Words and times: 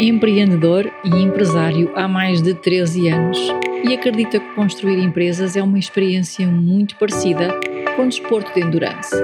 Empreendedor 0.00 0.90
e 1.04 1.08
empresário 1.10 1.92
há 1.94 2.08
mais 2.08 2.40
de 2.40 2.54
13 2.54 3.08
anos 3.08 3.38
e 3.84 3.92
acredita 3.92 4.40
que 4.40 4.54
construir 4.54 4.98
empresas 4.98 5.56
é 5.56 5.62
uma 5.62 5.78
experiência 5.78 6.46
muito 6.46 6.96
parecida 6.96 7.48
com 7.96 8.08
desporto 8.08 8.52
de 8.54 8.66
endurance, 8.66 9.14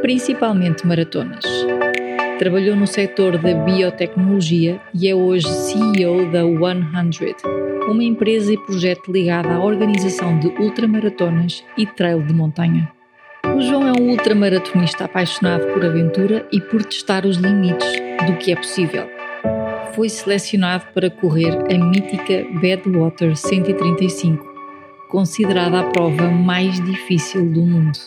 principalmente 0.00 0.86
maratonas. 0.86 1.44
Trabalhou 2.38 2.74
no 2.74 2.86
setor 2.86 3.36
da 3.36 3.54
biotecnologia 3.54 4.80
e 4.94 5.06
é 5.06 5.14
hoje 5.14 5.46
CEO 5.46 6.30
da 6.30 6.40
100, 6.40 7.90
uma 7.90 8.02
empresa 8.02 8.54
e 8.54 8.56
projeto 8.56 9.12
ligada 9.12 9.50
à 9.50 9.62
organização 9.62 10.38
de 10.38 10.48
ultramaratonas 10.48 11.62
e 11.76 11.84
trail 11.84 12.22
de 12.22 12.32
montanha. 12.32 12.90
O 13.54 13.60
João 13.60 13.86
é 13.86 13.92
um 14.00 14.10
ultramaratonista 14.10 15.04
apaixonado 15.04 15.66
por 15.74 15.84
aventura 15.84 16.46
e 16.50 16.58
por 16.58 16.82
testar 16.84 17.26
os 17.26 17.36
limites 17.36 17.92
do 18.26 18.36
que 18.38 18.52
é 18.52 18.56
possível 18.56 19.21
foi 19.94 20.08
selecionado 20.08 20.86
para 20.94 21.10
correr 21.10 21.52
a 21.52 21.78
mítica 21.78 22.44
Badwater 22.60 23.36
135, 23.36 24.44
considerada 25.10 25.80
a 25.80 25.84
prova 25.84 26.30
mais 26.30 26.80
difícil 26.84 27.44
do 27.50 27.62
mundo. 27.62 27.98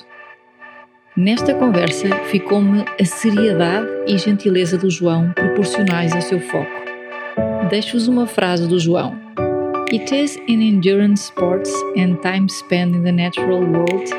Nesta 1.15 1.53
conversa 1.53 2.09
ficou-me 2.25 2.83
a 2.99 3.05
seriedade 3.05 3.87
e 4.05 4.17
gentileza 4.17 4.77
do 4.77 4.89
João 4.89 5.31
proporcionais 5.31 6.13
ao 6.13 6.21
seu 6.21 6.39
foco. 6.41 6.85
Deixo-vos 7.69 8.07
uma 8.07 8.27
frase 8.27 8.67
do 8.67 8.77
João. 8.77 9.15
It 9.93 10.13
is 10.13 10.35
in 10.47 10.61
endurance 10.61 11.25
sports 11.25 11.71
and 11.95 12.15
time 12.21 12.49
spent 12.49 12.95
in 12.95 13.03
the 13.03 13.11
natural 13.11 13.61
world, 13.61 14.11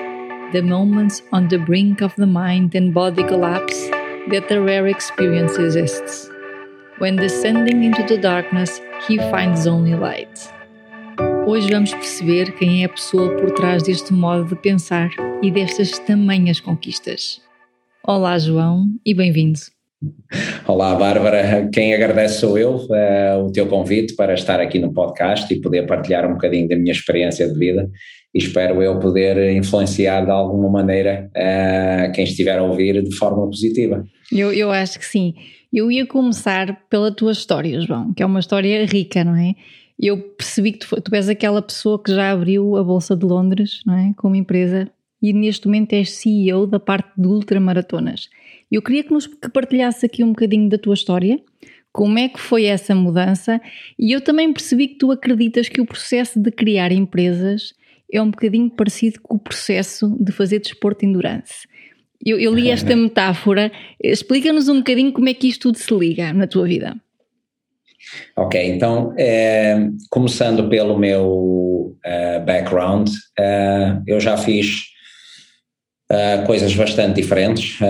the 0.52 0.62
moments 0.62 1.22
on 1.32 1.48
the 1.48 1.58
brink 1.58 2.02
of 2.02 2.14
the 2.16 2.26
mind 2.26 2.74
and 2.74 2.92
body 2.92 3.24
collapse, 3.24 3.90
that 4.30 4.48
the 4.48 4.60
rare 4.60 4.88
experience 4.88 5.58
exists. 5.58 6.30
When 6.98 7.16
descending 7.16 7.84
into 7.84 8.02
the 8.04 8.16
darkness, 8.16 8.80
he 9.06 9.18
finds 9.30 9.66
only 9.66 9.94
light. 9.94 10.48
Hoje 11.46 11.68
vamos 11.68 11.92
perceber 11.92 12.52
quem 12.52 12.82
é 12.82 12.86
a 12.86 12.88
pessoa 12.88 13.36
por 13.36 13.50
trás 13.50 13.82
deste 13.82 14.14
modo 14.14 14.48
de 14.48 14.56
pensar 14.56 15.10
e 15.42 15.50
destas 15.50 15.98
tamanhas 15.98 16.58
conquistas. 16.58 17.42
Olá, 18.02 18.38
João, 18.38 18.86
e 19.04 19.12
bem-vindo. 19.12 19.58
Olá, 20.66 20.94
Bárbara. 20.94 21.68
Quem 21.70 21.92
agradece 21.92 22.40
sou 22.40 22.56
eu, 22.56 22.76
uh, 22.76 23.44
o 23.44 23.52
teu 23.52 23.66
convite 23.66 24.16
para 24.16 24.32
estar 24.32 24.58
aqui 24.58 24.78
no 24.78 24.90
podcast 24.90 25.52
e 25.52 25.60
poder 25.60 25.86
partilhar 25.86 26.26
um 26.26 26.32
bocadinho 26.32 26.66
da 26.66 26.76
minha 26.76 26.92
experiência 26.92 27.46
de 27.46 27.58
vida 27.58 27.90
e 28.34 28.38
espero 28.38 28.82
eu 28.82 28.98
poder 28.98 29.54
influenciar 29.54 30.24
de 30.24 30.30
alguma 30.30 30.70
maneira 30.70 31.30
uh, 31.36 32.10
quem 32.12 32.24
estiver 32.24 32.58
a 32.58 32.62
ouvir 32.62 33.02
de 33.02 33.14
forma 33.16 33.44
positiva. 33.46 34.02
Eu, 34.32 34.50
eu 34.50 34.70
acho 34.70 34.98
que 34.98 35.04
sim. 35.04 35.34
Eu 35.72 35.90
ia 35.90 36.06
começar 36.06 36.86
pela 36.88 37.10
tua 37.10 37.32
história, 37.32 37.80
João, 37.80 38.12
que 38.12 38.22
é 38.22 38.26
uma 38.26 38.40
história 38.40 38.84
rica, 38.86 39.24
não 39.24 39.36
é? 39.36 39.54
Eu 39.98 40.18
percebi 40.18 40.72
que 40.72 40.78
tu, 40.80 41.00
tu 41.00 41.14
és 41.14 41.28
aquela 41.28 41.62
pessoa 41.62 42.02
que 42.02 42.14
já 42.14 42.30
abriu 42.30 42.76
a 42.76 42.84
Bolsa 42.84 43.16
de 43.16 43.24
Londres, 43.24 43.80
não 43.86 43.94
é? 43.94 44.12
Como 44.16 44.34
empresa 44.34 44.90
e 45.22 45.32
neste 45.32 45.66
momento 45.66 45.94
és 45.94 46.10
CEO 46.10 46.66
da 46.66 46.78
parte 46.78 47.10
de 47.16 47.26
ultramaratonas. 47.26 48.28
Eu 48.70 48.82
queria 48.82 49.02
que 49.02 49.12
nos 49.12 49.26
que 49.26 49.48
partilhasse 49.48 50.04
aqui 50.04 50.22
um 50.22 50.28
bocadinho 50.28 50.68
da 50.68 50.78
tua 50.78 50.94
história, 50.94 51.40
como 51.92 52.18
é 52.18 52.28
que 52.28 52.38
foi 52.38 52.64
essa 52.64 52.94
mudança 52.94 53.60
e 53.98 54.12
eu 54.12 54.20
também 54.20 54.52
percebi 54.52 54.88
que 54.88 54.98
tu 54.98 55.10
acreditas 55.10 55.68
que 55.68 55.80
o 55.80 55.86
processo 55.86 56.38
de 56.38 56.50
criar 56.50 56.92
empresas 56.92 57.72
é 58.12 58.20
um 58.20 58.30
bocadinho 58.30 58.70
parecido 58.70 59.20
com 59.22 59.36
o 59.36 59.38
processo 59.38 60.14
de 60.20 60.30
fazer 60.30 60.60
desporto 60.60 61.00
de 61.00 61.06
endurance. 61.06 61.66
Eu, 62.24 62.38
eu 62.38 62.54
li 62.54 62.70
esta 62.70 62.94
metáfora. 62.96 63.70
Explica-nos 64.02 64.68
um 64.68 64.78
bocadinho 64.78 65.12
como 65.12 65.28
é 65.28 65.34
que 65.34 65.48
isto 65.48 65.72
tudo 65.72 65.78
se 65.78 65.94
liga 65.94 66.32
na 66.32 66.46
tua 66.46 66.66
vida. 66.66 66.96
Ok, 68.36 68.60
então, 68.62 69.14
é, 69.18 69.88
começando 70.10 70.68
pelo 70.68 70.98
meu 70.98 71.96
uh, 72.06 72.44
background, 72.44 73.08
uh, 73.08 74.02
eu 74.06 74.20
já 74.20 74.36
fiz 74.36 74.94
coisas 76.46 76.72
bastante 76.72 77.16
diferentes, 77.16 77.80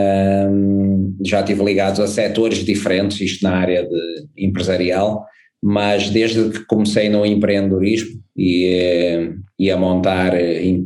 já 1.22 1.40
estive 1.40 1.62
ligados 1.62 2.00
a 2.00 2.06
setores 2.06 2.64
diferentes, 2.64 3.20
isto 3.20 3.42
na 3.42 3.54
área 3.54 3.86
de 3.86 4.26
empresarial, 4.38 5.26
mas 5.62 6.08
desde 6.08 6.48
que 6.48 6.64
comecei 6.64 7.10
no 7.10 7.26
empreendedorismo 7.26 8.18
e, 8.34 9.34
e 9.58 9.70
a 9.70 9.76
montar, 9.76 10.32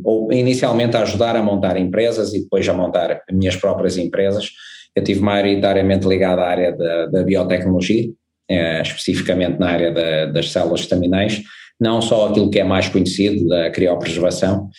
ou 0.03 0.31
inicialmente 0.31 0.95
a 0.95 1.01
ajudar 1.01 1.35
a 1.35 1.43
montar 1.43 1.77
empresas 1.77 2.33
e 2.33 2.41
depois 2.41 2.67
a 2.69 2.73
montar 2.73 3.21
minhas 3.31 3.55
próprias 3.55 3.97
empresas, 3.97 4.49
eu 4.95 5.03
tive 5.03 5.21
maioritariamente 5.21 6.07
ligado 6.07 6.39
à 6.39 6.47
área 6.47 6.71
da, 6.71 7.05
da 7.07 7.23
biotecnologia, 7.23 8.09
eh, 8.49 8.81
especificamente 8.81 9.59
na 9.59 9.69
área 9.69 9.91
da, 9.91 10.25
das 10.25 10.51
células 10.51 10.81
estaminais, 10.81 11.41
não 11.79 12.01
só 12.01 12.29
aquilo 12.29 12.49
que 12.49 12.59
é 12.59 12.63
mais 12.63 12.87
conhecido 12.87 13.47
da 13.47 13.69
criopreservação, 13.71 14.69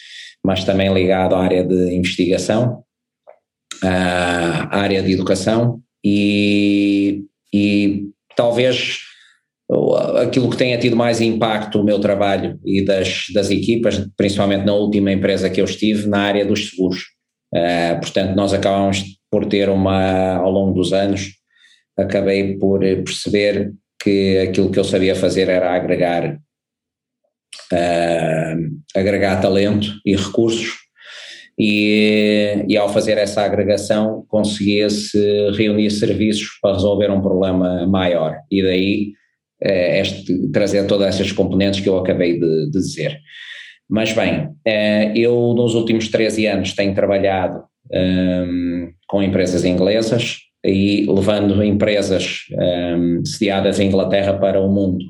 mas 0.45 0.65
também 0.65 0.93
ligado 0.93 1.35
à 1.35 1.43
área 1.43 1.65
de 1.65 1.95
investigação, 1.95 2.83
à 3.83 4.79
área 4.79 5.03
de 5.03 5.13
educação 5.13 5.81
e, 6.05 7.25
e 7.53 8.09
talvez 8.37 9.01
aquilo 10.21 10.51
que 10.51 10.57
tenha 10.57 10.79
tido 10.79 10.97
mais 10.97 11.21
impacto 11.21 11.81
o 11.81 11.85
meu 11.85 11.99
trabalho 11.99 12.59
e 12.65 12.85
das, 12.85 13.27
das 13.33 13.51
equipas, 13.51 14.07
principalmente 14.17 14.65
na 14.65 14.75
última 14.75 15.13
empresa 15.13 15.51
que 15.51 15.61
eu 15.61 15.65
estive, 15.65 16.09
na 16.09 16.21
área 16.21 16.45
dos 16.45 16.71
seguros. 16.71 17.01
Uh, 17.55 18.01
portanto, 18.01 18.35
nós 18.35 18.53
acabamos 18.53 19.05
por 19.31 19.47
ter 19.47 19.69
uma, 19.69 20.37
ao 20.37 20.51
longo 20.51 20.75
dos 20.75 20.93
anos, 20.93 21.33
acabei 21.97 22.57
por 22.59 22.81
perceber 22.81 23.73
que 24.03 24.39
aquilo 24.39 24.71
que 24.71 24.79
eu 24.79 24.85
sabia 24.85 25.15
fazer 25.15 25.49
era 25.49 25.75
agregar, 25.75 26.37
uh, 27.73 28.79
agregar 28.95 29.41
talento 29.41 29.89
e 30.05 30.17
recursos 30.17 30.83
e, 31.59 32.65
e, 32.67 32.77
ao 32.77 32.89
fazer 32.89 33.19
essa 33.19 33.43
agregação 33.43 34.25
conseguia-se 34.27 35.51
reunir 35.53 35.91
serviços 35.91 36.49
para 36.61 36.75
resolver 36.75 37.11
um 37.11 37.21
problema 37.21 37.87
maior 37.87 38.39
e 38.51 38.63
daí 38.63 39.13
este, 39.65 40.49
trazer 40.51 40.87
todas 40.87 41.09
essas 41.15 41.33
componentes 41.33 41.81
que 41.81 41.89
eu 41.89 41.99
acabei 41.99 42.39
de, 42.39 42.67
de 42.67 42.73
dizer. 42.73 43.19
Mas 43.93 44.13
bem, 44.15 44.49
eh, 44.67 45.13
eu 45.15 45.53
nos 45.55 45.75
últimos 45.75 46.09
13 46.09 46.47
anos 46.47 46.75
tenho 46.75 46.95
trabalhado 46.95 47.63
um, 47.93 47.99
ehm, 47.99 48.91
com 49.07 49.23
empresas 49.23 49.67
inglesas 49.67 50.39
e 50.65 51.05
levando 51.07 51.63
empresas 51.63 52.39
um, 52.53 52.63
ehm, 52.63 53.25
sediadas 53.25 53.79
em 53.79 53.89
Inglaterra 53.89 54.33
para 54.39 54.59
o 54.59 54.73
mundo. 54.73 55.05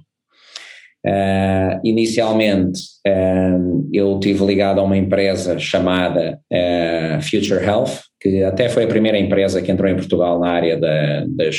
Uh, 1.04 1.80
inicialmente 1.84 2.80
um, 3.04 3.10
ehm, 3.10 3.88
eu 3.92 4.20
tive 4.20 4.44
ligado 4.44 4.80
a 4.80 4.84
uma 4.84 4.96
empresa 4.96 5.58
chamada 5.58 6.40
uh, 6.52 7.22
Future 7.22 7.64
Health, 7.64 8.00
que 8.20 8.42
até 8.44 8.68
foi 8.68 8.84
a 8.84 8.88
primeira 8.88 9.18
empresa 9.18 9.62
que 9.62 9.70
entrou 9.70 9.88
em 9.88 9.96
Portugal 9.96 10.40
na 10.40 10.48
área 10.48 10.76
da, 10.76 11.24
das 11.26 11.56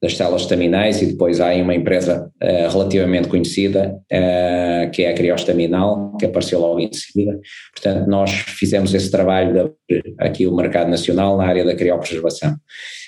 das 0.00 0.16
células 0.16 0.42
estaminais 0.42 1.02
e 1.02 1.06
depois 1.06 1.40
há 1.40 1.52
uma 1.54 1.74
empresa 1.74 2.30
uh, 2.42 2.70
relativamente 2.70 3.28
conhecida 3.28 3.96
uh, 4.12 4.90
que 4.92 5.02
é 5.02 5.10
a 5.10 5.14
Criostaminal, 5.14 6.16
que 6.16 6.26
apareceu 6.26 6.60
logo 6.60 6.78
em 6.78 6.92
seguida. 6.92 7.38
Portanto, 7.74 8.08
nós 8.08 8.30
fizemos 8.30 8.94
esse 8.94 9.10
trabalho 9.10 9.72
de 9.88 10.02
aqui 10.18 10.46
o 10.46 10.54
mercado 10.54 10.88
nacional 10.88 11.36
na 11.36 11.46
área 11.46 11.64
da 11.64 11.74
criopreservação. 11.74 12.54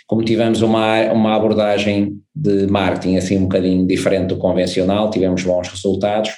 Como 0.07 0.25
tivemos 0.25 0.63
uma, 0.63 1.13
uma 1.13 1.37
abordagem 1.37 2.17
de 2.35 2.67
marketing 2.67 3.17
assim 3.17 3.37
um 3.37 3.43
bocadinho 3.43 3.87
diferente 3.87 4.29
do 4.29 4.37
convencional, 4.37 5.11
tivemos 5.11 5.45
bons 5.45 5.69
resultados 5.69 6.33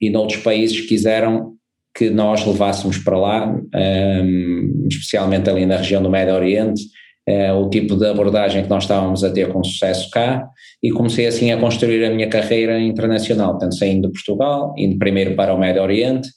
e 0.00 0.10
noutros 0.10 0.40
países 0.40 0.80
quiseram 0.82 1.54
que 1.98 2.10
nós 2.10 2.46
levássemos 2.46 2.98
para 2.98 3.18
lá, 3.18 3.52
um, 3.74 4.86
especialmente 4.88 5.50
ali 5.50 5.66
na 5.66 5.78
região 5.78 6.00
do 6.00 6.08
Médio 6.08 6.34
Oriente, 6.34 6.82
uh, 7.28 7.54
o 7.54 7.68
tipo 7.68 7.96
de 7.96 8.06
abordagem 8.06 8.62
que 8.62 8.70
nós 8.70 8.84
estávamos 8.84 9.22
a 9.22 9.30
ter 9.30 9.52
com 9.52 9.62
sucesso 9.62 10.08
cá 10.10 10.48
e 10.82 10.90
comecei 10.90 11.26
assim 11.26 11.52
a 11.52 11.58
construir 11.58 12.04
a 12.04 12.10
minha 12.10 12.28
carreira 12.28 12.80
internacional, 12.80 13.50
portanto 13.50 13.76
saindo 13.76 14.08
de 14.08 14.12
Portugal, 14.12 14.74
indo 14.76 14.98
primeiro 14.98 15.36
para 15.36 15.52
o 15.52 15.58
Médio 15.58 15.82
Oriente 15.82 16.28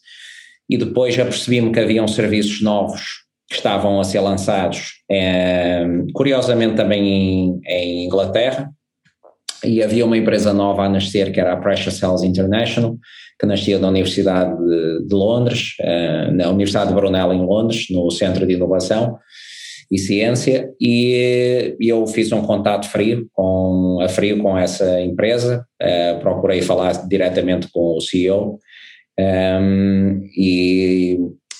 e 0.69 0.77
depois 0.77 1.13
já 1.13 1.23
percebi-me 1.25 1.71
que 1.71 1.79
haviam 1.79 2.07
serviços 2.07 2.61
novos 2.61 3.01
que 3.49 3.57
estavam 3.57 3.99
a 3.99 4.03
ser 4.05 4.21
lançados, 4.21 4.93
eh, 5.11 5.85
curiosamente 6.13 6.75
também 6.75 7.05
em, 7.05 7.61
em, 7.67 8.05
Inglaterra, 8.05 8.71
e 9.65 9.83
havia 9.83 10.05
uma 10.05 10.17
empresa 10.17 10.53
nova 10.53 10.85
a 10.85 10.89
nascer 10.89 11.33
que 11.33 11.39
era 11.41 11.51
a 11.51 11.57
Precious 11.57 11.95
Cells 11.95 12.25
International, 12.25 12.97
que 13.37 13.45
nascia 13.45 13.77
da 13.77 13.89
Universidade 13.89 14.57
de, 14.57 15.07
de 15.07 15.13
Londres, 15.13 15.75
eh, 15.81 16.31
na 16.31 16.49
Universidade 16.49 16.89
de 16.89 16.95
Brunel 16.95 17.33
em 17.33 17.45
Londres, 17.45 17.87
no 17.89 18.09
Centro 18.09 18.47
de 18.47 18.53
Inovação, 18.53 19.19
e 19.91 19.99
ciência 19.99 20.71
e 20.79 21.75
eu 21.81 22.07
fiz 22.07 22.31
um 22.31 22.41
contato 22.41 22.87
frio 22.87 23.27
com 23.33 23.99
a 24.01 24.07
frio 24.07 24.41
com 24.41 24.57
essa 24.57 25.01
empresa. 25.01 25.65
Uh, 25.81 26.19
procurei 26.21 26.61
falar 26.61 26.93
diretamente 27.09 27.67
com 27.73 27.97
o 27.97 28.01
CEO 28.01 28.57
um, 29.19 29.23
ehm, 29.23 30.21
e, 30.37 31.19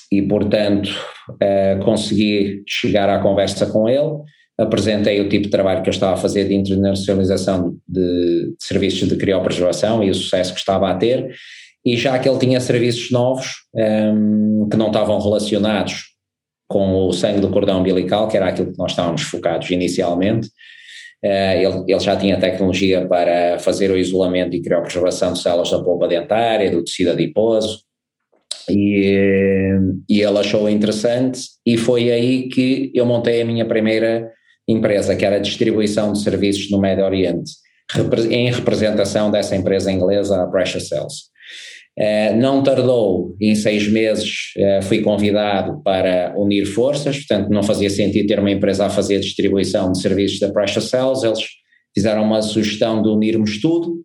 e 0.09 0.21
portanto 0.21 0.89
uh, 1.29 1.83
consegui 1.83 2.63
chegar 2.65 3.09
à 3.09 3.19
conversa 3.19 3.65
com 3.65 3.89
ele. 3.89 4.21
Apresentei 4.57 5.19
o 5.19 5.27
tipo 5.27 5.45
de 5.45 5.49
trabalho 5.49 5.81
que 5.83 5.89
eu 5.89 5.93
estava 5.93 6.13
a 6.13 6.17
fazer 6.17 6.47
de 6.47 6.53
internacionalização 6.53 7.75
de, 7.85 8.51
de 8.51 8.55
serviços 8.59 9.09
de 9.09 9.17
criopreservação 9.17 10.01
e 10.01 10.09
o 10.09 10.15
sucesso 10.15 10.53
que 10.53 10.59
estava 10.59 10.89
a 10.89 10.95
ter. 10.95 11.33
E 11.83 11.97
já 11.97 12.17
que 12.17 12.29
ele 12.29 12.39
tinha 12.39 12.61
serviços 12.61 13.11
novos 13.11 13.47
um, 13.75 13.81
ehm, 13.81 14.69
que 14.69 14.77
não 14.77 14.87
estavam 14.87 15.19
relacionados 15.19 16.10
com 16.71 17.07
o 17.07 17.11
sangue 17.11 17.41
do 17.41 17.51
cordão 17.51 17.81
umbilical, 17.81 18.27
que 18.27 18.37
era 18.37 18.47
aquilo 18.47 18.71
que 18.71 18.77
nós 18.77 18.91
estávamos 18.91 19.23
focados 19.23 19.69
inicialmente. 19.69 20.47
Uh, 21.23 21.53
ele, 21.55 21.83
ele, 21.87 21.99
já 21.99 22.15
tinha 22.15 22.39
tecnologia 22.39 23.05
para 23.07 23.59
fazer 23.59 23.91
o 23.91 23.97
isolamento 23.97 24.55
e 24.55 24.61
criopreservação 24.61 25.33
de 25.33 25.39
células 25.39 25.69
da 25.69 25.83
polpa 25.83 26.07
dentária, 26.07 26.71
do 26.71 26.83
tecido 26.83 27.11
adiposo, 27.11 27.83
e, 28.69 29.77
e 30.09 30.21
ele 30.21 30.39
achou 30.39 30.69
interessante, 30.69 31.41
e 31.65 31.77
foi 31.77 32.11
aí 32.11 32.47
que 32.49 32.91
eu 32.95 33.05
montei 33.05 33.41
a 33.41 33.45
minha 33.45 33.65
primeira 33.65 34.31
empresa, 34.67 35.15
que 35.15 35.25
era 35.25 35.35
a 35.35 35.39
distribuição 35.39 36.13
de 36.13 36.23
serviços 36.23 36.71
no 36.71 36.79
Médio 36.79 37.03
Oriente, 37.03 37.51
em 38.29 38.51
representação 38.51 39.29
dessa 39.29 39.55
empresa 39.55 39.91
inglesa, 39.91 40.41
a 40.41 40.47
Precious 40.47 40.87
Cells. 40.87 41.30
Eh, 41.97 42.33
não 42.33 42.63
tardou, 42.63 43.35
em 43.39 43.53
seis 43.53 43.87
meses 43.87 44.53
uh, 44.57 44.81
fui 44.83 45.01
convidado 45.01 45.81
para 45.83 46.33
unir 46.37 46.65
forças, 46.65 47.17
portanto 47.17 47.49
não 47.49 47.61
fazia 47.61 47.89
sentido 47.89 48.27
ter 48.27 48.39
uma 48.39 48.49
empresa 48.49 48.85
a 48.85 48.89
fazer 48.89 49.19
distribuição 49.19 49.91
de 49.91 50.01
serviços 50.01 50.39
da 50.39 50.49
Precious 50.51 50.89
Cells, 50.89 51.25
eles 51.25 51.39
fizeram 51.93 52.23
uma 52.23 52.41
sugestão 52.41 53.03
de 53.03 53.09
unirmos 53.09 53.59
tudo 53.59 53.97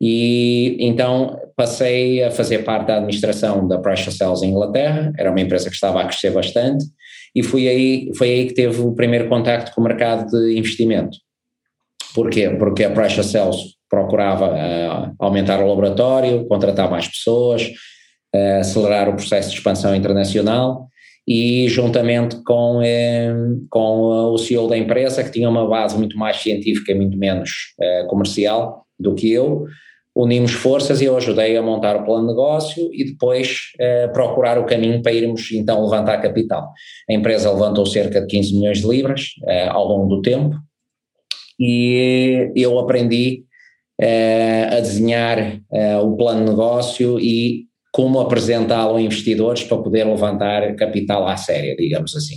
e 0.00 0.78
então 0.80 1.38
passei 1.54 2.22
a 2.22 2.30
fazer 2.30 2.64
parte 2.64 2.86
da 2.86 2.96
administração 2.96 3.68
da 3.68 3.78
Precious 3.78 4.16
Cells 4.16 4.44
em 4.44 4.50
Inglaterra, 4.50 5.12
era 5.18 5.30
uma 5.30 5.40
empresa 5.40 5.68
que 5.68 5.74
estava 5.74 6.00
a 6.00 6.06
crescer 6.06 6.30
bastante 6.30 6.86
e 7.34 7.42
fui 7.42 7.68
aí, 7.68 8.10
foi 8.16 8.30
aí 8.30 8.46
que 8.46 8.54
teve 8.54 8.80
o 8.80 8.94
primeiro 8.94 9.28
contacto 9.28 9.72
com 9.74 9.82
o 9.82 9.84
mercado 9.84 10.26
de 10.30 10.56
investimento. 10.58 11.18
Porquê? 12.14 12.48
Porque 12.48 12.82
a 12.82 12.90
Precious 12.90 13.26
Cells 13.26 13.75
procurava 13.88 14.48
uh, 14.48 15.14
aumentar 15.18 15.62
o 15.62 15.68
laboratório, 15.68 16.46
contratar 16.46 16.90
mais 16.90 17.08
pessoas, 17.08 17.68
uh, 18.34 18.60
acelerar 18.60 19.08
o 19.08 19.14
processo 19.14 19.50
de 19.50 19.56
expansão 19.56 19.94
internacional 19.94 20.88
e 21.28 21.68
juntamente 21.68 22.36
com, 22.44 22.80
eh, 22.80 23.34
com 23.68 24.30
o 24.32 24.38
CEO 24.38 24.68
da 24.68 24.78
empresa, 24.78 25.24
que 25.24 25.32
tinha 25.32 25.50
uma 25.50 25.66
base 25.66 25.98
muito 25.98 26.16
mais 26.16 26.36
científica 26.36 26.92
e 26.92 26.94
muito 26.94 27.18
menos 27.18 27.50
comercial 28.08 28.86
do 28.96 29.12
que 29.12 29.32
eu, 29.32 29.64
unimos 30.14 30.52
forças 30.52 31.00
e 31.00 31.06
eu 31.06 31.16
ajudei 31.16 31.56
a 31.56 31.62
montar 31.62 31.96
o 31.96 32.04
plano 32.04 32.28
de 32.28 32.32
negócio 32.32 32.88
e 32.92 33.06
depois 33.06 33.72
procurar 34.14 34.56
o 34.56 34.66
caminho 34.66 35.02
para 35.02 35.10
irmos 35.10 35.50
então 35.50 35.82
levantar 35.82 36.22
capital. 36.22 36.70
A 37.10 37.12
empresa 37.12 37.50
levantou 37.50 37.84
cerca 37.84 38.20
de 38.20 38.28
15 38.28 38.54
milhões 38.54 38.78
de 38.78 38.86
libras 38.86 39.30
ao 39.72 39.84
longo 39.84 40.06
do 40.06 40.22
tempo 40.22 40.54
e 41.58 42.52
eu 42.54 42.78
aprendi 42.78 43.42
uh, 43.42 43.55
a 43.98 44.80
desenhar 44.80 45.58
uh, 45.70 46.06
o 46.06 46.16
plano 46.16 46.44
de 46.44 46.50
negócio 46.50 47.18
e 47.18 47.66
como 47.92 48.20
apresentá-lo 48.20 48.96
a 48.96 49.00
investidores 49.00 49.64
para 49.64 49.78
poder 49.78 50.04
levantar 50.04 50.74
capital 50.74 51.26
à 51.26 51.36
séria, 51.36 51.74
digamos 51.74 52.14
assim. 52.14 52.36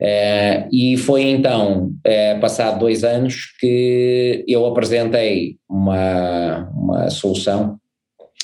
Uh, 0.00 0.68
e 0.70 0.96
foi 0.98 1.22
então, 1.22 1.92
uh, 2.06 2.40
passado 2.40 2.78
dois 2.78 3.02
anos, 3.02 3.54
que 3.58 4.44
eu 4.46 4.66
apresentei 4.66 5.56
uma, 5.68 6.68
uma 6.74 7.08
solução, 7.08 7.78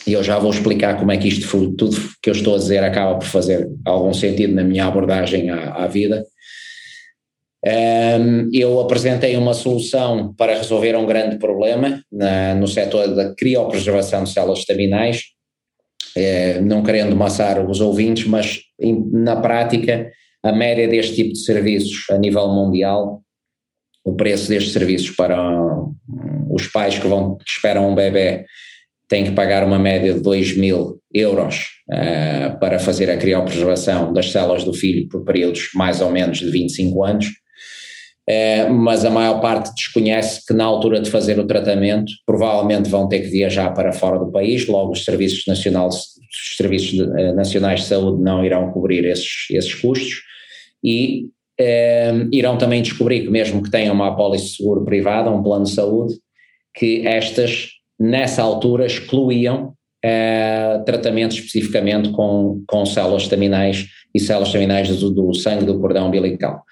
e 0.06 0.14
eu 0.14 0.23
já 0.25 0.38
vou 0.38 0.50
explicar 0.50 0.99
como 0.99 1.12
é 1.12 1.19
que 1.19 1.29
isto, 1.29 1.75
tudo 1.76 1.96
que 2.23 2.31
eu 2.31 2.34
estou 2.34 2.55
a 2.55 2.58
dizer, 2.58 2.82
acaba 2.82 3.19
por 3.19 3.26
fazer 3.26 3.69
algum 3.84 4.14
sentido 4.14 4.55
na 4.55 4.64
minha 4.64 4.87
abordagem 4.87 5.50
à, 5.50 5.75
à 5.75 5.87
vida. 5.87 6.25
Um, 7.64 8.50
eu 8.52 8.80
apresentei 8.80 9.36
uma 9.36 9.54
solução 9.54 10.34
para 10.34 10.56
resolver 10.56 10.96
um 10.96 11.06
grande 11.06 11.38
problema 11.38 12.02
na, 12.10 12.56
no 12.56 12.66
setor 12.66 13.14
da 13.14 13.32
criopreservação 13.34 14.24
de 14.24 14.30
células 14.30 14.58
estaminais, 14.60 15.26
é, 16.16 16.60
não 16.60 16.82
querendo 16.82 17.14
maçar 17.14 17.64
os 17.64 17.80
ouvintes, 17.80 18.26
mas 18.26 18.62
em, 18.80 19.08
na 19.12 19.36
prática 19.36 20.10
a 20.42 20.50
média 20.50 20.88
deste 20.88 21.14
tipo 21.14 21.32
de 21.34 21.38
serviços 21.38 22.10
a 22.10 22.18
nível 22.18 22.48
mundial, 22.48 23.22
o 24.04 24.16
preço 24.16 24.48
destes 24.48 24.72
serviços 24.72 25.14
para 25.14 25.38
os 26.50 26.66
pais 26.66 26.98
que, 26.98 27.06
vão, 27.06 27.36
que 27.36 27.48
esperam 27.48 27.88
um 27.88 27.94
bebê 27.94 28.44
têm 29.08 29.24
que 29.24 29.30
pagar 29.30 29.64
uma 29.64 29.78
média 29.78 30.12
de 30.12 30.20
2 30.20 30.56
mil 30.56 30.98
euros 31.14 31.66
uh, 31.88 32.58
para 32.58 32.80
fazer 32.80 33.08
a 33.08 33.16
criopreservação 33.16 34.12
das 34.12 34.32
células 34.32 34.64
do 34.64 34.74
filho 34.74 35.08
por 35.08 35.22
períodos 35.22 35.68
mais 35.74 36.00
ou 36.00 36.10
menos 36.10 36.38
de 36.38 36.50
25 36.50 37.04
anos 37.04 37.41
é, 38.28 38.69
mas 38.69 39.04
a 39.04 39.10
maior 39.10 39.40
parte 39.40 39.74
desconhece 39.74 40.44
que 40.46 40.54
na 40.54 40.64
altura 40.64 41.00
de 41.00 41.10
fazer 41.10 41.38
o 41.38 41.46
tratamento 41.46 42.12
provavelmente 42.24 42.88
vão 42.88 43.08
ter 43.08 43.20
que 43.20 43.28
viajar 43.28 43.70
para 43.74 43.92
fora 43.92 44.19
do 44.19 44.30
país, 44.30 44.66
logo 44.69 44.92
os 44.92 45.04
serviços, 45.04 45.44
nacionais, 45.46 45.94
os 45.96 46.56
serviços 46.56 46.90
de, 46.90 47.02
eh, 47.02 47.32
nacionais 47.32 47.80
de 47.80 47.86
saúde 47.86 48.22
não 48.22 48.44
irão 48.44 48.70
cobrir 48.70 49.04
esses, 49.04 49.46
esses 49.50 49.74
custos 49.74 50.22
e 50.84 51.26
é, 51.58 52.12
irão 52.32 52.56
também 52.56 52.81
descobrir 52.81 53.22
que 53.22 53.31
mesmo 53.31 53.62
que 53.62 53.70
tenham 53.70 53.94
uma 53.94 54.08
apólice 54.08 54.56
seguro 54.56 54.84
privada, 54.84 55.31
um 55.31 55.43
plano 55.43 55.64
de 55.64 55.72
saúde, 55.72 56.14
que 56.74 57.06
estas 57.06 57.70
nessa 57.98 58.43
altura 58.43 58.86
excluíam 58.86 59.74
é, 60.05 60.81
tratamentos 60.86 61.36
especificamente 61.36 62.10
com, 62.10 62.62
com 62.67 62.86
células 62.86 63.24
staminais 63.24 63.86
e 64.14 64.20
células 64.20 64.48
staminais 64.48 64.88
do, 64.88 65.10
do 65.10 65.34
sangue 65.34 65.64
do 65.64 65.79
cordão 65.81 66.08
umbilical. 66.08 66.62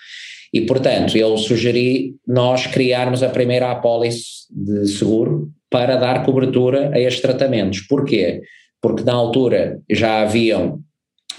E, 0.53 0.63
portanto, 0.63 1.17
eu 1.17 1.37
sugeri 1.39 2.17
nós 2.27 2.67
criarmos 2.67 3.23
a 3.23 3.29
primeira 3.29 3.71
apólice 3.71 4.47
de 4.51 4.87
seguro 4.89 5.51
para 5.71 5.97
dar 5.97 6.25
cobertura 6.25 6.91
a 6.93 6.99
estes 6.99 7.23
tratamentos. 7.23 7.81
Porquê? 7.83 8.43
Porque 8.83 9.05
na 9.05 9.13
altura 9.13 9.81
já 9.89 10.23
haviam 10.23 10.81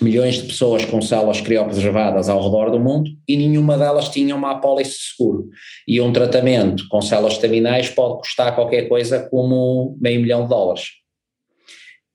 milhões 0.02 0.36
de 0.36 0.48
pessoas 0.48 0.86
com 0.86 1.02
células 1.02 1.42
criopreservadas 1.42 2.30
ao 2.30 2.42
redor 2.42 2.72
do 2.72 2.80
mundo 2.80 3.10
e 3.28 3.36
nenhuma 3.36 3.78
delas 3.78 4.10
tinha 4.10 4.36
uma 4.36 4.52
apólice 4.52 4.92
de 4.92 5.16
seguro. 5.16 5.50
E 5.88 6.00
um 6.00 6.14
tratamento 6.14 6.88
com 6.90 7.02
células 7.02 7.34
estaminais 7.34 7.90
pode 7.90 8.20
custar 8.20 8.56
qualquer 8.56 8.88
coisa 8.88 9.28
como 9.30 9.98
meio 10.00 10.22
milhão 10.22 10.44
de 10.44 10.50
dólares. 10.50 10.86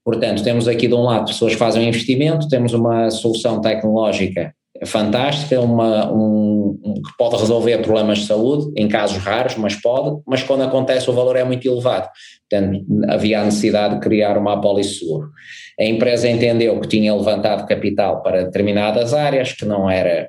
Portanto, 0.03 0.43
temos 0.43 0.67
aqui 0.67 0.88
de 0.88 0.95
um 0.95 1.03
lado 1.03 1.26
pessoas 1.26 1.53
que 1.53 1.59
fazem 1.59 1.85
um 1.85 1.88
investimento, 1.88 2.49
temos 2.49 2.73
uma 2.73 3.11
solução 3.11 3.61
tecnológica 3.61 4.55
fantástica, 4.85 5.61
uma, 5.61 6.12
um, 6.12 6.78
que 6.95 7.16
pode 7.16 7.37
resolver 7.37 7.78
problemas 7.78 8.18
de 8.18 8.26
saúde, 8.26 8.73
em 8.76 8.88
casos 8.88 9.18
raros, 9.18 9.56
mas 9.56 9.75
pode, 9.80 10.21
mas 10.26 10.42
quando 10.42 10.62
acontece 10.62 11.09
o 11.09 11.12
valor 11.12 11.37
é 11.37 11.45
muito 11.45 11.66
elevado. 11.66 12.09
Portanto, 12.49 12.85
havia 13.09 13.40
a 13.40 13.45
necessidade 13.45 13.95
de 13.95 14.00
criar 14.00 14.37
uma 14.37 14.54
apólice 14.54 14.99
seguro. 14.99 15.30
A 15.78 15.85
empresa 15.85 16.28
entendeu 16.28 16.80
que 16.80 16.88
tinha 16.88 17.14
levantado 17.14 17.66
capital 17.66 18.23
para 18.23 18.45
determinadas 18.45 19.14
áreas, 19.14 19.52
que 19.52 19.64
não 19.64 19.88
era 19.88 20.28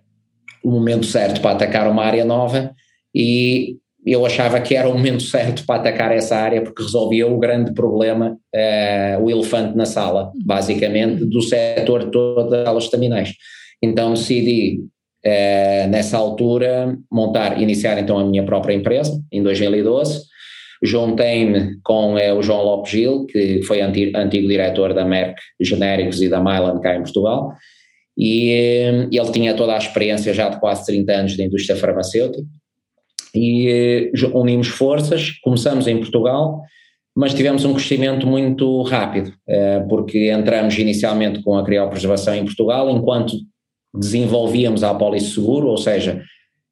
o 0.63 0.71
momento 0.71 1.05
certo 1.05 1.41
para 1.41 1.51
atacar 1.51 1.87
uma 1.89 2.03
área 2.03 2.25
nova, 2.25 2.71
e 3.13 3.77
eu 4.05 4.25
achava 4.25 4.61
que 4.61 4.73
era 4.73 4.87
o 4.87 4.93
momento 4.93 5.23
certo 5.23 5.65
para 5.65 5.81
atacar 5.81 6.13
essa 6.13 6.37
área 6.37 6.61
porque 6.61 6.81
resolvia 6.81 7.27
o 7.27 7.37
grande 7.37 7.73
problema, 7.73 8.37
uh, 8.55 9.21
o 9.21 9.29
elefante 9.29 9.75
na 9.75 9.85
sala, 9.85 10.31
basicamente, 10.45 11.25
do 11.25 11.41
setor 11.41 12.09
todo 12.09 12.49
das 12.49 12.83
estaminais. 12.83 13.33
Então 13.81 14.13
decidi, 14.13 14.81
eh, 15.23 15.87
nessa 15.87 16.17
altura, 16.17 16.97
montar, 17.11 17.61
iniciar 17.61 17.97
então 17.99 18.17
a 18.17 18.25
minha 18.25 18.43
própria 18.43 18.73
empresa, 18.73 19.21
em 19.31 19.43
2012. 19.43 20.25
Juntei-me 20.81 21.79
com 21.83 22.17
eh, 22.17 22.33
o 22.33 22.41
João 22.41 22.63
Lopes 22.63 22.91
Gil, 22.91 23.25
que 23.25 23.61
foi 23.63 23.81
antigo, 23.81 24.17
antigo 24.17 24.47
diretor 24.47 24.93
da 24.93 25.03
Merck 25.03 25.39
Genéricos 25.59 26.21
e 26.21 26.29
da 26.29 26.39
Mylan 26.39 26.79
cá 26.79 26.95
em 26.95 27.01
Portugal, 27.03 27.53
E 28.17 28.51
eh, 28.51 29.07
ele 29.11 29.31
tinha 29.31 29.53
toda 29.53 29.73
a 29.73 29.77
experiência 29.77 30.33
já 30.33 30.49
de 30.49 30.59
quase 30.59 30.85
30 30.85 31.13
anos 31.13 31.37
da 31.37 31.43
indústria 31.43 31.75
farmacêutica. 31.75 32.43
E 33.35 34.11
unimos 34.33 34.67
forças, 34.67 35.31
começamos 35.43 35.87
em 35.87 35.97
Portugal, 35.97 36.61
mas 37.15 37.33
tivemos 37.33 37.65
um 37.65 37.73
crescimento 37.73 38.25
muito 38.25 38.81
rápido, 38.83 39.31
porque 39.89 40.31
entramos 40.31 40.75
inicialmente 40.79 41.43
com 41.43 41.55
a 41.55 41.63
criopreservação 41.63 42.33
em 42.33 42.45
Portugal, 42.45 42.89
enquanto 42.89 43.35
desenvolvíamos 43.99 44.83
a 44.83 44.91
apólice 44.91 45.31
seguro, 45.31 45.67
ou 45.67 45.77
seja, 45.77 46.21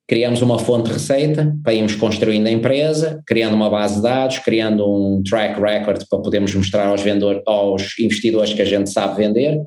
criamos 0.08 0.42
uma 0.42 0.60
fonte 0.60 0.88
de 0.88 0.94
receita 0.94 1.56
para 1.64 1.74
irmos 1.74 1.96
construindo 1.96 2.48
a 2.48 2.52
empresa, 2.52 3.22
criando 3.26 3.56
uma 3.56 3.70
base 3.70 3.96
de 3.96 4.04
dados, 4.04 4.40
criando 4.40 4.86
um 4.88 5.24
track 5.24 5.60
record 5.60 6.04
para 6.10 6.22
podermos 6.22 6.54
mostrar 6.54 6.88
aos, 6.88 7.02
vendedores, 7.02 7.42
aos 7.46 7.98
investidores 8.00 8.54
que 8.54 8.62
a 8.62 8.66
gente 8.66 8.90
sabe 8.90 9.18
vender, 9.18 9.60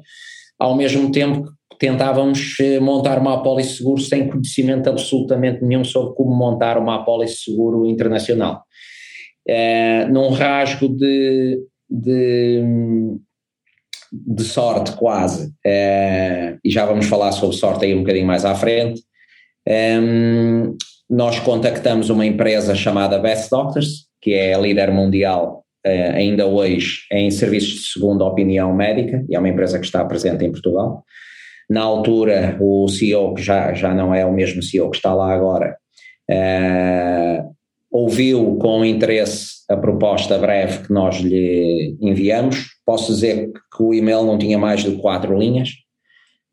ao 0.58 0.76
mesmo 0.76 1.10
tempo 1.10 1.50
tentávamos 1.78 2.56
eh, 2.60 2.80
montar 2.80 3.18
uma 3.18 3.34
apólice 3.34 3.76
seguro 3.76 4.00
sem 4.00 4.28
conhecimento 4.28 4.88
absolutamente 4.88 5.64
nenhum 5.64 5.84
sobre 5.84 6.14
como 6.14 6.34
montar 6.34 6.76
uma 6.76 6.96
apólice 6.96 7.36
seguro 7.44 7.86
internacional. 7.86 8.64
É, 9.46 10.04
num 10.06 10.30
rasgo 10.30 10.88
de, 10.88 11.58
de, 11.88 12.62
de 14.12 14.44
sorte 14.44 14.92
quase, 14.92 15.52
é, 15.64 16.56
e 16.64 16.70
já 16.70 16.84
vamos 16.86 17.06
falar 17.06 17.32
sobre 17.32 17.56
sorte 17.56 17.84
aí 17.84 17.94
um 17.94 18.00
bocadinho 18.00 18.26
mais 18.26 18.44
à 18.44 18.54
frente, 18.54 19.02
é, 19.66 19.98
nós 21.08 21.38
contactamos 21.40 22.10
uma 22.10 22.26
empresa 22.26 22.74
chamada 22.74 23.18
Best 23.18 23.50
Doctors, 23.50 24.06
que 24.20 24.32
é 24.32 24.54
a 24.54 24.58
líder 24.58 24.90
mundial 24.90 25.64
ainda 26.14 26.44
hoje 26.44 27.06
em 27.10 27.30
serviços 27.30 27.80
de 27.80 27.86
segunda 27.92 28.24
opinião 28.24 28.74
médica, 28.74 29.24
e 29.28 29.34
é 29.34 29.38
uma 29.38 29.48
empresa 29.48 29.78
que 29.78 29.86
está 29.86 30.04
presente 30.04 30.44
em 30.44 30.52
Portugal. 30.52 31.02
Na 31.68 31.82
altura, 31.82 32.56
o 32.60 32.88
CEO, 32.88 33.34
que 33.34 33.42
já, 33.42 33.74
já 33.74 33.94
não 33.94 34.14
é 34.14 34.24
o 34.24 34.32
mesmo 34.32 34.62
CEO 34.62 34.90
que 34.90 34.96
está 34.96 35.14
lá 35.14 35.32
agora, 35.32 35.76
uh, 36.30 37.54
ouviu 37.90 38.56
com 38.56 38.84
interesse 38.84 39.64
a 39.68 39.76
proposta 39.76 40.38
breve 40.38 40.86
que 40.86 40.92
nós 40.92 41.16
lhe 41.16 41.96
enviamos. 42.00 42.66
Posso 42.84 43.12
dizer 43.12 43.50
que 43.52 43.82
o 43.82 43.94
e-mail 43.94 44.24
não 44.24 44.38
tinha 44.38 44.58
mais 44.58 44.82
de 44.82 44.92
quatro 44.96 45.38
linhas, 45.38 45.70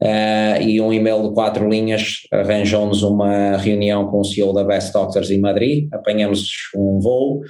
uh, 0.02 0.62
e 0.62 0.80
um 0.80 0.92
e-mail 0.92 1.28
de 1.28 1.34
quatro 1.34 1.68
linhas 1.70 2.22
arranjou-nos 2.32 3.04
uma 3.04 3.58
reunião 3.58 4.08
com 4.08 4.20
o 4.20 4.26
CEO 4.26 4.54
da 4.54 4.64
Best 4.64 4.94
Doctors 4.94 5.30
em 5.30 5.40
Madrid, 5.40 5.88
apanhamos 5.94 6.48
um 6.76 7.00
voo, 7.00 7.42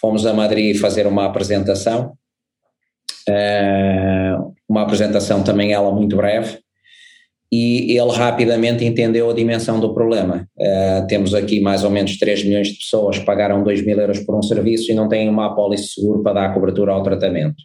fomos 0.00 0.26
a 0.26 0.32
Madrid 0.32 0.76
fazer 0.76 1.06
uma 1.06 1.26
apresentação, 1.26 2.12
uh, 3.28 4.54
uma 4.68 4.82
apresentação 4.82 5.42
também 5.42 5.72
ela 5.72 5.92
muito 5.92 6.16
breve, 6.16 6.58
e 7.52 7.98
ele 7.98 8.12
rapidamente 8.12 8.84
entendeu 8.84 9.28
a 9.28 9.34
dimensão 9.34 9.80
do 9.80 9.92
problema. 9.92 10.46
Uh, 10.56 11.06
temos 11.08 11.34
aqui 11.34 11.60
mais 11.60 11.82
ou 11.82 11.90
menos 11.90 12.16
3 12.16 12.44
milhões 12.44 12.68
de 12.68 12.78
pessoas 12.78 13.18
que 13.18 13.24
pagaram 13.24 13.64
2 13.64 13.84
mil 13.84 13.98
euros 13.98 14.20
por 14.20 14.36
um 14.36 14.42
serviço 14.42 14.92
e 14.92 14.94
não 14.94 15.08
têm 15.08 15.28
uma 15.28 15.46
apólice 15.46 15.94
seguro 15.94 16.22
para 16.22 16.34
dar 16.34 16.54
cobertura 16.54 16.92
ao 16.92 17.02
tratamento. 17.02 17.56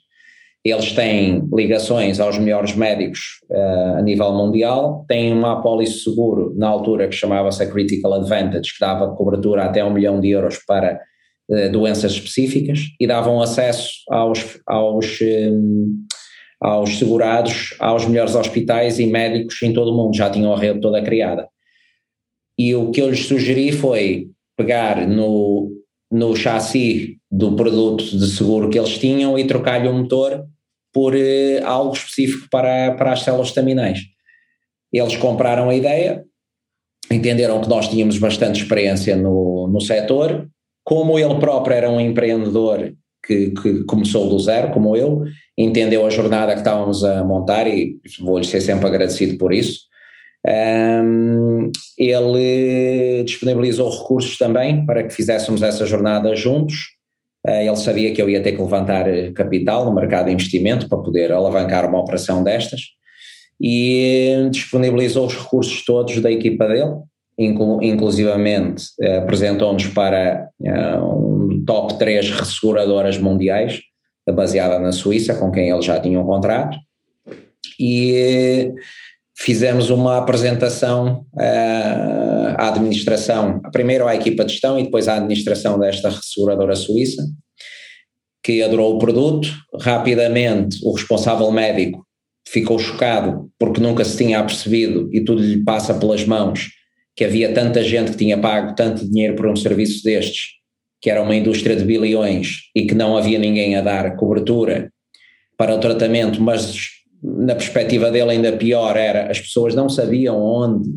Eles 0.64 0.94
têm 0.94 1.48
ligações 1.54 2.20
aos 2.20 2.40
melhores 2.40 2.76
médicos 2.76 3.20
uh, 3.52 3.98
a 3.98 4.02
nível 4.02 4.34
mundial, 4.34 5.06
têm 5.08 5.32
uma 5.32 5.54
apólice 5.54 6.00
seguro 6.00 6.56
na 6.58 6.68
altura 6.68 7.08
que 7.08 7.14
chamava-se 7.14 7.62
a 7.62 7.70
Critical 7.70 8.16
Advantage, 8.16 8.74
que 8.74 8.80
dava 8.80 9.14
cobertura 9.14 9.66
até 9.66 9.86
um 9.86 9.94
milhão 9.94 10.20
de 10.20 10.32
euros 10.32 10.58
para 10.66 11.00
uh, 11.48 11.72
doenças 11.72 12.14
específicas 12.14 12.80
e 13.00 13.06
davam 13.06 13.40
acesso 13.40 13.92
aos, 14.10 14.60
aos 14.66 15.20
um, 15.22 15.94
aos 16.66 16.98
segurados, 16.98 17.76
aos 17.78 18.08
melhores 18.08 18.34
hospitais 18.34 18.98
e 18.98 19.06
médicos 19.06 19.62
em 19.62 19.72
todo 19.72 19.92
o 19.92 19.96
mundo, 19.96 20.18
já 20.18 20.32
tinham 20.32 20.52
a 20.52 20.60
rede 20.60 20.82
toda 20.82 21.00
criada. 21.04 21.48
E 22.58 22.74
o 22.74 22.90
que 22.90 23.00
eu 23.04 23.10
lhes 23.12 23.28
sugeri 23.28 23.72
foi 23.72 24.30
pegar 24.58 25.08
no, 25.08 25.70
no 26.12 26.36
chassi 26.36 27.20
do 27.30 27.56
produto 27.56 28.04
de 28.04 28.28
seguro 28.32 28.72
que 28.72 28.80
eles 28.80 28.98
tinham 28.98 29.38
e 29.38 29.46
trocar-lhe 29.46 29.88
o 29.88 29.94
motor 29.94 30.44
por 30.92 31.16
eh, 31.16 31.62
algo 31.64 31.94
específico 31.94 32.48
para, 32.50 32.96
para 32.96 33.12
as 33.12 33.22
células 33.22 33.50
estaminais. 33.50 34.00
Eles 34.92 35.16
compraram 35.18 35.70
a 35.70 35.76
ideia, 35.76 36.26
entenderam 37.12 37.62
que 37.62 37.70
nós 37.70 37.88
tínhamos 37.88 38.18
bastante 38.18 38.64
experiência 38.64 39.16
no, 39.16 39.68
no 39.68 39.82
setor, 39.82 40.50
como 40.84 41.20
ele 41.20 41.36
próprio 41.36 41.76
era 41.76 41.92
um 41.92 42.00
empreendedor 42.00 42.92
que, 43.24 43.52
que, 43.52 43.84
começou 43.84 44.28
do 44.28 44.40
zero, 44.40 44.72
como 44.72 44.96
eu, 44.96 45.26
entendeu 45.58 46.06
a 46.06 46.10
jornada 46.10 46.54
que 46.54 46.60
estávamos 46.60 47.04
a 47.04 47.24
montar 47.24 47.68
e 47.68 47.98
vou-lhe 48.20 48.46
ser 48.46 48.62
sempre 48.62 48.88
agradecido 48.88 49.38
por 49.38 49.54
isso. 49.54 49.82
Um, 50.48 51.72
ele 51.98 53.24
disponibilizou 53.24 53.90
recursos 53.90 54.38
também 54.38 54.86
para 54.86 55.04
que 55.04 55.14
fizéssemos 55.14 55.64
essa 55.64 55.86
jornada 55.86 56.36
juntos. 56.36 56.76
Uh, 57.48 57.62
ele 57.62 57.76
sabia 57.78 58.14
que 58.14 58.22
eu 58.22 58.30
ia 58.30 58.44
ter 58.44 58.52
que 58.52 58.62
levantar 58.62 59.06
capital 59.34 59.86
no 59.86 59.94
mercado 59.94 60.28
de 60.28 60.34
investimento 60.34 60.88
para 60.88 61.00
poder 61.00 61.32
alavancar 61.32 61.88
uma 61.88 62.00
operação 62.00 62.44
destas 62.44 62.82
e 63.60 64.50
disponibilizou 64.52 65.26
os 65.26 65.36
recursos 65.36 65.84
todos 65.86 66.20
da 66.20 66.32
equipa 66.32 66.68
dele, 66.68 66.96
inclu 67.38 67.82
inclusivamente 67.82 68.84
uh, 69.02 69.20
apresentou-nos 69.20 69.88
para 69.88 70.50
uh, 70.60 71.50
um 71.50 71.64
top 71.66 71.98
3 71.98 72.30
resseguradoras 72.32 73.18
mundiais, 73.18 73.82
baseada 74.32 74.80
na 74.80 74.92
Suíça, 74.92 75.36
com 75.36 75.52
quem 75.52 75.70
eles 75.70 75.86
já 75.86 76.00
tinham 76.00 76.24
um 76.24 76.26
contrato, 76.26 76.78
e 77.80 78.72
fizemos 79.38 79.90
uma 79.90 80.18
apresentação 80.18 81.26
uh, 81.34 82.56
à 82.58 82.70
administração, 82.70 83.62
primeiro 83.72 84.08
à 84.08 84.16
equipa 84.16 84.46
de 84.46 84.54
gestão 84.54 84.80
e 84.80 84.84
depois 84.84 85.08
à 85.08 85.16
administração 85.16 85.78
desta 85.78 86.10
resseguradora 86.10 86.76
suíça, 86.76 87.24
que 88.42 88.64
adorou 88.64 88.96
o 88.96 89.00
produto. 89.00 89.50
Rapidamente, 89.82 90.80
o 90.84 90.94
responsável 90.94 91.52
médico 91.52 92.06
ficou 92.48 92.80
chocado 92.80 93.50
porque 93.60 93.82
nunca 93.82 94.06
se 94.06 94.18
tinha 94.18 94.40
apercebido 94.40 95.10
e 95.12 95.24
tudo 95.24 95.42
lhe 95.42 95.64
passa 95.64 95.94
pelas 95.94 96.24
mãos 96.26 96.70
que 97.16 97.26
havia 97.26 97.54
tanta 97.54 97.84
gente 97.84 98.12
que 98.12 98.18
tinha 98.18 98.38
pago 98.38 98.76
tanto 98.76 99.10
dinheiro 99.10 99.36
por 99.36 99.48
um 99.48 99.56
serviço 99.56 100.04
destes 100.04 100.56
que 101.06 101.10
era 101.12 101.22
uma 101.22 101.36
indústria 101.36 101.76
de 101.76 101.86
bilhões 101.86 102.62
e 102.76 102.88
que 102.88 102.96
não 102.96 103.16
havia 103.16 103.38
ninguém 103.38 103.76
a 103.76 103.82
dar 103.82 104.16
cobertura 104.16 104.92
para 105.56 105.76
o 105.76 105.78
tratamento, 105.78 106.42
mas 106.42 106.78
na 107.22 107.54
perspectiva 107.54 108.10
dele 108.10 108.32
ainda 108.32 108.54
pior 108.54 108.98
era 108.98 109.30
as 109.30 109.40
pessoas 109.40 109.76
não 109.76 109.88
sabiam 109.88 110.42
onde, 110.42 110.90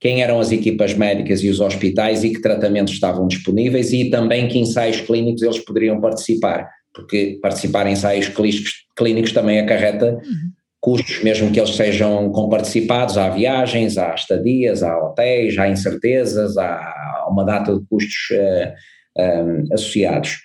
quem 0.00 0.22
eram 0.22 0.40
as 0.40 0.52
equipas 0.52 0.94
médicas 0.94 1.44
e 1.44 1.50
os 1.50 1.60
hospitais 1.60 2.24
e 2.24 2.30
que 2.30 2.40
tratamentos 2.40 2.94
estavam 2.94 3.26
disponíveis 3.26 3.92
e 3.92 4.08
também 4.08 4.48
que 4.48 4.58
ensaios 4.58 5.02
clínicos 5.02 5.42
eles 5.42 5.58
poderiam 5.58 6.00
participar, 6.00 6.70
porque 6.94 7.38
participar 7.42 7.86
em 7.86 7.92
ensaios 7.92 8.30
clínicos, 8.30 9.32
também 9.34 9.60
acarreta 9.60 10.14
uhum. 10.14 10.50
custos, 10.80 11.22
mesmo 11.22 11.52
que 11.52 11.60
eles 11.60 11.76
sejam 11.76 12.32
comparticipados, 12.32 13.18
há 13.18 13.28
viagens, 13.28 13.98
há 13.98 14.14
estadias, 14.14 14.82
há 14.82 14.96
hotéis, 14.98 15.58
há 15.58 15.68
incertezas, 15.68 16.56
há 16.56 17.26
uma 17.28 17.44
data 17.44 17.74
de 17.74 17.84
custos 17.86 18.30
uh, 18.32 18.95
um, 19.18 19.72
associados. 19.72 20.38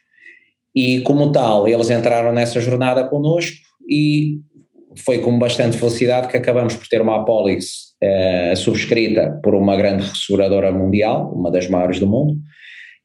E 0.75 1.01
como 1.01 1.31
tal, 1.31 1.67
eles 1.67 1.89
entraram 1.89 2.31
nessa 2.31 2.59
jornada 2.61 3.03
connosco 3.03 3.57
e 3.89 4.39
foi 5.05 5.19
com 5.19 5.37
bastante 5.37 5.77
felicidade 5.77 6.27
que 6.27 6.37
acabamos 6.37 6.75
por 6.75 6.87
ter 6.87 7.01
uma 7.01 7.17
apólice 7.17 7.91
uh, 8.03 8.55
subscrita 8.55 9.39
por 9.43 9.55
uma 9.55 9.75
grande 9.75 10.03
resseguradora 10.03 10.71
mundial, 10.71 11.31
uma 11.33 11.51
das 11.51 11.67
maiores 11.67 11.99
do 11.99 12.07
mundo, 12.07 12.35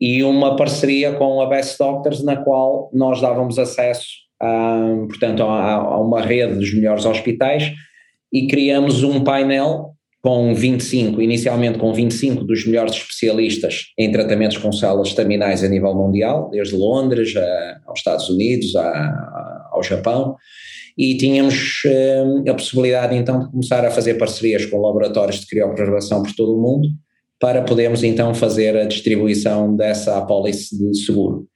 e 0.00 0.22
uma 0.22 0.56
parceria 0.56 1.12
com 1.12 1.40
a 1.40 1.46
Best 1.46 1.78
Doctors 1.78 2.22
na 2.22 2.36
qual 2.36 2.90
nós 2.92 3.20
dávamos 3.20 3.58
acesso 3.58 4.06
a, 4.40 4.78
portanto, 5.08 5.42
a, 5.42 5.74
a 5.74 6.00
uma 6.00 6.20
rede 6.20 6.54
dos 6.54 6.74
melhores 6.74 7.04
hospitais 7.04 7.72
e 8.32 8.46
criamos 8.46 9.02
um 9.02 9.24
painel 9.24 9.95
com 10.26 10.52
25, 10.52 11.22
inicialmente 11.22 11.78
com 11.78 11.94
25 11.94 12.42
dos 12.42 12.66
melhores 12.66 12.96
especialistas 12.96 13.92
em 13.96 14.10
tratamentos 14.10 14.58
com 14.58 14.72
células 14.72 15.06
estaminais 15.06 15.62
a 15.62 15.68
nível 15.68 15.94
mundial, 15.94 16.50
desde 16.50 16.74
Londres 16.74 17.36
a, 17.36 17.80
aos 17.86 18.00
Estados 18.00 18.28
Unidos 18.28 18.74
a, 18.74 19.68
ao 19.70 19.84
Japão, 19.84 20.34
e 20.98 21.16
tínhamos 21.16 21.80
eh, 21.86 22.24
a 22.50 22.54
possibilidade 22.54 23.14
então 23.14 23.38
de 23.38 23.50
começar 23.52 23.84
a 23.84 23.90
fazer 23.92 24.14
parcerias 24.14 24.66
com 24.66 24.80
laboratórios 24.80 25.38
de 25.38 25.46
criopreservação 25.46 26.24
por 26.24 26.34
todo 26.34 26.58
o 26.58 26.60
mundo, 26.60 26.88
para 27.38 27.62
podermos 27.62 28.02
então 28.02 28.34
fazer 28.34 28.76
a 28.76 28.84
distribuição 28.84 29.76
dessa 29.76 30.18
apólice 30.18 30.76
de 30.76 31.04
seguro. 31.04 31.46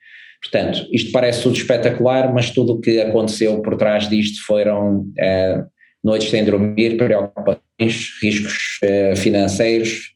Portanto, 0.41 0.87
isto 0.93 1.11
parece 1.11 1.43
tudo 1.43 1.57
espetacular, 1.57 2.33
mas 2.33 2.51
tudo 2.51 2.75
o 2.75 2.81
que 2.81 3.01
aconteceu 3.01 3.61
por 3.63 3.77
trás 3.77 4.09
disto 4.09 4.47
foram 4.47 5.07
eh, 5.19 5.61
noites 6.03 6.31
sem 6.31 6.45
dormir, 6.45 6.97
preocupações, 6.97 8.11
riscos 8.23 8.79
uh, 8.85 9.17
financeiros. 9.17 10.15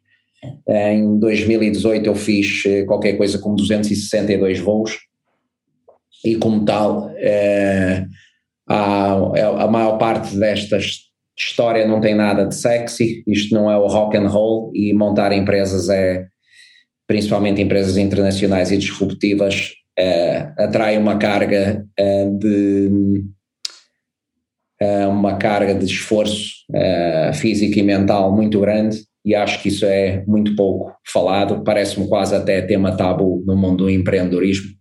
Em 0.69 1.19
2018 1.19 2.07
eu 2.07 2.14
fiz 2.14 2.64
uh, 2.64 2.87
qualquer 2.87 3.14
coisa 3.14 3.38
como 3.38 3.57
262 3.57 4.61
voos 4.61 4.99
e 6.25 6.37
como 6.37 6.64
tal 6.64 7.11
a, 8.67 9.64
a 9.64 9.69
maior 9.69 9.99
parte 9.99 10.35
destas 10.37 11.05
história 11.37 11.87
não 11.87 12.00
tem 12.00 12.14
nada 12.14 12.47
de 12.47 12.55
sexy, 12.55 13.25
isto 13.26 13.55
não 13.55 13.71
é 13.71 13.76
o 13.76 13.87
rock 13.87 14.17
and 14.17 14.29
roll 14.29 14.71
e 14.75 14.93
montar 14.95 15.33
empresas 15.33 15.88
é, 15.88 16.26
principalmente 17.07 17.61
empresas 17.61 17.97
internacionais 17.97 18.71
e 18.71 18.76
disruptivas, 18.76 19.73
é, 19.99 20.53
atrai 20.57 20.97
uma 20.97 21.19
carga 21.19 21.85
é, 21.97 22.26
de 22.26 23.25
uma 25.07 25.37
carga 25.37 25.75
de 25.75 25.85
esforço 25.85 26.50
é, 26.75 27.33
físico 27.35 27.79
e 27.79 27.83
mental 27.83 28.35
muito 28.35 28.61
grande 28.61 28.99
e 29.25 29.35
acho 29.35 29.62
que 29.62 29.69
isso 29.69 29.87
é 29.87 30.23
muito 30.26 30.55
pouco 30.55 30.93
falado, 31.11 31.64
parece-me 31.64 32.07
quase 32.09 32.35
até 32.35 32.61
tema 32.61 32.97
tabu 32.97 33.43
no 33.47 33.57
mundo 33.57 33.85
do 33.85 33.91
empreendedorismo 33.91 34.75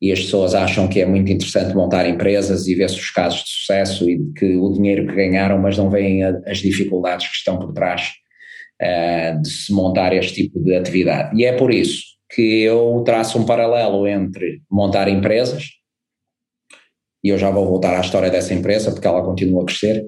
e 0.00 0.12
as 0.12 0.20
pessoas 0.20 0.54
acham 0.54 0.88
que 0.88 1.00
é 1.00 1.06
muito 1.06 1.30
interessante 1.32 1.74
montar 1.74 2.08
empresas 2.08 2.66
e 2.66 2.74
ver-se 2.74 2.96
os 2.96 3.10
casos 3.10 3.44
de 3.44 3.50
sucesso 3.50 4.08
e 4.08 4.20
que 4.36 4.56
o 4.56 4.72
dinheiro 4.72 5.06
que 5.06 5.14
ganharam, 5.14 5.58
mas 5.58 5.78
não 5.78 5.88
veem 5.88 6.22
as 6.22 6.58
dificuldades 6.58 7.28
que 7.28 7.36
estão 7.36 7.58
por 7.58 7.72
trás 7.72 8.12
uh, 8.82 9.40
de 9.40 9.48
se 9.48 9.72
montar 9.72 10.12
este 10.12 10.42
tipo 10.42 10.62
de 10.62 10.76
atividade. 10.76 11.34
E 11.40 11.44
é 11.44 11.52
por 11.52 11.72
isso 11.72 12.02
que 12.30 12.62
eu 12.62 13.02
traço 13.06 13.38
um 13.38 13.46
paralelo 13.46 14.06
entre 14.06 14.60
montar 14.70 15.08
empresas, 15.08 15.64
e 17.26 17.28
eu 17.28 17.36
já 17.36 17.50
vou 17.50 17.66
voltar 17.66 17.92
à 17.96 18.00
história 18.00 18.30
dessa 18.30 18.54
empresa 18.54 18.92
porque 18.92 19.06
ela 19.06 19.24
continua 19.24 19.64
a 19.64 19.66
crescer, 19.66 20.06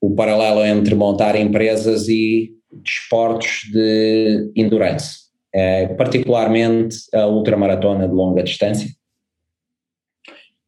o 0.00 0.14
paralelo 0.14 0.64
entre 0.64 0.94
montar 0.94 1.34
empresas 1.34 2.08
e 2.08 2.52
desportos 2.70 3.62
de 3.72 4.52
endurance, 4.54 5.16
uh, 5.56 5.96
particularmente 5.96 6.96
a 7.12 7.26
ultramaratona 7.26 8.06
de 8.06 8.14
longa 8.14 8.44
distância. 8.44 8.88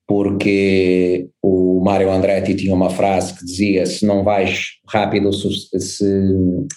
Porque 0.05 1.29
o 1.41 1.81
Mário 1.81 2.11
Andretti 2.11 2.57
tinha 2.57 2.75
uma 2.75 2.91
frase 2.91 3.39
que 3.39 3.45
dizia 3.45 3.87
se 3.87 4.05
não 4.05 4.25
vais 4.25 4.73
rápido 4.93 5.33
se, 5.33 5.81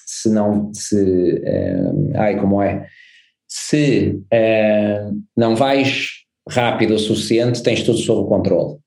se 0.06 0.30
não 0.30 0.72
se 0.74 1.42
eh, 1.44 1.92
ai 2.16 2.40
como 2.40 2.62
é? 2.62 2.88
Se 3.46 4.18
eh, 4.32 5.10
não 5.36 5.58
vais 5.58 6.12
rápido 6.50 6.94
o 6.94 7.00
suficiente 7.00 7.62
tens 7.62 7.84
tudo 7.84 7.98
sob 7.98 8.30
controle 8.30 8.78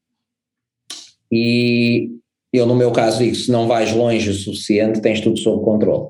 e 1.30 2.10
eu 2.52 2.66
no 2.66 2.75
meu 2.75 2.90
caso 2.90 3.18
digo 3.18 3.34
se 3.34 3.50
não 3.50 3.68
vais 3.68 3.94
longe 3.94 4.30
o 4.30 4.34
suficiente 4.34 5.00
tens 5.00 5.20
tudo 5.20 5.38
sob 5.38 5.64
controle 5.64 6.08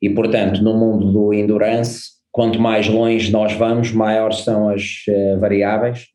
e 0.00 0.08
portanto 0.10 0.62
no 0.62 0.78
mundo 0.78 1.12
do 1.12 1.34
endurance 1.34 2.20
quanto 2.32 2.60
mais 2.60 2.88
longe 2.88 3.30
nós 3.30 3.52
vamos 3.54 3.92
maiores 3.92 4.38
são 4.38 4.68
as 4.68 4.82
uh, 5.08 5.38
variáveis 5.38 6.06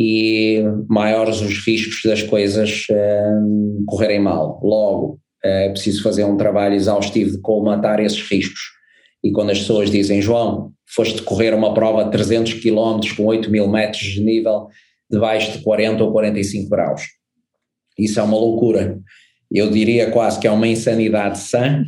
e 0.00 0.62
maiores 0.88 1.40
os 1.40 1.66
riscos 1.66 2.00
das 2.04 2.22
coisas 2.22 2.86
uh, 2.88 3.84
correrem 3.86 4.20
mal. 4.20 4.60
Logo, 4.62 5.14
uh, 5.44 5.48
é 5.48 5.68
preciso 5.70 6.04
fazer 6.04 6.22
um 6.22 6.36
trabalho 6.36 6.76
exaustivo 6.76 7.32
de 7.32 7.40
colmatar 7.40 7.98
esses 7.98 8.22
riscos. 8.30 8.60
E 9.24 9.32
quando 9.32 9.50
as 9.50 9.58
pessoas 9.58 9.90
dizem, 9.90 10.22
João, 10.22 10.72
foste 10.86 11.20
correr 11.22 11.52
uma 11.52 11.74
prova 11.74 12.04
de 12.04 12.12
300 12.12 12.54
km 12.54 13.00
com 13.16 13.24
8 13.24 13.50
mil 13.50 13.68
metros 13.68 14.04
de 14.04 14.22
nível 14.22 14.68
debaixo 15.10 15.58
de 15.58 15.64
40 15.64 16.04
ou 16.04 16.12
45 16.12 16.70
graus. 16.70 17.02
Isso 17.98 18.20
é 18.20 18.22
uma 18.22 18.36
loucura. 18.36 18.98
Eu 19.50 19.70
diria 19.70 20.10
quase 20.10 20.38
que 20.38 20.46
é 20.46 20.50
uma 20.50 20.68
insanidade 20.68 21.38
sã 21.38 21.84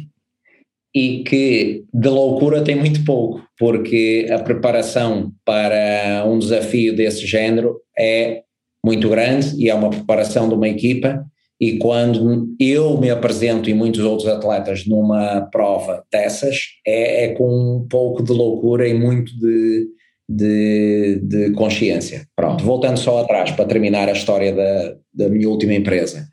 e 0.94 1.22
que 1.22 1.84
de 1.92 2.08
loucura 2.08 2.64
tem 2.64 2.74
muito 2.74 3.04
pouco, 3.04 3.42
porque 3.58 4.26
a 4.30 4.38
preparação 4.38 5.32
para 5.44 6.24
um 6.26 6.38
desafio 6.38 6.96
desse 6.96 7.26
género 7.26 7.80
é 7.96 8.42
muito 8.84 9.08
grande 9.08 9.54
e 9.56 9.68
é 9.68 9.74
uma 9.74 9.90
preparação 9.90 10.48
de 10.48 10.54
uma 10.54 10.68
equipa. 10.68 11.24
E 11.60 11.76
quando 11.76 12.48
eu 12.58 12.98
me 12.98 13.10
apresento 13.10 13.68
e 13.68 13.74
muitos 13.74 14.00
outros 14.00 14.26
atletas 14.26 14.86
numa 14.86 15.42
prova 15.52 16.02
dessas, 16.10 16.56
é, 16.86 17.26
é 17.26 17.34
com 17.34 17.76
um 17.76 17.86
pouco 17.86 18.22
de 18.22 18.32
loucura 18.32 18.88
e 18.88 18.94
muito 18.94 19.38
de, 19.38 19.86
de, 20.32 21.19
de 21.25 21.50
consciência. 21.50 22.25
Pronto, 22.36 22.62
voltando 22.62 22.99
só 22.99 23.19
atrás 23.19 23.50
para 23.50 23.64
terminar 23.64 24.08
a 24.08 24.12
história 24.12 24.54
da, 24.54 24.95
da 25.12 25.28
minha 25.28 25.49
última 25.49 25.75
empresa. 25.75 26.25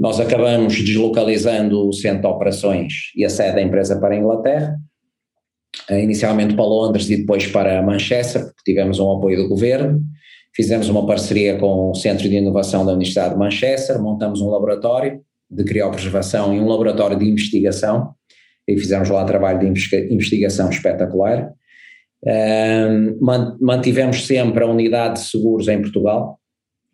Nós 0.00 0.18
acabamos 0.18 0.80
deslocalizando 0.82 1.86
o 1.86 1.92
centro 1.92 2.22
de 2.22 2.26
operações 2.28 2.94
e 3.14 3.26
a 3.26 3.28
sede 3.28 3.56
da 3.56 3.62
empresa 3.62 4.00
para 4.00 4.14
a 4.14 4.18
Inglaterra, 4.18 4.78
eh, 5.90 6.02
inicialmente 6.02 6.54
para 6.54 6.64
Londres 6.64 7.10
e 7.10 7.16
depois 7.16 7.46
para 7.46 7.82
Manchester, 7.82 8.44
porque 8.44 8.72
tivemos 8.72 8.98
um 8.98 9.10
apoio 9.12 9.42
do 9.42 9.48
governo. 9.48 10.00
Fizemos 10.54 10.88
uma 10.88 11.06
parceria 11.06 11.58
com 11.58 11.90
o 11.90 11.94
Centro 11.94 12.26
de 12.26 12.36
Inovação 12.36 12.86
da 12.86 12.92
Universidade 12.92 13.34
de 13.34 13.38
Manchester, 13.38 14.00
montamos 14.00 14.40
um 14.40 14.48
laboratório 14.48 15.20
de 15.50 15.62
criopreservação 15.62 16.54
e 16.54 16.60
um 16.60 16.66
laboratório 16.66 17.18
de 17.18 17.28
investigação, 17.28 18.14
e 18.66 18.78
fizemos 18.78 19.10
lá 19.10 19.24
trabalho 19.24 19.58
de 19.58 19.66
investigação 20.10 20.70
espetacular. 20.70 21.50
Mantivemos 23.60 24.26
sempre 24.26 24.64
a 24.64 24.66
unidade 24.66 25.14
de 25.14 25.20
seguros 25.20 25.68
em 25.68 25.80
Portugal, 25.80 26.38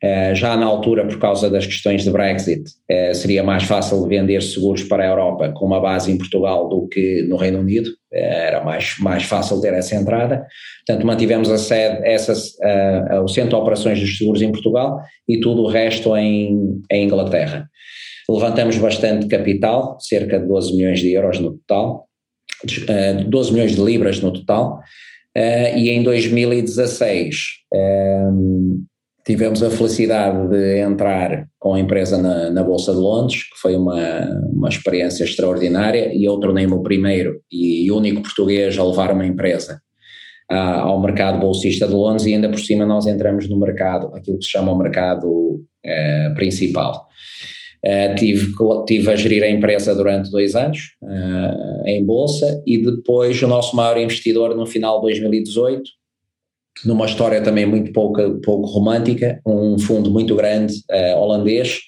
eh, 0.05 0.35
já 0.35 0.55
na 0.55 0.67
altura, 0.67 1.07
por 1.07 1.19
causa 1.19 1.49
das 1.49 1.65
questões 1.65 2.05
de 2.05 2.11
Brexit, 2.11 2.63
uh, 2.91 3.15
seria 3.15 3.43
mais 3.43 3.63
fácil 3.63 4.07
vender 4.07 4.43
seguros 4.43 4.83
para 4.83 5.03
a 5.03 5.07
Europa 5.07 5.51
com 5.57 5.65
uma 5.65 5.81
base 5.81 6.13
em 6.13 6.19
Portugal 6.19 6.69
do 6.69 6.87
que 6.89 7.23
no 7.23 7.37
Reino 7.37 7.61
Unido, 7.61 7.89
uh, 7.89 7.95
era 8.13 8.63
mais, 8.63 8.97
mais 9.01 9.23
fácil 9.23 9.63
ter 9.63 9.73
essa 9.73 9.95
entrada. 9.95 10.47
Portanto, 10.87 11.07
mantivemos 11.07 11.51
a 11.51 11.57
sede, 11.57 12.07
essas, 12.07 12.53
o 13.23 13.29
centro 13.29 13.57
de 13.57 13.63
operações 13.63 13.99
dos 13.99 14.19
seguros 14.19 14.43
em 14.43 14.53
Portugal 14.53 15.01
e 15.27 15.41
tudo 15.41 15.63
o 15.63 15.69
resto 15.69 16.15
em, 16.15 16.83
em 16.93 17.05
Inglaterra. 17.07 17.67
Levantamos 18.29 18.77
bastante 18.77 19.27
capital, 19.27 19.97
cerca 20.01 20.39
de 20.39 20.47
12 20.47 20.77
milhões 20.77 21.01
de 21.01 21.13
euros 21.13 21.41
no 21.41 21.53
total, 21.53 22.07
12 23.27 23.53
milhões 23.55 23.75
de 23.75 23.81
libras 23.81 24.21
no 24.21 24.31
total, 24.31 24.81
e 25.37 25.91
em 25.91 26.03
2016 26.03 27.37
tivemos 29.25 29.63
a 29.63 29.71
felicidade 29.71 30.49
de 30.49 30.81
entrar 30.81 31.47
com 31.59 31.75
a 31.75 31.81
empresa 31.81 32.19
na, 32.19 32.51
na, 32.51 32.63
Bolsa 32.63 32.93
de 32.93 32.99
Londres, 32.99 33.43
que 33.43 33.59
foi 33.59 33.75
uma, 33.75 33.99
uma 34.53 34.69
experiência 34.69 35.25
extraordinária, 35.25 36.15
e 36.15 36.25
eu 36.25 36.39
tornei-me 36.39 36.75
o 36.75 36.83
primeiro 36.83 37.41
e 37.51 37.91
único 37.91 38.23
português 38.23 38.79
a 38.79 38.85
levar 38.85 39.13
uma 39.13 39.27
empresa 39.27 39.81
uh, 40.53 40.55
ao 40.55 41.01
mercado 41.01 41.41
bolsista 41.41 41.87
de 41.87 41.95
Londres, 41.95 42.27
e 42.27 42.35
ainda 42.35 42.51
por 42.51 42.61
cima 42.61 42.85
nós 42.85 43.07
entramos 43.07 43.49
no 43.49 43.59
mercado, 43.59 44.15
aquilo 44.15 44.39
que 44.39 44.45
se 44.45 44.51
chama 44.51 44.73
o 44.73 44.79
mercado 44.79 45.27
uh, 45.27 46.35
principal. 46.35 47.09
Uh, 47.87 48.15
tive, 48.15 48.55
tive 48.87 49.11
a 49.11 49.17
gerir 49.17 49.43
a 49.43 49.51
empresa 49.51 49.95
durante 49.95 50.31
dois 50.31 50.57
anos 50.57 50.79
em 51.85 52.03
bolsa 52.03 52.63
e 52.67 52.79
depois 52.79 53.43
o 53.43 53.47
nosso 53.47 53.77
maior 53.77 53.99
investidor 53.99 54.57
no 54.57 54.65
final 54.65 55.01
de 55.01 55.09
2018 55.09 55.83
numa 56.85 57.07
história 57.07 57.43
também 57.43 57.67
muito 57.67 57.93
pouco, 57.93 58.41
pouco 58.41 58.67
romântica, 58.67 59.41
um 59.47 59.79
fundo 59.79 60.11
muito 60.11 60.35
grande 60.35 60.75
uh, 60.91 61.19
holandês 61.19 61.81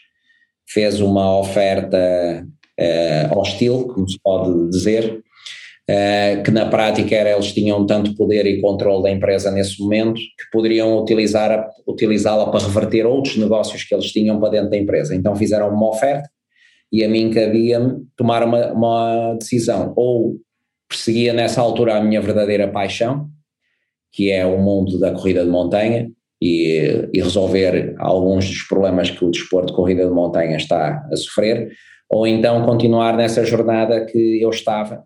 fez 0.68 1.00
uma 1.00 1.38
oferta 1.38 2.46
uh, 2.80 3.38
hostil, 3.38 3.88
como 3.88 4.08
se 4.08 4.18
pode 4.22 4.70
dizer, 4.70 5.22
uh, 5.90 6.42
que 6.42 6.50
na 6.50 6.66
prática 6.66 7.14
era 7.14 7.30
eles 7.30 7.52
tinham 7.52 7.84
tanto 7.86 8.14
poder 8.14 8.46
e 8.46 8.60
controle 8.60 9.02
da 9.02 9.10
empresa 9.10 9.50
nesse 9.50 9.80
momento 9.80 10.14
que 10.14 10.50
poderiam 10.52 10.98
utilizar 10.98 11.68
utilizá-la 11.86 12.50
para 12.50 12.64
reverter 12.64 13.06
outros 13.06 13.36
negócios 13.36 13.84
que 13.84 13.94
eles 13.94 14.12
tinham 14.12 14.38
para 14.40 14.50
dentro 14.50 14.70
da 14.70 14.76
empresa. 14.76 15.14
Então 15.14 15.34
fizeram 15.36 15.68
uma 15.68 15.88
oferta 15.88 16.28
e 16.92 17.04
a 17.04 17.08
mim 17.08 17.30
cabia-me 17.30 18.04
tomar 18.16 18.44
uma, 18.44 18.72
uma 18.72 19.34
decisão, 19.34 19.92
ou 19.96 20.36
perseguia 20.88 21.32
nessa 21.32 21.60
altura 21.60 21.96
a 21.96 22.02
minha 22.02 22.20
verdadeira 22.20 22.68
paixão, 22.68 23.28
que 24.12 24.30
é 24.30 24.46
o 24.46 24.58
mundo 24.58 24.98
da 24.98 25.12
corrida 25.12 25.44
de 25.44 25.50
montanha 25.50 26.08
e, 26.40 27.08
e, 27.12 27.20
resolver 27.20 27.94
alguns 27.98 28.48
dos 28.48 28.62
problemas 28.62 29.10
que 29.10 29.24
o 29.24 29.30
desporto 29.30 29.68
de 29.68 29.76
corrida 29.76 30.06
de 30.06 30.12
montanha 30.12 30.56
está 30.56 31.06
a 31.10 31.16
sofrer, 31.16 31.70
ou 32.08 32.26
então 32.26 32.64
continuar 32.64 33.16
nessa 33.16 33.44
jornada 33.44 34.04
que 34.06 34.40
eu 34.40 34.50
estava 34.50 35.04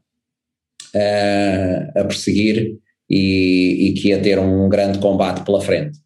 uh, 0.94 2.00
a 2.00 2.05
perseguir 2.05 2.76
e, 3.09 3.88
e, 3.88 3.92
que 3.94 4.09
ia 4.09 4.20
ter 4.20 4.38
um 4.38 4.68
grande 4.68 4.98
combate 4.98 5.44
pela 5.44 5.61
frente. 5.61 5.98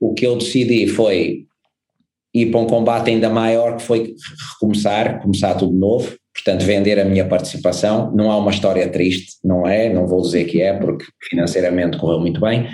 O 0.00 0.12
que 0.14 0.26
eu 0.26 0.36
decidi 0.36 0.86
foi 0.86 1.46
ir 2.34 2.46
para 2.50 2.60
um 2.60 2.66
combate 2.66 3.10
ainda 3.10 3.28
maior, 3.28 3.76
que 3.76 3.82
foi 3.82 4.14
recomeçar, 4.54 5.20
começar 5.20 5.54
tudo 5.54 5.72
novo, 5.74 6.16
portanto, 6.34 6.64
vender 6.64 6.98
a 6.98 7.04
minha 7.04 7.26
participação. 7.26 8.12
Não 8.14 8.30
há 8.30 8.36
uma 8.36 8.50
história 8.50 8.88
triste, 8.88 9.36
não 9.44 9.66
é? 9.66 9.92
Não 9.92 10.06
vou 10.06 10.22
dizer 10.22 10.44
que 10.44 10.60
é, 10.60 10.72
porque 10.72 11.04
financeiramente 11.28 11.98
correu 11.98 12.20
muito 12.20 12.40
bem, 12.40 12.68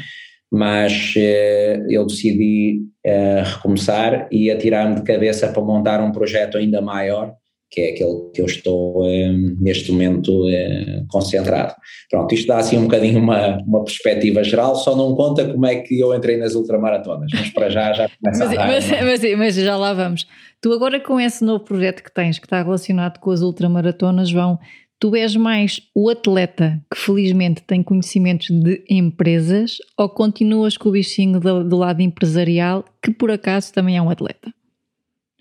mas 0.51 1.15
eh, 1.17 1.85
eu 1.91 2.07
decidi 2.07 2.81
eh, 3.05 3.43
recomeçar 3.45 4.29
e 4.33 4.51
atirar-me 4.51 4.97
de 4.97 5.03
cabeça 5.03 5.49
para 5.49 5.63
montar 5.63 6.01
um 6.01 6.13
projeto 6.13 6.57
ainda 6.57 6.81
maior, 6.81 7.35
que 7.71 7.81
é 7.81 7.91
aquele 7.91 8.31
que 8.35 8.41
eu 8.41 8.47
estou 8.47 9.07
eh, 9.07 9.31
neste 9.61 9.93
momento 9.93 10.49
eh, 10.49 11.05
concentrado. 11.09 11.75
Pronto, 12.11 12.35
isto 12.35 12.47
dá 12.47 12.59
assim 12.59 12.79
um 12.79 12.85
bocadinho 12.85 13.19
uma, 13.19 13.59
uma 13.59 13.85
perspectiva 13.85 14.43
geral, 14.43 14.75
só 14.77 14.97
não 14.97 15.15
conta 15.15 15.47
como 15.53 15.67
é 15.67 15.77
que 15.77 16.01
eu 16.01 16.15
entrei 16.15 16.39
nas 16.39 16.55
ultramaratonas, 16.55 17.31
mas 17.35 17.51
para 17.51 17.69
já 17.69 17.93
já 17.93 18.09
começa 18.21 18.45
mas, 18.45 18.53
a 18.53 18.55
dar. 18.55 18.67
Mas, 18.67 18.91
mas, 18.91 19.39
mas, 19.39 19.55
já 19.55 19.77
lá 19.77 19.93
vamos. 19.93 20.27
Tu 20.61 20.73
agora 20.73 20.99
com 20.99 21.21
esse 21.21 21.45
novo 21.45 21.65
projeto 21.65 22.03
que 22.03 22.13
tens, 22.13 22.39
que 22.39 22.47
está 22.47 22.63
relacionado 22.63 23.19
com 23.19 23.31
as 23.31 23.43
ultramaratonas, 23.43 24.31
João, 24.31 24.59
tu 24.99 25.15
és 25.15 25.37
mais 25.37 25.81
o 25.95 26.09
atleta 26.09 26.83
que 26.93 26.99
felizmente 26.99 27.63
tem 27.63 27.83
conhecimentos 27.83 28.49
de 28.51 28.83
empresas 28.89 29.77
ou 29.97 30.09
continuas 30.09 30.77
com 30.77 30.89
o 30.89 30.93
bichinho 30.93 31.39
do, 31.39 31.63
do 31.63 31.77
lado 31.77 32.01
empresarial, 32.01 32.85
que 33.03 33.13
por 33.13 33.31
acaso 33.31 33.73
também 33.73 33.97
é 33.97 34.03
um 34.03 34.11
atleta? 34.11 34.53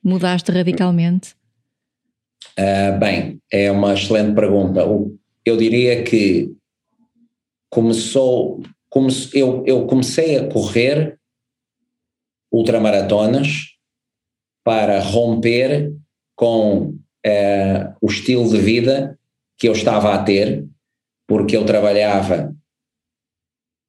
Mudaste 0.04 0.52
radicalmente? 0.52 1.36
Uh, 2.58 2.98
bem, 3.00 3.42
é 3.52 3.72
uma 3.72 3.94
excelente 3.94 4.34
pergunta. 4.34 4.82
Eu 5.46 5.58
diria 5.58 6.04
que 6.04 6.52
começou, 7.70 8.62
comece, 8.90 9.38
eu, 9.38 9.64
eu 9.66 9.86
comecei 9.86 10.38
a 10.38 10.48
correr 10.48 11.18
ultramaratonas 12.52 13.78
para 14.64 15.00
romper 15.00 15.94
com 16.36 16.90
uh, 17.26 17.96
o 18.02 18.08
estilo 18.08 18.50
de 18.50 18.58
vida 18.58 19.18
que 19.58 19.68
eu 19.68 19.74
estava 19.74 20.14
a 20.14 20.24
ter, 20.24 20.66
porque 21.28 21.58
eu 21.58 21.66
trabalhava, 21.66 22.56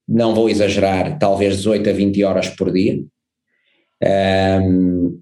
não 0.07 0.35
vou 0.35 0.49
exagerar, 0.49 1.19
talvez 1.19 1.57
18 1.57 1.91
a 1.91 1.93
20 1.93 2.25
horas 2.25 2.49
por 2.49 2.73
dia, 2.73 3.05
um, 4.63 5.21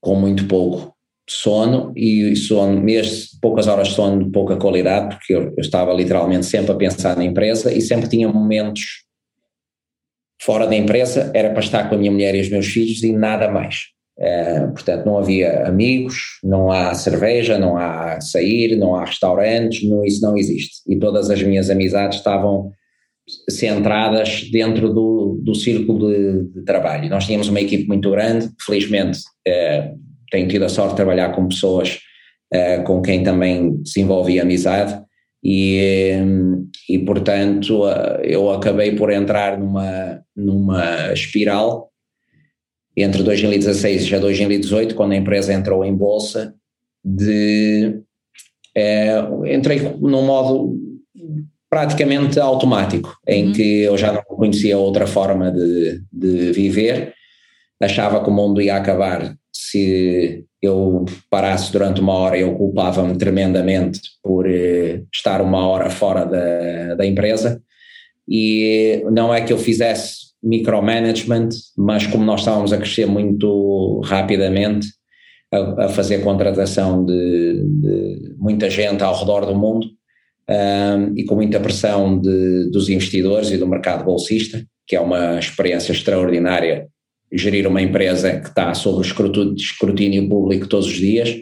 com 0.00 0.14
muito 0.14 0.46
pouco 0.46 0.94
sono 1.32 1.92
e 1.96 2.34
sono, 2.34 2.80
mesmo 2.80 3.38
poucas 3.40 3.68
horas 3.68 3.88
de 3.88 3.94
sono 3.94 4.24
de 4.24 4.30
pouca 4.30 4.56
qualidade, 4.56 5.14
porque 5.16 5.34
eu, 5.34 5.42
eu, 5.42 5.60
estava 5.60 5.92
literalmente 5.92 6.46
sempre 6.46 6.72
a 6.72 6.74
pensar 6.74 7.16
na 7.16 7.24
empresa 7.24 7.72
e 7.72 7.80
sempre 7.80 8.08
tinha 8.08 8.28
momentos 8.28 9.04
fora 10.42 10.66
da 10.66 10.74
empresa, 10.74 11.30
era 11.34 11.50
para 11.50 11.60
estar 11.60 11.88
com 11.88 11.94
a 11.94 11.98
minha 11.98 12.10
mulher 12.10 12.34
e 12.34 12.40
os 12.40 12.50
meus 12.50 12.66
filhos 12.66 13.02
e 13.02 13.12
nada 13.12 13.48
mais. 13.48 13.76
É, 14.18 14.66
portanto, 14.66 15.06
não 15.06 15.18
havia 15.18 15.66
amigos, 15.66 16.16
não 16.42 16.70
há 16.70 16.94
cerveja, 16.94 17.58
não 17.58 17.76
há 17.76 18.20
sair, 18.20 18.76
não 18.76 18.94
há 18.94 19.04
restaurantes, 19.04 19.88
não, 19.88 20.04
isso 20.04 20.20
não 20.22 20.36
existe. 20.36 20.82
E 20.86 20.98
todas 20.98 21.30
as 21.30 21.42
minhas 21.42 21.70
amizades 21.70 22.18
estavam 22.18 22.70
centradas 23.48 24.50
dentro 24.50 24.92
do, 24.92 25.40
do 25.42 25.54
círculo 25.54 26.12
de, 26.12 26.52
de 26.52 26.64
trabalho. 26.64 27.08
Nós 27.08 27.26
tínhamos 27.26 27.48
uma 27.48 27.60
equipe 27.60 27.86
muito 27.86 28.10
grande, 28.10 28.50
felizmente 28.60 29.20
é, 29.46 29.92
tenho 30.30 30.48
tido 30.48 30.64
a 30.64 30.68
sorte 30.68 30.90
de 30.90 30.96
trabalhar 30.96 31.30
com 31.32 31.48
pessoas 31.48 31.98
uh, 32.54 32.82
com 32.84 33.02
quem 33.02 33.22
também 33.22 33.76
desenvolvi 33.82 34.40
amizade 34.40 35.00
e, 35.42 36.12
e 36.88 36.98
portanto 36.98 37.84
uh, 37.84 38.20
eu 38.22 38.50
acabei 38.50 38.94
por 38.94 39.10
entrar 39.10 39.58
numa, 39.58 40.22
numa 40.36 41.12
espiral 41.12 41.90
entre 42.96 43.22
2016 43.22 44.10
e 44.10 44.18
2018, 44.18 44.94
quando 44.94 45.12
a 45.12 45.16
empresa 45.16 45.52
entrou 45.52 45.84
em 45.84 45.94
bolsa, 45.94 46.54
de 47.04 48.02
uh, 48.76 49.46
entrei 49.46 49.80
num 50.00 50.24
modo 50.24 50.76
praticamente 51.68 52.38
automático, 52.40 53.16
em 53.26 53.46
uhum. 53.46 53.52
que 53.52 53.82
eu 53.82 53.96
já 53.96 54.12
não 54.12 54.22
conhecia 54.22 54.76
outra 54.76 55.06
forma 55.06 55.50
de, 55.52 56.02
de 56.12 56.52
viver, 56.52 57.14
achava 57.80 58.22
que 58.22 58.28
o 58.28 58.32
mundo 58.32 58.60
ia 58.60 58.76
acabar 58.76 59.36
se 59.70 60.44
eu 60.60 61.04
parasse 61.30 61.72
durante 61.72 62.00
uma 62.00 62.14
hora, 62.14 62.38
eu 62.38 62.54
culpava-me 62.54 63.16
tremendamente 63.16 64.00
por 64.22 64.48
eh, 64.48 65.02
estar 65.12 65.40
uma 65.40 65.66
hora 65.66 65.88
fora 65.88 66.24
da, 66.24 66.96
da 66.96 67.06
empresa. 67.06 67.62
E 68.28 69.02
não 69.10 69.32
é 69.32 69.40
que 69.40 69.52
eu 69.52 69.58
fizesse 69.58 70.30
micromanagement, 70.42 71.50
mas 71.76 72.06
como 72.06 72.24
nós 72.24 72.40
estávamos 72.40 72.72
a 72.72 72.78
crescer 72.78 73.06
muito 73.06 74.00
rapidamente, 74.04 74.88
a, 75.52 75.86
a 75.86 75.88
fazer 75.88 76.22
contratação 76.22 77.04
de, 77.04 77.64
de, 77.64 78.34
muita 78.38 78.70
gente 78.70 79.02
ao 79.02 79.18
redor 79.18 79.46
do 79.46 79.54
mundo 79.54 79.86
um, 80.48 81.16
e 81.16 81.24
com 81.24 81.34
muita 81.34 81.60
pressão 81.60 82.20
de, 82.20 82.70
dos 82.70 82.88
investidores 82.88 83.50
e 83.50 83.58
do 83.58 83.66
mercado 83.66 84.04
bolsista, 84.04 84.64
que 84.86 84.96
é 84.96 85.00
uma 85.00 85.38
experiência 85.38 85.92
extraordinária 85.92 86.88
gerir 87.32 87.66
uma 87.66 87.82
empresa 87.82 88.40
que 88.40 88.48
está 88.48 88.74
sob 88.74 89.02
escrutínio, 89.02 90.28
público 90.28 90.66
todos 90.66 90.86
os 90.86 90.94
dias 90.94 91.36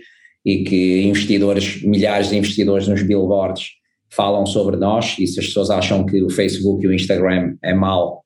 e 0.44 0.64
que 0.64 1.02
investidores, 1.02 1.82
milhares 1.82 2.30
de 2.30 2.36
investidores 2.36 2.86
nos 2.86 3.02
billboards 3.02 3.70
falam 4.10 4.46
sobre 4.46 4.76
nós 4.76 5.16
e 5.18 5.26
se 5.26 5.40
as 5.40 5.46
pessoas 5.46 5.70
acham 5.70 6.04
que 6.04 6.22
o 6.22 6.30
Facebook 6.30 6.84
e 6.84 6.88
o 6.88 6.94
Instagram 6.94 7.56
é 7.62 7.74
mau, 7.74 8.22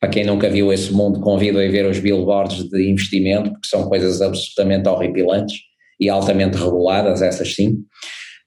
para 0.00 0.10
quem 0.10 0.24
nunca 0.24 0.48
viu 0.48 0.72
esse 0.72 0.92
mundo, 0.92 1.20
convido 1.20 1.58
a 1.58 1.68
ver 1.68 1.86
os 1.86 1.98
billboards 1.98 2.68
de 2.68 2.90
investimento, 2.90 3.50
porque 3.50 3.66
são 3.66 3.88
coisas 3.88 4.20
absolutamente 4.20 4.88
horripilantes 4.88 5.58
e 5.98 6.08
altamente 6.08 6.56
reguladas, 6.56 7.22
essas 7.22 7.54
sim. 7.54 7.78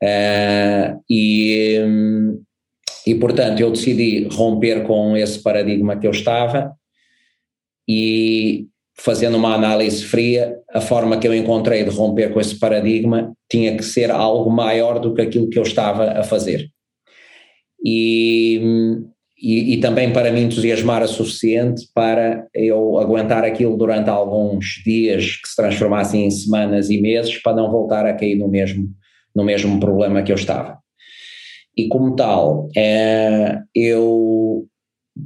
Uh, 0.02 0.98
e, 1.10 1.82
e 3.06 3.15
portanto 3.15 3.60
eu 3.60 3.72
decidi 3.72 4.30
romper 4.32 4.84
com 4.84 5.17
esse 5.17 5.41
paradigma 5.43 5.98
que 5.98 6.08
eu 6.08 6.12
estava 6.12 6.72
e 7.91 8.67
fazendo 8.95 9.36
uma 9.36 9.56
análise 9.56 10.06
fria, 10.06 10.56
a 10.71 10.80
forma 10.80 11.17
que 11.17 11.28
eu 11.28 11.34
encontrei 11.34 11.84
de 11.84 11.89
romper 11.89 12.32
com 12.32 12.39
esse 12.39 12.60
paradigma 12.60 13.34
tinha 13.49 13.75
que 13.75 13.84
ser 13.84 14.12
algo 14.12 14.52
maior 14.52 14.99
do 14.99 15.12
que 15.15 15.23
aquilo 15.23 15.49
que 15.49 15.58
eu 15.58 15.63
estava 15.63 16.12
a 16.12 16.23
fazer. 16.23 16.69
E, 17.84 18.62
e, 19.41 19.73
e, 19.73 19.78
também 19.80 20.13
para 20.13 20.32
me 20.32 20.41
entusiasmar 20.41 21.02
o 21.02 21.08
suficiente 21.08 21.88
para 21.95 22.45
eu 22.54 22.99
aguentar 22.99 23.43
aquilo 23.43 23.75
durante 23.75 24.10
alguns 24.10 24.84
dias 24.86 25.38
que 25.38 25.47
se 25.47 25.56
transformassem 25.56 26.25
em 26.25 26.30
semanas 26.30 26.91
e 26.91 27.02
meses 27.02 27.41
para 27.41 27.56
não 27.56 27.71
voltar 27.71 28.06
a 28.06 28.13
cair 28.13 28.36
no 28.36 28.47
mesmo, 28.47 28.88
no 29.36 29.43
mesmo 29.43 29.80
problema 29.80 30.21
que 30.21 30.32
eu 30.32 30.36
estava. 30.36 30.78
E 31.75 31.88
como 31.88 32.15
tal, 32.15 32.67
é, 32.75 33.60
eu 33.73 34.67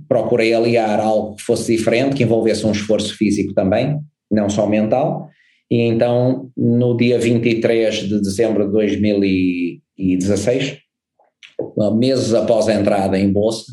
procurei 0.07 0.53
aliar 0.53 0.99
algo 0.99 1.35
que 1.35 1.43
fosse 1.43 1.75
diferente, 1.75 2.15
que 2.15 2.23
envolvesse 2.23 2.65
um 2.65 2.71
esforço 2.71 3.17
físico 3.17 3.53
também, 3.53 3.99
não 4.31 4.49
só 4.49 4.67
mental, 4.67 5.29
e 5.69 5.81
então 5.81 6.49
no 6.55 6.95
dia 6.95 7.19
23 7.19 8.07
de 8.07 8.21
dezembro 8.21 8.65
de 8.65 8.71
2016, 8.71 10.77
meses 11.97 12.33
após 12.33 12.67
a 12.67 12.73
entrada 12.73 13.17
em 13.17 13.31
bolsa, 13.31 13.65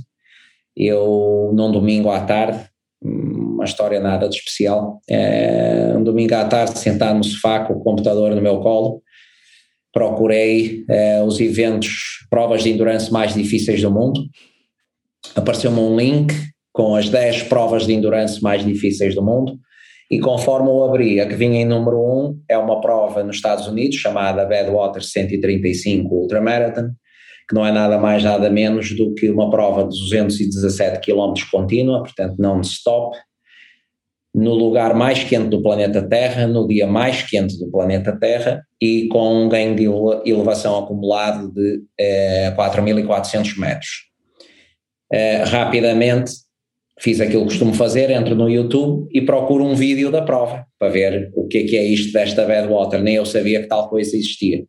eu 0.76 1.50
num 1.54 1.70
domingo 1.70 2.11
à 2.11 2.20
tarde, 2.20 2.68
uma 3.02 3.64
história 3.64 4.00
nada 4.00 4.28
de 4.28 4.37
especial, 4.37 5.00
é, 5.09 5.94
um 5.96 6.02
domingo 6.02 6.35
à 6.35 6.44
tarde 6.44 6.78
sentado 6.78 7.16
no 7.16 7.24
sofá 7.24 7.61
com 7.61 7.74
o 7.74 7.80
computador 7.80 8.35
no 8.35 8.42
meu 8.42 8.61
colo, 8.61 9.02
procurei 9.92 10.85
é, 10.88 11.22
os 11.22 11.40
eventos, 11.40 12.26
provas 12.30 12.62
de 12.62 12.70
endurance 12.70 13.12
mais 13.12 13.35
difíceis 13.35 13.83
do 13.83 13.90
mundo, 13.90 14.20
apareceu-me 15.35 15.78
um 15.78 15.96
link 15.96 16.35
com 16.72 16.94
as 16.94 17.09
10 17.09 17.44
provas 17.44 17.87
de 17.87 17.92
endurance 17.92 18.42
mais 18.42 18.64
difíceis 18.64 19.14
do 19.14 19.22
mundo, 19.22 19.59
e 20.11 20.18
conforme 20.18 20.68
eu 20.68 20.83
abri, 20.85 21.20
a 21.20 21.26
que 21.26 21.37
vinha 21.37 21.61
em 21.61 21.64
número 21.64 21.98
1 21.98 22.42
é 22.48 22.59
uma 22.59 22.80
prova 22.80 23.22
nos 23.22 23.37
Estados 23.37 23.68
Unidos 23.68 23.96
chamada 23.96 24.44
Badwater 24.44 25.02
135 25.02 26.12
Ultramarathon, 26.12 26.90
que 27.48 27.54
não 27.54 27.64
é 27.64 27.70
nada 27.70 27.96
mais 27.96 28.24
nada 28.24 28.50
menos 28.50 28.96
do 28.96 29.14
que 29.14 29.30
uma 29.30 29.48
prova 29.50 29.83
de 29.85 29.90
217 30.00 31.00
km 31.00 31.35
contínua, 31.50 32.02
portanto 32.02 32.37
não 32.38 32.61
stop, 32.61 33.16
no 34.35 34.54
lugar 34.54 34.94
mais 34.94 35.22
quente 35.22 35.48
do 35.48 35.62
planeta 35.62 36.02
Terra, 36.02 36.46
no 36.46 36.66
dia 36.66 36.87
mais 36.87 37.22
quente 37.22 37.59
do 37.59 37.70
planeta 37.70 38.16
Terra 38.16 38.64
e 38.80 39.09
com 39.09 39.44
um 39.44 39.48
ganho 39.48 39.74
de 39.76 39.85
elevação 40.28 40.78
acumulado 40.78 41.52
de 41.52 41.83
eh, 41.98 42.52
4.400 42.56 43.59
metros. 43.59 44.10
Uh, 45.12 45.49
rapidamente 45.49 46.33
fiz 47.01 47.20
aquilo 47.20 47.42
que 47.42 47.49
costumo 47.49 47.73
fazer, 47.73 48.11
entro 48.11 48.35
no 48.35 48.49
YouTube 48.49 49.09
e 49.11 49.23
procuro 49.23 49.64
um 49.64 49.75
vídeo 49.75 50.11
da 50.11 50.23
prova 50.23 50.66
para 50.79 50.90
ver 50.90 51.31
o 51.35 51.49
que 51.49 51.59
é 51.59 51.64
que 51.64 51.77
é 51.77 51.85
isto 51.85 52.12
desta 52.12 52.44
Badwater, 52.44 53.03
nem 53.03 53.16
eu 53.16 53.25
sabia 53.25 53.62
que 53.62 53.68
tal 53.68 53.88
coisa 53.88 54.14
existia. 54.14 54.64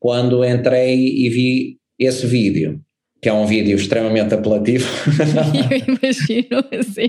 Quando 0.00 0.44
entrei 0.44 0.98
e 0.98 1.28
vi 1.30 1.78
esse 1.98 2.26
vídeo, 2.26 2.80
que 3.22 3.28
é 3.28 3.32
um 3.32 3.46
vídeo 3.46 3.76
extremamente 3.76 4.34
apelativo. 4.34 4.86
eu 5.70 5.94
imagino, 5.94 6.64
assim. 6.78 7.08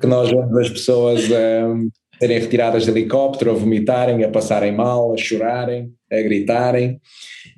que 0.00 0.06
nós 0.06 0.30
vemos 0.30 0.56
as 0.56 0.70
pessoas 0.70 1.28
um, 1.28 1.88
serem 2.18 2.38
retiradas 2.38 2.84
de 2.84 2.90
helicóptero, 2.90 3.50
a 3.50 3.54
vomitarem, 3.54 4.24
a 4.24 4.28
passarem 4.28 4.72
mal, 4.72 5.12
a 5.12 5.16
chorarem, 5.16 5.92
a 6.10 6.16
gritarem 6.22 7.00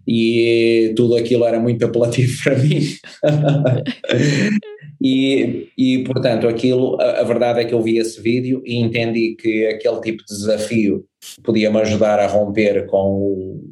e 0.06 0.92
tudo 0.96 1.16
aquilo 1.16 1.44
era 1.44 1.60
muito 1.60 1.84
apelativo 1.84 2.42
para 2.42 2.56
mim. 2.58 2.80
E, 5.00 5.68
e 5.78 6.02
portanto, 6.02 6.48
aquilo, 6.48 7.00
a, 7.00 7.20
a, 7.20 7.22
verdade 7.22 7.60
é 7.60 7.64
que 7.64 7.72
eu 7.72 7.80
vi 7.80 7.98
esse 7.98 8.20
vídeo 8.20 8.60
e 8.66 8.76
entendi 8.76 9.36
que 9.36 9.64
aquele 9.66 10.00
tipo 10.00 10.24
de 10.24 10.34
desafio 10.34 11.04
podia 11.44 11.70
me 11.70 11.80
ajudar 11.80 12.18
a 12.18 12.26
romper 12.26 12.84
com, 12.86 13.14
o, 13.14 13.62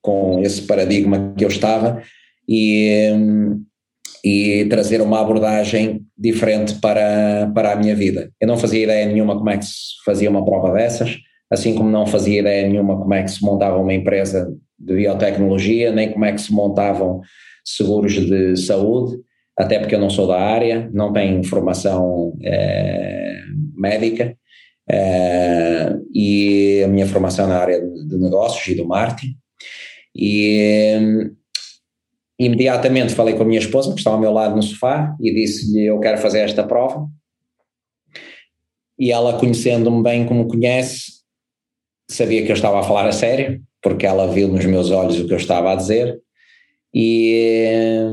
com 0.00 0.40
esse 0.40 0.62
paradigma 0.62 1.34
que 1.36 1.44
eu 1.44 1.48
estava 1.48 2.00
e, 2.48 3.10
e 4.24 4.66
trazer 4.66 5.00
uma 5.00 5.20
abordagem 5.20 6.02
diferente 6.16 6.74
para, 6.80 7.50
para 7.54 7.72
a 7.72 7.76
minha 7.76 7.94
vida. 7.94 8.30
Eu 8.40 8.48
não 8.48 8.56
fazia 8.56 8.84
ideia 8.84 9.06
nenhuma 9.06 9.36
como 9.36 9.50
é 9.50 9.58
que 9.58 9.64
se 9.64 10.02
fazia 10.04 10.30
uma 10.30 10.44
prova 10.44 10.72
dessas, 10.72 11.16
assim 11.50 11.74
como 11.74 11.90
não 11.90 12.06
fazia 12.06 12.40
ideia 12.40 12.68
nenhuma 12.68 12.98
como 12.98 13.14
é 13.14 13.22
que 13.22 13.30
se 13.30 13.42
montava 13.42 13.78
uma 13.78 13.94
empresa 13.94 14.52
de 14.78 14.94
biotecnologia, 14.94 15.90
nem 15.92 16.12
como 16.12 16.24
é 16.24 16.32
que 16.32 16.40
se 16.40 16.52
montavam 16.52 17.20
seguros 17.64 18.12
de 18.12 18.56
saúde 18.56 19.18
até 19.60 19.78
porque 19.78 19.94
eu 19.94 20.00
não 20.00 20.08
sou 20.08 20.26
da 20.26 20.40
área, 20.40 20.88
não 20.92 21.12
tenho 21.12 21.44
formação 21.44 22.32
é, 22.42 23.42
médica 23.76 24.34
é, 24.90 25.94
e 26.14 26.82
a 26.82 26.88
minha 26.88 27.06
formação 27.06 27.46
na 27.46 27.58
área 27.58 27.78
de 27.78 28.16
negócios 28.16 28.66
e 28.68 28.74
do 28.74 28.86
marketing. 28.86 29.34
E 30.16 31.30
imediatamente 32.44 33.14
falei 33.14 33.34
com 33.34 33.42
a 33.42 33.46
minha 33.46 33.60
esposa, 33.60 33.92
que 33.92 33.98
estava 33.98 34.16
ao 34.16 34.20
meu 34.20 34.32
lado 34.32 34.56
no 34.56 34.62
sofá, 34.62 35.14
e 35.20 35.32
disse-lhe: 35.32 35.86
Eu 35.86 36.00
quero 36.00 36.18
fazer 36.18 36.40
esta 36.40 36.64
prova. 36.64 37.06
E 38.98 39.12
ela, 39.12 39.38
conhecendo-me 39.38 40.02
bem 40.02 40.26
como 40.26 40.46
conhece, 40.46 41.20
sabia 42.10 42.44
que 42.44 42.50
eu 42.50 42.56
estava 42.56 42.80
a 42.80 42.82
falar 42.82 43.06
a 43.06 43.12
sério, 43.12 43.62
porque 43.82 44.04
ela 44.04 44.26
viu 44.26 44.48
nos 44.48 44.64
meus 44.66 44.90
olhos 44.90 45.18
o 45.18 45.26
que 45.26 45.32
eu 45.32 45.38
estava 45.38 45.72
a 45.72 45.76
dizer. 45.76 46.20
E 46.92 48.12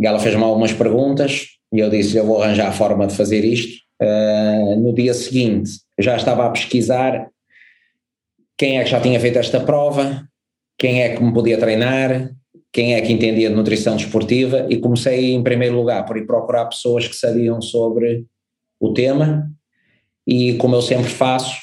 e 0.00 0.06
ela 0.06 0.20
fez-me 0.20 0.42
algumas 0.42 0.72
perguntas 0.72 1.46
e 1.72 1.80
eu 1.80 1.90
disse: 1.90 2.16
Eu 2.16 2.26
vou 2.26 2.42
arranjar 2.42 2.68
a 2.68 2.72
forma 2.72 3.06
de 3.06 3.16
fazer 3.16 3.44
isto. 3.44 3.82
Uh, 4.00 4.76
no 4.76 4.94
dia 4.94 5.12
seguinte, 5.12 5.70
já 5.98 6.16
estava 6.16 6.46
a 6.46 6.50
pesquisar 6.50 7.28
quem 8.56 8.78
é 8.78 8.84
que 8.84 8.90
já 8.90 9.00
tinha 9.00 9.18
feito 9.18 9.38
esta 9.38 9.58
prova, 9.58 10.24
quem 10.78 11.02
é 11.02 11.16
que 11.16 11.22
me 11.22 11.32
podia 11.32 11.58
treinar, 11.58 12.30
quem 12.72 12.94
é 12.94 13.00
que 13.00 13.12
entendia 13.12 13.48
de 13.48 13.54
nutrição 13.54 13.96
desportiva 13.96 14.66
e 14.68 14.78
comecei 14.78 15.32
em 15.32 15.42
primeiro 15.42 15.76
lugar 15.76 16.04
por 16.04 16.16
ir 16.16 16.26
procurar 16.26 16.66
pessoas 16.66 17.08
que 17.08 17.16
sabiam 17.16 17.60
sobre 17.60 18.26
o 18.78 18.92
tema. 18.92 19.50
E 20.26 20.54
como 20.54 20.76
eu 20.76 20.82
sempre 20.82 21.08
faço, 21.08 21.56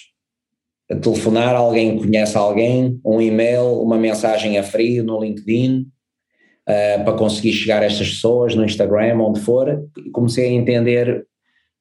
telefonar 1.02 1.56
alguém 1.56 1.98
que 1.98 2.06
conhece 2.06 2.38
alguém, 2.38 3.00
um 3.06 3.22
e-mail, 3.22 3.82
uma 3.82 3.98
mensagem 3.98 4.58
a 4.58 4.64
frio 4.64 5.04
no 5.04 5.24
LinkedIn, 5.24 5.82
uh, 5.82 7.04
para 7.04 7.14
conseguir 7.14 7.54
chegar 7.54 7.82
a 7.82 7.86
estas 7.86 8.10
pessoas 8.10 8.56
no 8.56 8.66
Instagram, 8.66 9.20
onde 9.20 9.40
for, 9.40 9.88
e 9.98 10.10
comecei 10.10 10.48
a 10.48 10.52
entender 10.52 11.26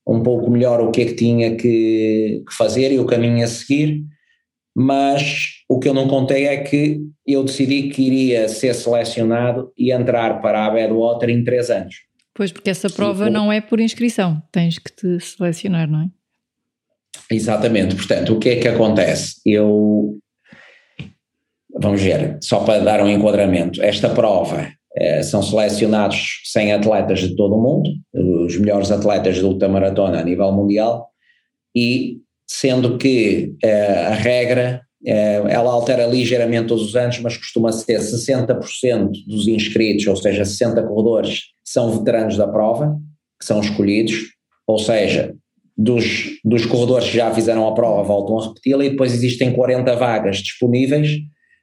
um 0.06 0.22
pouco 0.22 0.50
melhor 0.50 0.80
o 0.80 0.90
que 0.90 1.02
é 1.02 1.04
que 1.06 1.14
tinha 1.14 1.56
que, 1.56 2.42
que 2.46 2.54
fazer 2.54 2.92
e 2.92 2.98
o 2.98 3.06
caminho 3.06 3.42
a 3.42 3.46
seguir, 3.46 4.04
mas 4.74 5.62
o 5.68 5.78
que 5.78 5.88
eu 5.88 5.94
não 5.94 6.08
contei 6.08 6.46
é 6.46 6.56
que 6.58 7.00
eu 7.26 7.44
decidi 7.44 7.90
que 7.90 8.02
iria 8.02 8.48
ser 8.48 8.74
selecionado 8.74 9.72
e 9.78 9.92
entrar 9.92 10.40
para 10.40 10.66
a 10.66 10.70
Badwater 10.70 11.30
em 11.30 11.44
três 11.44 11.70
anos. 11.70 11.94
Pois, 12.34 12.50
porque 12.50 12.70
essa 12.70 12.90
prova 12.90 13.30
não 13.30 13.52
é 13.52 13.60
por 13.60 13.80
inscrição, 13.80 14.42
tens 14.50 14.78
que 14.78 14.92
te 14.92 15.20
selecionar, 15.20 15.88
não 15.88 16.02
é? 16.02 16.08
Exatamente, 17.30 17.94
portanto, 17.94 18.34
o 18.34 18.38
que 18.38 18.48
é 18.50 18.56
que 18.56 18.68
acontece? 18.68 19.40
Eu 19.46 20.18
vamos 21.76 22.02
ver, 22.02 22.38
só 22.40 22.60
para 22.60 22.82
dar 22.82 23.02
um 23.02 23.08
enquadramento, 23.08 23.82
esta 23.82 24.08
prova 24.08 24.68
eh, 24.96 25.22
são 25.22 25.42
selecionados 25.42 26.40
100 26.44 26.72
atletas 26.74 27.20
de 27.20 27.34
todo 27.34 27.56
o 27.56 27.62
mundo, 27.62 27.90
os 28.44 28.56
melhores 28.58 28.90
atletas 28.90 29.36
de 29.36 29.44
ultramaratona 29.44 30.20
a 30.20 30.24
nível 30.24 30.52
mundial, 30.52 31.08
e 31.74 32.18
sendo 32.46 32.98
que 32.98 33.54
eh, 33.62 34.06
a 34.06 34.14
regra 34.14 34.82
eh, 35.04 35.42
ela 35.48 35.72
altera 35.72 36.06
ligeiramente 36.06 36.68
todos 36.68 36.84
os 36.84 36.96
anos, 36.96 37.18
mas 37.20 37.36
costuma 37.36 37.72
ser 37.72 38.00
60% 38.00 39.10
dos 39.26 39.48
inscritos, 39.48 40.06
ou 40.06 40.16
seja, 40.16 40.44
60 40.44 40.82
corredores, 40.82 41.42
são 41.64 41.98
veteranos 41.98 42.36
da 42.36 42.46
prova, 42.46 42.98
que 43.38 43.46
são 43.46 43.60
escolhidos, 43.60 44.14
ou 44.66 44.78
seja, 44.78 45.34
dos, 45.76 46.38
dos 46.44 46.64
corredores 46.66 47.10
que 47.10 47.16
já 47.16 47.34
fizeram 47.34 47.66
a 47.66 47.74
prova 47.74 48.02
voltam 48.02 48.38
a 48.38 48.48
repeti-la 48.48 48.84
e 48.84 48.90
depois 48.90 49.12
existem 49.12 49.52
40 49.52 49.96
vagas 49.96 50.36
disponíveis 50.38 51.18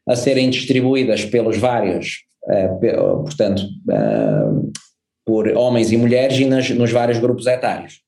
a 0.08 0.16
serem 0.16 0.50
distribuídas 0.50 1.24
pelos 1.24 1.58
vários, 1.58 2.18
uh, 2.44 3.24
portanto, 3.24 3.64
por 5.26 5.48
homens 5.56 5.92
e 5.92 5.98
mulheres 5.98 6.38
e 6.40 6.46
nas, 6.46 6.70
nos 6.72 6.92
vários 6.92 7.20
grupos 7.20 7.48
etários. 7.48 8.02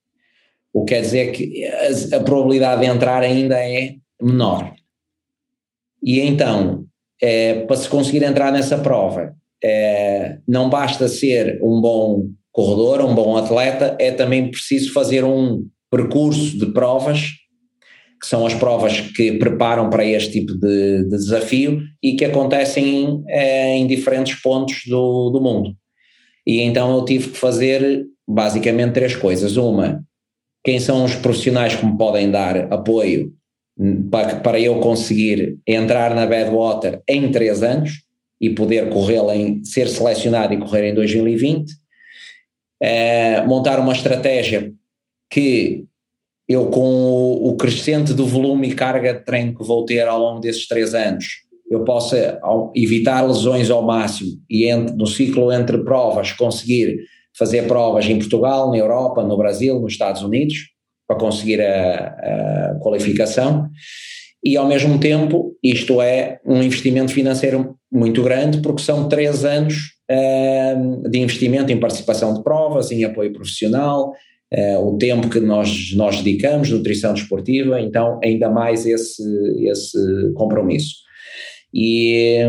O 0.74 0.84
que 0.84 0.96
quer 0.96 1.02
dizer 1.02 1.32
que 1.32 1.66
a, 1.66 2.18
a 2.18 2.20
probabilidade 2.22 2.82
de 2.82 2.88
entrar 2.88 3.22
ainda 3.22 3.56
é 3.58 3.96
menor. 4.22 4.74
E 6.02 6.20
então, 6.20 6.86
é, 7.22 7.62
para 7.66 7.76
se 7.76 7.88
conseguir 7.88 8.24
entrar 8.24 8.52
nessa 8.52 8.78
prova, 8.78 9.34
é, 9.64 10.40
não 10.48 10.70
basta 10.70 11.08
ser 11.08 11.60
um 11.62 11.80
bom 11.80 12.28
corredor, 12.52 13.02
um 13.02 13.16
bom 13.16 13.38
atleta, 13.38 13.96
é 14.00 14.12
também 14.12 14.52
preciso 14.52 14.92
fazer 14.92 15.24
um 15.24 15.66
percurso 15.90 16.58
de 16.58 16.68
provas 16.68 17.30
que 18.24 18.28
são 18.28 18.46
as 18.46 18.54
provas 18.54 19.02
que 19.02 19.34
preparam 19.34 19.90
para 19.90 20.06
este 20.06 20.40
tipo 20.40 20.54
de, 20.54 21.04
de 21.04 21.10
desafio 21.10 21.82
e 22.02 22.16
que 22.16 22.24
acontecem 22.24 23.22
é, 23.28 23.76
em 23.76 23.86
diferentes 23.86 24.42
pontos 24.42 24.84
do, 24.88 25.30
do 25.30 25.42
mundo. 25.42 25.76
E 26.48 26.62
então 26.62 26.96
eu 26.96 27.04
tive 27.04 27.32
que 27.32 27.38
fazer 27.38 28.06
basicamente 28.26 28.94
três 28.94 29.14
coisas. 29.14 29.58
Uma, 29.58 30.02
quem 30.64 30.80
são 30.80 31.04
os 31.04 31.16
profissionais 31.16 31.76
que 31.76 31.86
me 31.86 31.98
podem 31.98 32.32
dar 32.32 32.72
apoio 32.74 33.34
para, 34.10 34.36
para 34.38 34.60
eu 34.60 34.80
conseguir 34.80 35.58
entrar 35.68 36.16
na 36.16 36.26
Badwater 36.26 37.02
em 37.08 37.32
três 37.32 37.64
anos 37.64 38.04
e 38.40 38.50
poder 38.50 38.90
corrê-la, 38.90 39.34
ser 39.64 39.88
selecionado 39.88 40.54
e 40.54 40.58
correr 40.58 40.90
em 40.90 40.94
2020. 40.94 41.72
É, 42.82 43.42
montar 43.46 43.80
uma 43.80 43.94
estratégia 43.94 44.74
que 45.30 45.86
eu 46.48 46.68
com 46.68 46.82
o, 46.82 47.50
o, 47.50 47.56
crescente 47.56 48.14
do 48.14 48.26
volume 48.26 48.70
e 48.70 48.76
carga 48.76 49.14
de 49.14 49.24
treino 49.24 49.56
que 49.56 49.64
vou 49.64 49.86
ter 49.86 50.06
ao 50.06 50.20
longo 50.20 50.42
desses 50.42 50.68
três 50.68 50.94
anos, 50.94 51.26
eu 51.70 51.86
possa 51.86 52.40
evitar 52.76 53.26
lesões 53.26 53.70
ao 53.70 53.82
máximo 53.82 54.32
e 54.50 54.66
entre, 54.66 54.96
no 54.96 55.08
ciclo 55.08 55.52
entre 55.52 55.78
provas 55.80 56.34
conseguir 56.34 57.00
fazer 57.38 57.68
provas 57.68 58.06
em 58.06 58.18
Portugal, 58.18 58.70
na 58.70 58.78
Europa, 58.78 59.24
no 59.24 59.38
Brasil, 59.38 59.80
nos 59.80 59.94
Estados 59.94 60.22
Unidos, 60.22 60.56
para 61.08 61.18
conseguir 61.18 61.62
a, 61.62 62.74
a 62.74 62.80
qualificação. 62.80 63.70
E 64.44 64.58
ao 64.58 64.68
mesmo 64.68 65.00
tempo, 65.00 65.56
isto 65.64 66.02
é 66.02 66.40
um 66.46 66.62
investimento 66.62 67.14
financeiro 67.14 67.76
muito 67.92 68.22
grande, 68.22 68.62
porque 68.62 68.82
são 68.82 69.08
três 69.08 69.46
anos 69.46 69.76
uh, 70.12 71.10
de 71.10 71.20
investimento 71.20 71.72
em 71.72 71.80
participação 71.80 72.34
de 72.34 72.44
provas, 72.44 72.92
em 72.92 73.06
apoio 73.06 73.32
profissional, 73.32 74.12
uh, 74.54 74.86
o 74.86 74.98
tempo 74.98 75.30
que 75.30 75.40
nós, 75.40 75.94
nós 75.96 76.22
dedicamos, 76.22 76.70
nutrição 76.70 77.14
desportiva, 77.14 77.80
então 77.80 78.20
ainda 78.22 78.50
mais 78.50 78.86
esse, 78.86 79.24
esse 79.66 80.34
compromisso. 80.34 80.96
E, 81.74 82.42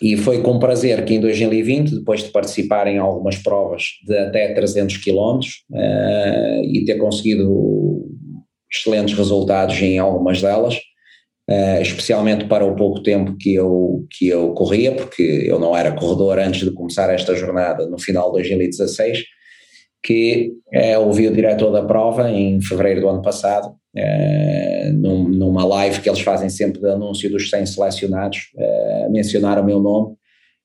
e 0.00 0.16
foi 0.16 0.42
com 0.42 0.58
prazer 0.58 1.04
que 1.04 1.14
em 1.14 1.20
2020, 1.20 1.96
depois 1.96 2.22
de 2.22 2.30
participar 2.30 2.86
em 2.86 2.98
algumas 2.98 3.36
provas 3.36 3.84
de 4.06 4.16
até 4.16 4.54
300 4.54 4.96
km 4.98 5.40
uh, 5.70 6.64
e 6.64 6.84
ter 6.84 6.96
conseguido 6.98 8.06
excelentes 8.72 9.16
resultados 9.16 9.80
em 9.82 9.98
algumas 9.98 10.40
delas, 10.40 10.76
uh, 11.50 11.82
especialmente 11.82 12.44
para 12.44 12.64
o 12.64 12.76
pouco 12.76 13.02
tempo 13.02 13.36
que 13.38 13.54
eu, 13.54 14.06
que 14.10 14.28
eu 14.28 14.52
corria, 14.52 14.92
porque 14.92 15.22
eu 15.22 15.58
não 15.58 15.76
era 15.76 15.92
corredor 15.92 16.38
antes 16.38 16.60
de 16.60 16.72
começar 16.72 17.12
esta 17.12 17.34
jornada 17.34 17.86
no 17.86 17.98
final 17.98 18.26
de 18.26 18.38
2016, 18.38 19.24
que 20.02 20.52
é, 20.72 20.96
ouvi 20.96 21.26
o 21.26 21.34
diretor 21.34 21.72
da 21.72 21.84
prova 21.84 22.30
em 22.30 22.60
fevereiro 22.60 23.00
do 23.00 23.08
ano 23.08 23.22
passado, 23.22 23.74
é, 23.94 24.90
num, 24.92 25.28
numa 25.28 25.64
live 25.64 26.00
que 26.00 26.08
eles 26.08 26.20
fazem 26.20 26.48
sempre 26.48 26.80
de 26.80 26.90
anúncio 26.90 27.30
dos 27.30 27.50
100 27.50 27.66
selecionados, 27.66 28.50
é, 28.56 29.08
mencionar 29.10 29.58
o 29.58 29.64
meu 29.64 29.80
nome 29.80 30.16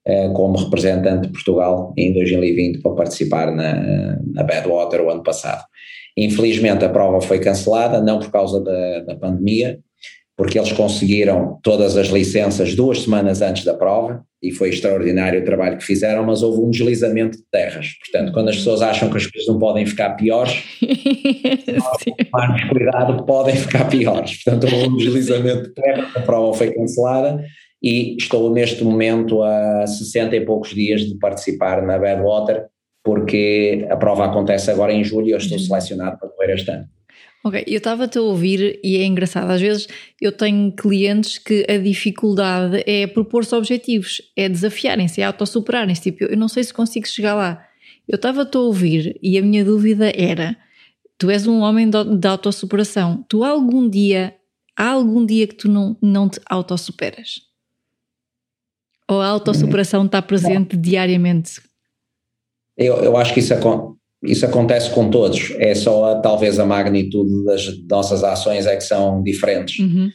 é, 0.05 0.29
como 0.29 0.57
representante 0.57 1.27
de 1.27 1.33
Portugal 1.33 1.93
em 1.97 2.13
2020 2.13 2.81
para 2.81 2.95
participar 2.95 3.51
na, 3.51 4.19
na 4.33 4.43
Badwater 4.43 5.01
o 5.01 5.09
ano 5.09 5.23
passado. 5.23 5.63
Infelizmente 6.17 6.85
a 6.85 6.89
prova 6.89 7.21
foi 7.21 7.39
cancelada, 7.39 8.01
não 8.01 8.19
por 8.19 8.31
causa 8.31 8.61
da, 8.61 8.99
da 8.99 9.15
pandemia, 9.15 9.79
porque 10.35 10.57
eles 10.57 10.71
conseguiram 10.71 11.59
todas 11.61 11.95
as 11.95 12.07
licenças 12.07 12.75
duas 12.75 13.03
semanas 13.03 13.41
antes 13.41 13.63
da 13.63 13.73
prova 13.73 14.23
e 14.41 14.51
foi 14.51 14.69
extraordinário 14.69 15.41
o 15.41 15.45
trabalho 15.45 15.77
que 15.77 15.83
fizeram, 15.83 16.23
mas 16.25 16.41
houve 16.41 16.59
um 16.59 16.69
deslizamento 16.69 17.37
de 17.37 17.43
terras. 17.51 17.93
Portanto, 17.99 18.33
quando 18.33 18.49
as 18.49 18.57
pessoas 18.57 18.81
acham 18.81 19.09
que 19.09 19.17
as 19.17 19.27
coisas 19.27 19.47
não 19.47 19.59
podem 19.59 19.85
ficar 19.85 20.11
piores, 20.15 20.63
mais 22.33 22.69
cuidado, 22.69 23.25
podem 23.25 23.55
ficar 23.55 23.87
piores. 23.89 24.43
Portanto, 24.43 24.73
houve 24.73 24.87
um 24.89 24.97
deslizamento 24.97 25.63
de 25.63 25.73
terras, 25.73 26.15
a 26.15 26.21
prova 26.21 26.53
foi 26.57 26.73
cancelada 26.73 27.43
e 27.81 28.15
estou 28.17 28.51
neste 28.51 28.83
momento 28.83 29.41
a 29.43 29.85
60 29.85 30.35
e 30.35 30.41
poucos 30.45 30.73
dias 30.73 31.01
de 31.01 31.17
participar 31.19 31.81
na 31.81 31.97
Badwater 31.99 32.65
porque 33.03 33.85
a 33.89 33.97
prova 33.97 34.25
acontece 34.25 34.71
agora 34.71 34.93
em 34.93 35.03
julho 35.03 35.27
e 35.27 35.31
eu 35.31 35.37
estou 35.37 35.57
uhum. 35.57 35.63
selecionado 35.63 36.17
para 36.17 36.29
correr 36.29 36.53
este 36.53 36.71
ano. 36.71 36.85
Ok, 37.45 37.61
eu 37.67 37.77
estava-te 37.77 38.17
a 38.17 38.21
ouvir 38.21 38.79
e 38.81 38.95
é 38.95 39.05
engraçado. 39.05 39.51
Às 39.51 39.59
vezes 39.59 39.87
eu 40.21 40.31
tenho 40.31 40.71
clientes 40.71 41.37
que 41.37 41.65
a 41.69 41.77
dificuldade 41.77 42.81
é 42.87 43.05
propor-se 43.05 43.53
objetivos, 43.53 44.21
é 44.33 44.47
desafiarem-se, 44.47 45.19
é 45.19 45.25
autossuperarem-se. 45.25 46.03
Tipo, 46.03 46.23
eu 46.23 46.37
não 46.37 46.47
sei 46.47 46.63
se 46.63 46.73
consigo 46.73 47.05
chegar 47.05 47.35
lá. 47.35 47.67
Eu 48.07 48.15
estava-te 48.15 48.55
a 48.55 48.61
ouvir 48.61 49.19
e 49.21 49.37
a 49.37 49.41
minha 49.41 49.65
dúvida 49.65 50.09
era: 50.15 50.55
tu 51.17 51.29
és 51.29 51.45
um 51.45 51.59
homem 51.59 51.89
de 51.89 52.27
autossuperação. 52.27 53.25
Tu 53.27 53.43
algum 53.43 53.89
dia, 53.89 54.33
há 54.77 54.91
algum 54.91 55.25
dia 55.25 55.45
que 55.45 55.55
tu 55.55 55.69
não, 55.69 55.97
não 56.01 56.29
te 56.29 56.39
autossuperas? 56.49 57.41
Ou 59.05 59.19
a 59.19 59.27
autossuperação 59.27 60.05
está 60.05 60.21
presente 60.21 60.77
diariamente? 60.77 61.61
Eu, 62.77 62.95
eu 63.03 63.17
acho 63.17 63.33
que 63.33 63.41
isso, 63.41 63.53
isso 64.23 64.45
acontece 64.45 64.89
com 64.91 65.09
todos, 65.09 65.53
é 65.57 65.75
só 65.75 66.11
a, 66.11 66.15
talvez 66.15 66.59
a 66.59 66.65
magnitude 66.65 67.45
das 67.45 67.67
nossas 67.89 68.23
ações 68.23 68.65
é 68.65 68.75
que 68.75 68.83
são 68.83 69.21
diferentes. 69.21 69.79
Uhum. 69.79 70.09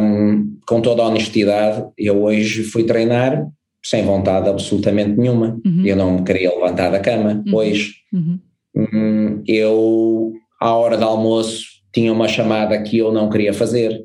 Um, 0.00 0.58
com 0.66 0.80
toda 0.80 1.02
a 1.02 1.06
honestidade, 1.06 1.84
eu 1.98 2.22
hoje 2.22 2.62
fui 2.62 2.84
treinar 2.84 3.46
sem 3.84 4.04
vontade 4.04 4.48
absolutamente 4.48 5.18
nenhuma. 5.18 5.60
Uhum. 5.64 5.84
Eu 5.84 5.96
não 5.96 6.12
me 6.18 6.24
queria 6.24 6.54
levantar 6.54 6.90
da 6.90 7.00
cama 7.00 7.42
uhum. 7.46 7.54
hoje. 7.54 7.94
Uhum. 8.12 8.38
Hum, 8.76 9.42
eu, 9.46 10.32
à 10.60 10.74
hora 10.74 10.96
do 10.96 11.04
almoço, 11.04 11.64
tinha 11.92 12.12
uma 12.12 12.28
chamada 12.28 12.80
que 12.82 12.98
eu 12.98 13.12
não 13.12 13.28
queria 13.28 13.52
fazer. 13.52 14.04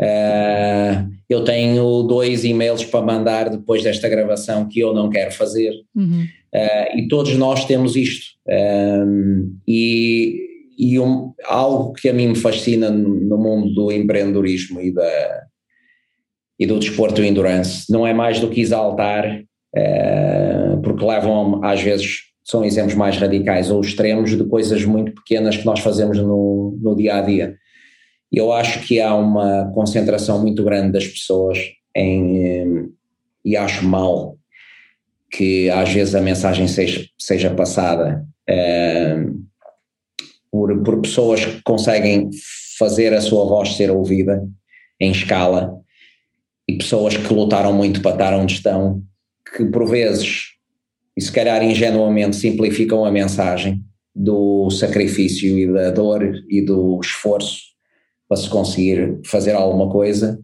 Uh, 0.00 1.10
eu 1.28 1.44
tenho 1.44 2.02
dois 2.04 2.44
e-mails 2.44 2.84
para 2.84 3.04
mandar 3.04 3.50
depois 3.50 3.82
desta 3.82 4.08
gravação 4.08 4.66
que 4.66 4.80
eu 4.80 4.94
não 4.94 5.10
quero 5.10 5.30
fazer. 5.32 5.72
Uh, 6.54 6.98
e 6.98 7.08
todos 7.08 7.36
nós 7.36 7.64
temos 7.64 7.94
isto. 7.96 8.26
Um, 8.48 9.56
e 9.68 10.50
e 10.80 10.98
um, 10.98 11.34
algo 11.44 11.92
que 11.92 12.08
a 12.08 12.12
mim 12.12 12.28
me 12.28 12.34
fascina 12.34 12.90
no 12.90 13.36
mundo 13.36 13.74
do 13.74 13.92
empreendedorismo 13.92 14.80
e, 14.80 14.90
da, 14.90 15.42
e 16.58 16.64
do 16.64 16.78
desporto 16.78 17.22
endurance 17.22 17.92
não 17.92 18.06
é 18.06 18.14
mais 18.14 18.40
do 18.40 18.48
que 18.48 18.62
exaltar, 18.62 19.42
uh, 19.76 20.80
porque 20.82 21.04
levam 21.04 21.62
às 21.62 21.82
vezes 21.82 22.30
são 22.42 22.64
exemplos 22.64 22.94
mais 22.94 23.18
radicais 23.18 23.70
ou 23.70 23.82
extremos 23.82 24.34
de 24.34 24.42
coisas 24.44 24.82
muito 24.86 25.12
pequenas 25.12 25.58
que 25.58 25.66
nós 25.66 25.80
fazemos 25.80 26.16
no, 26.16 26.78
no 26.80 26.96
dia 26.96 27.16
a 27.16 27.20
dia. 27.20 27.56
E 28.32 28.38
eu 28.38 28.50
acho 28.50 28.80
que 28.86 28.98
há 29.02 29.14
uma 29.14 29.70
concentração 29.74 30.40
muito 30.40 30.64
grande 30.64 30.92
das 30.92 31.06
pessoas 31.06 31.58
em, 31.94 32.88
e 33.44 33.54
acho 33.54 33.84
mal 33.84 34.38
que 35.30 35.70
às 35.70 35.92
vezes 35.92 36.14
a 36.14 36.20
mensagem 36.20 36.66
seja, 36.66 37.06
seja 37.18 37.54
passada 37.54 38.26
eh, 38.48 39.24
por, 40.50 40.82
por 40.82 41.00
pessoas 41.00 41.44
que 41.44 41.62
conseguem 41.62 42.30
fazer 42.78 43.14
a 43.14 43.20
sua 43.20 43.44
voz 43.44 43.76
ser 43.76 43.90
ouvida 43.90 44.42
em 44.98 45.12
escala 45.12 45.78
e 46.68 46.76
pessoas 46.76 47.16
que 47.16 47.32
lutaram 47.32 47.72
muito 47.72 48.02
para 48.02 48.12
estar 48.12 48.34
onde 48.34 48.54
estão, 48.54 49.02
que 49.54 49.64
por 49.66 49.88
vezes, 49.88 50.48
e 51.16 51.20
se 51.20 51.30
calhar 51.32 51.62
ingenuamente, 51.62 52.36
simplificam 52.36 53.04
a 53.04 53.10
mensagem 53.10 53.82
do 54.14 54.70
sacrifício 54.70 55.58
e 55.58 55.72
da 55.72 55.90
dor 55.90 56.22
e 56.48 56.60
do 56.60 56.98
esforço 57.00 57.70
para 58.28 58.36
se 58.36 58.48
conseguir 58.48 59.20
fazer 59.24 59.52
alguma 59.52 59.90
coisa 59.90 60.40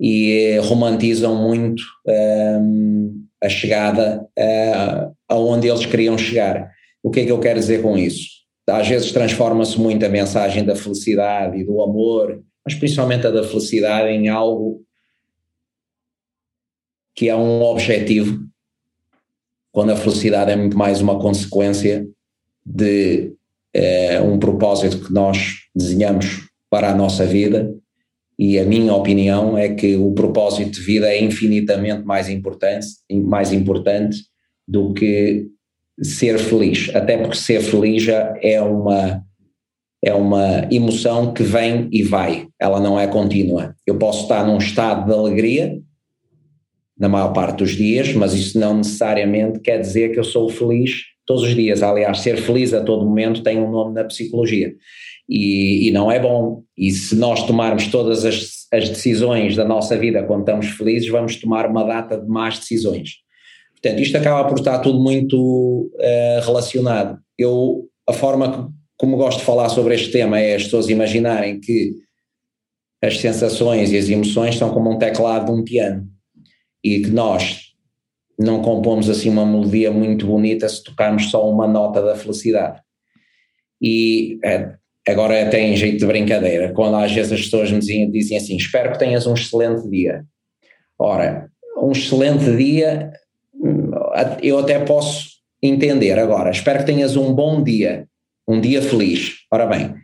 e 0.00 0.58
romantizam 0.62 1.34
muito 1.34 1.82
um, 2.06 3.27
a 3.42 3.48
chegada 3.48 4.26
uh, 4.38 5.16
aonde 5.28 5.68
eles 5.68 5.86
queriam 5.86 6.18
chegar. 6.18 6.70
O 7.02 7.10
que 7.10 7.20
é 7.20 7.24
que 7.24 7.32
eu 7.32 7.40
quero 7.40 7.58
dizer 7.58 7.82
com 7.82 7.96
isso? 7.96 8.38
Às 8.68 8.88
vezes 8.88 9.12
transforma-se 9.12 9.78
muito 9.80 10.04
a 10.04 10.08
mensagem 10.08 10.64
da 10.64 10.76
felicidade 10.76 11.58
e 11.58 11.64
do 11.64 11.80
amor, 11.80 12.42
mas 12.64 12.74
principalmente 12.74 13.26
a 13.26 13.30
da 13.30 13.42
felicidade, 13.42 14.10
em 14.10 14.28
algo 14.28 14.82
que 17.14 17.28
é 17.28 17.34
um 17.34 17.62
objetivo, 17.62 18.38
quando 19.72 19.90
a 19.90 19.96
felicidade 19.96 20.50
é 20.50 20.56
muito 20.56 20.76
mais 20.76 21.00
uma 21.00 21.18
consequência 21.18 22.06
de 22.64 23.32
é, 23.72 24.20
um 24.20 24.38
propósito 24.38 25.06
que 25.06 25.12
nós 25.12 25.68
desenhamos 25.74 26.48
para 26.68 26.90
a 26.90 26.94
nossa 26.94 27.24
vida. 27.24 27.74
E 28.38 28.58
a 28.58 28.64
minha 28.64 28.94
opinião 28.94 29.58
é 29.58 29.68
que 29.70 29.96
o 29.96 30.12
propósito 30.12 30.72
de 30.72 30.80
vida 30.80 31.08
é 31.08 31.20
infinitamente 31.20 32.04
mais 32.04 32.28
importante, 32.28 32.86
mais 33.10 33.52
importante 33.52 34.18
do 34.66 34.94
que 34.94 35.48
ser 36.00 36.38
feliz, 36.38 36.94
até 36.94 37.16
porque 37.18 37.36
ser 37.36 37.60
feliz 37.60 38.04
já 38.04 38.34
é 38.40 38.60
uma 38.62 39.24
é 40.00 40.14
uma 40.14 40.68
emoção 40.70 41.34
que 41.34 41.42
vem 41.42 41.88
e 41.90 42.04
vai, 42.04 42.46
ela 42.60 42.78
não 42.78 43.00
é 43.00 43.08
contínua. 43.08 43.74
Eu 43.84 43.98
posso 43.98 44.22
estar 44.22 44.46
num 44.46 44.58
estado 44.58 45.06
de 45.06 45.12
alegria 45.12 45.76
na 46.96 47.08
maior 47.08 47.32
parte 47.32 47.58
dos 47.58 47.72
dias, 47.72 48.12
mas 48.12 48.32
isso 48.32 48.60
não 48.60 48.76
necessariamente 48.76 49.58
quer 49.58 49.80
dizer 49.80 50.12
que 50.12 50.20
eu 50.20 50.22
sou 50.22 50.48
feliz 50.48 50.92
todos 51.26 51.42
os 51.42 51.52
dias. 51.52 51.82
Aliás, 51.82 52.20
ser 52.20 52.36
feliz 52.36 52.72
a 52.72 52.80
todo 52.80 53.04
momento 53.04 53.42
tem 53.42 53.58
um 53.58 53.72
nome 53.72 53.92
na 53.92 54.04
psicologia 54.04 54.72
e, 55.28 55.88
e 55.88 55.92
não 55.92 56.10
é 56.10 56.18
bom. 56.18 56.62
E 56.76 56.90
se 56.90 57.14
nós 57.14 57.42
tomarmos 57.44 57.88
todas 57.88 58.24
as, 58.24 58.66
as 58.72 58.88
decisões 58.88 59.54
da 59.54 59.64
nossa 59.64 59.96
vida 59.96 60.22
quando 60.22 60.40
estamos 60.40 60.68
felizes, 60.68 61.08
vamos 61.08 61.36
tomar 61.36 61.66
uma 61.66 61.84
data 61.84 62.18
de 62.18 62.26
más 62.26 62.58
decisões. 62.58 63.16
Portanto, 63.72 64.00
isto 64.00 64.16
acaba 64.16 64.48
por 64.48 64.58
estar 64.58 64.78
tudo 64.80 64.98
muito 64.98 65.90
uh, 65.94 66.44
relacionado. 66.44 67.18
Eu, 67.36 67.88
a 68.08 68.12
forma 68.12 68.50
que, 68.50 68.72
como 68.96 69.16
gosto 69.16 69.38
de 69.38 69.44
falar 69.44 69.68
sobre 69.68 69.94
este 69.94 70.10
tema 70.10 70.40
é 70.40 70.56
as 70.56 70.64
pessoas 70.64 70.88
imaginarem 70.88 71.60
que 71.60 71.94
as 73.02 73.18
sensações 73.18 73.92
e 73.92 73.98
as 73.98 74.08
emoções 74.08 74.56
são 74.56 74.72
como 74.72 74.90
um 74.90 74.98
teclado 74.98 75.46
de 75.46 75.52
um 75.52 75.62
piano 75.62 76.08
e 76.82 77.00
que 77.00 77.10
nós 77.10 77.68
não 78.38 78.62
compomos 78.62 79.08
assim 79.08 79.28
uma 79.28 79.46
melodia 79.46 79.90
muito 79.92 80.26
bonita 80.26 80.68
se 80.68 80.82
tocarmos 80.82 81.30
só 81.30 81.48
uma 81.48 81.66
nota 81.66 82.02
da 82.02 82.16
felicidade. 82.16 82.80
E 83.80 84.38
é, 84.44 84.74
agora 85.10 85.46
até 85.46 85.60
em 85.60 85.76
jeito 85.76 85.98
de 85.98 86.06
brincadeira, 86.06 86.72
quando 86.72 86.96
às 86.96 87.12
vezes 87.12 87.32
as 87.32 87.42
pessoas 87.42 87.70
me 87.70 87.78
dizem, 87.78 88.10
dizem 88.10 88.36
assim, 88.36 88.56
espero 88.56 88.92
que 88.92 88.98
tenhas 88.98 89.26
um 89.26 89.34
excelente 89.34 89.88
dia. 89.88 90.24
Ora, 90.98 91.48
um 91.76 91.92
excelente 91.92 92.56
dia 92.56 93.12
eu 94.42 94.58
até 94.58 94.78
posso 94.80 95.38
entender 95.62 96.18
agora. 96.18 96.50
Espero 96.50 96.80
que 96.80 96.86
tenhas 96.86 97.16
um 97.16 97.32
bom 97.32 97.62
dia, 97.62 98.06
um 98.46 98.60
dia 98.60 98.82
feliz. 98.82 99.36
Ora 99.52 99.66
bem, 99.66 99.94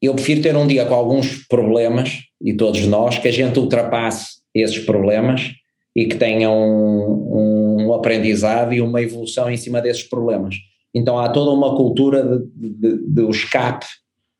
eu 0.00 0.14
prefiro 0.14 0.42
ter 0.42 0.56
um 0.56 0.66
dia 0.66 0.84
com 0.84 0.94
alguns 0.94 1.46
problemas, 1.46 2.18
e 2.40 2.52
todos 2.54 2.86
nós, 2.86 3.18
que 3.18 3.28
a 3.28 3.32
gente 3.32 3.58
ultrapasse 3.58 4.40
esses 4.54 4.80
problemas 4.80 5.52
e 5.94 6.06
que 6.06 6.16
tenha 6.16 6.50
um, 6.50 7.86
um 7.86 7.94
aprendizado 7.94 8.72
e 8.74 8.80
uma 8.80 9.00
evolução 9.00 9.50
em 9.50 9.56
cima 9.56 9.80
desses 9.80 10.02
problemas. 10.02 10.56
Então 10.94 11.18
há 11.18 11.28
toda 11.28 11.50
uma 11.50 11.76
cultura 11.76 12.42
de 12.54 13.28
escape 13.30 13.86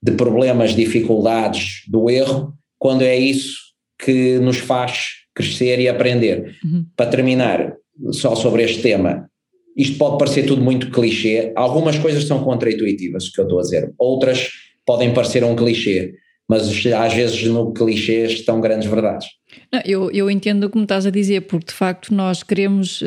de 0.03 0.13
problemas, 0.13 0.75
dificuldades, 0.75 1.83
do 1.89 2.11
erro, 2.11 2.53
quando 2.79 3.03
é 3.03 3.17
isso 3.17 3.57
que 3.99 4.39
nos 4.39 4.59
faz 4.59 5.23
crescer 5.35 5.79
e 5.79 5.89
aprender. 5.89 6.57
Uhum. 6.65 6.85
Para 6.97 7.11
terminar, 7.11 7.75
só 8.11 8.35
sobre 8.35 8.65
este 8.65 8.83
tema, 8.83 9.29
isto 9.77 9.97
pode 9.97 10.19
parecer 10.19 10.45
tudo 10.45 10.63
muito 10.63 10.91
clichê, 10.91 11.53
algumas 11.55 11.99
coisas 11.99 12.25
são 12.25 12.43
contraintuitivas, 12.43 13.29
o 13.29 13.33
que 13.33 13.41
eu 13.41 13.45
estou 13.45 13.59
a 13.59 13.63
dizer, 13.63 13.93
outras 13.99 14.51
podem 14.85 15.15
parecer 15.15 15.45
um 15.45 15.55
clichê, 15.55 16.15
mas 16.49 16.69
às 16.87 17.15
vezes 17.15 17.45
no 17.45 17.73
clichê 17.73 18.27
estão 18.27 18.61
grandes 18.61 18.89
verdades. 18.89 19.29
Não, 19.73 19.81
eu, 19.85 20.11
eu 20.11 20.31
entendo 20.31 20.65
o 20.65 20.71
que 20.71 20.77
me 20.77 20.83
estás 20.83 21.07
a 21.07 21.11
dizer, 21.11 21.43
porque 21.43 21.67
de 21.67 21.73
facto 21.73 22.13
nós 22.13 22.43
queremos 22.43 23.03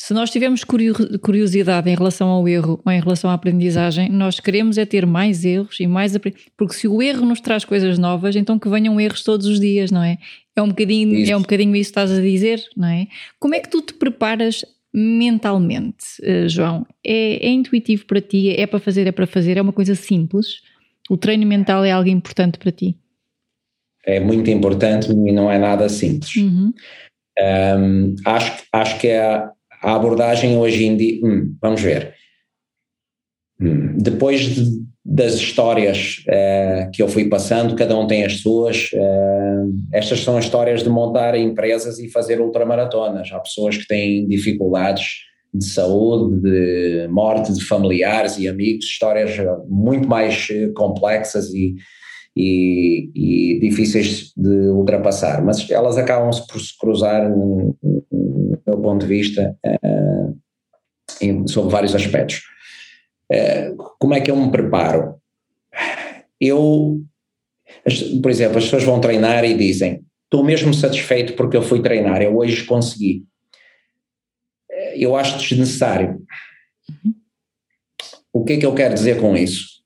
se 0.00 0.14
nós 0.14 0.30
tivermos 0.30 0.64
curiosidade 0.64 1.90
em 1.90 1.94
relação 1.94 2.28
ao 2.28 2.48
erro 2.48 2.80
ou 2.86 2.90
em 2.90 3.00
relação 3.00 3.28
à 3.28 3.34
aprendizagem, 3.34 4.08
nós 4.08 4.40
queremos 4.40 4.78
é 4.78 4.86
ter 4.86 5.04
mais 5.04 5.44
erros 5.44 5.78
e 5.78 5.86
mais 5.86 6.16
porque 6.56 6.72
se 6.72 6.88
o 6.88 7.02
erro 7.02 7.26
nos 7.26 7.38
traz 7.38 7.66
coisas 7.66 7.98
novas, 7.98 8.34
então 8.34 8.58
que 8.58 8.66
venham 8.66 8.98
erros 8.98 9.22
todos 9.22 9.44
os 9.46 9.60
dias, 9.60 9.90
não 9.90 10.02
é? 10.02 10.16
É 10.56 10.62
um 10.62 10.68
bocadinho 10.68 11.14
isso. 11.14 11.30
é 11.30 11.36
um 11.36 11.42
bocadinho 11.42 11.76
isso 11.76 11.92
que 11.92 12.00
estás 12.00 12.10
a 12.10 12.22
dizer, 12.22 12.64
não 12.74 12.88
é? 12.88 13.08
Como 13.38 13.54
é 13.54 13.60
que 13.60 13.68
tu 13.68 13.82
te 13.82 13.92
preparas 13.92 14.64
mentalmente, 14.90 16.06
eh, 16.22 16.48
João? 16.48 16.86
É, 17.04 17.46
é 17.46 17.50
intuitivo 17.50 18.06
para 18.06 18.22
ti? 18.22 18.58
É 18.58 18.66
para 18.66 18.80
fazer, 18.80 19.06
é 19.06 19.12
para 19.12 19.26
fazer? 19.26 19.58
É 19.58 19.62
uma 19.62 19.70
coisa 19.70 19.94
simples? 19.94 20.62
O 21.10 21.18
treino 21.18 21.46
mental 21.46 21.84
é 21.84 21.90
algo 21.90 22.08
importante 22.08 22.56
para 22.56 22.72
ti? 22.72 22.96
É 24.06 24.18
muito 24.18 24.48
importante 24.48 25.10
e 25.10 25.30
não 25.30 25.52
é 25.52 25.58
nada 25.58 25.90
simples. 25.90 26.36
Uhum. 26.36 26.72
Um, 27.38 28.16
acho, 28.24 28.62
acho 28.72 28.98
que 28.98 29.08
é 29.08 29.46
a 29.82 29.94
abordagem 29.94 30.56
hoje 30.56 30.84
em 30.84 30.96
dia, 30.96 31.20
hum, 31.24 31.54
vamos 31.60 31.80
ver, 31.80 32.14
hum, 33.60 33.96
depois 33.96 34.40
de, 34.40 34.80
das 35.04 35.34
histórias 35.34 36.24
uh, 36.28 36.90
que 36.92 37.02
eu 37.02 37.08
fui 37.08 37.28
passando, 37.28 37.74
cada 37.74 37.96
um 37.98 38.06
tem 38.06 38.24
as 38.24 38.40
suas, 38.40 38.90
uh, 38.92 39.72
estas 39.92 40.20
são 40.20 40.36
as 40.36 40.44
histórias 40.44 40.82
de 40.82 40.90
montar 40.90 41.34
empresas 41.36 41.98
e 41.98 42.08
fazer 42.08 42.40
ultramaratonas, 42.40 43.30
há 43.32 43.40
pessoas 43.40 43.76
que 43.76 43.86
têm 43.86 44.28
dificuldades 44.28 45.30
de 45.52 45.64
saúde, 45.64 46.40
de 46.40 47.08
morte 47.08 47.52
de 47.52 47.64
familiares 47.64 48.38
e 48.38 48.46
amigos, 48.46 48.84
histórias 48.84 49.32
muito 49.68 50.08
mais 50.08 50.48
eh, 50.50 50.68
complexas 50.76 51.52
e, 51.52 51.74
e, 52.36 53.10
e 53.14 53.60
difíceis 53.60 54.32
de 54.36 54.68
ultrapassar, 54.70 55.42
mas 55.42 55.68
elas 55.70 55.96
acabam 55.98 56.30
por 56.48 56.60
se 56.60 56.76
cruzar, 56.78 57.28
no 57.28 57.76
meu 58.66 58.78
ponto 58.80 59.00
de 59.00 59.06
vista, 59.06 59.56
uh, 59.64 60.38
em, 61.20 61.46
sobre 61.46 61.70
vários 61.70 61.94
aspectos. 61.94 62.42
Uh, 63.32 63.76
como 63.98 64.14
é 64.14 64.20
que 64.20 64.30
eu 64.30 64.36
me 64.36 64.50
preparo? 64.50 65.16
Eu, 66.40 67.00
por 68.22 68.30
exemplo, 68.30 68.58
as 68.58 68.64
pessoas 68.64 68.84
vão 68.84 69.00
treinar 69.00 69.44
e 69.44 69.54
dizem: 69.54 70.04
Estou 70.24 70.44
mesmo 70.44 70.72
satisfeito 70.72 71.34
porque 71.34 71.56
eu 71.56 71.62
fui 71.62 71.82
treinar, 71.82 72.22
eu 72.22 72.36
hoje 72.36 72.64
consegui 72.64 73.24
eu 74.94 75.16
acho 75.16 75.38
desnecessário. 75.38 76.22
Uhum. 76.88 77.14
O 78.32 78.44
que 78.44 78.54
é 78.54 78.58
que 78.58 78.66
eu 78.66 78.74
quero 78.74 78.94
dizer 78.94 79.20
com 79.20 79.36
isso? 79.36 79.82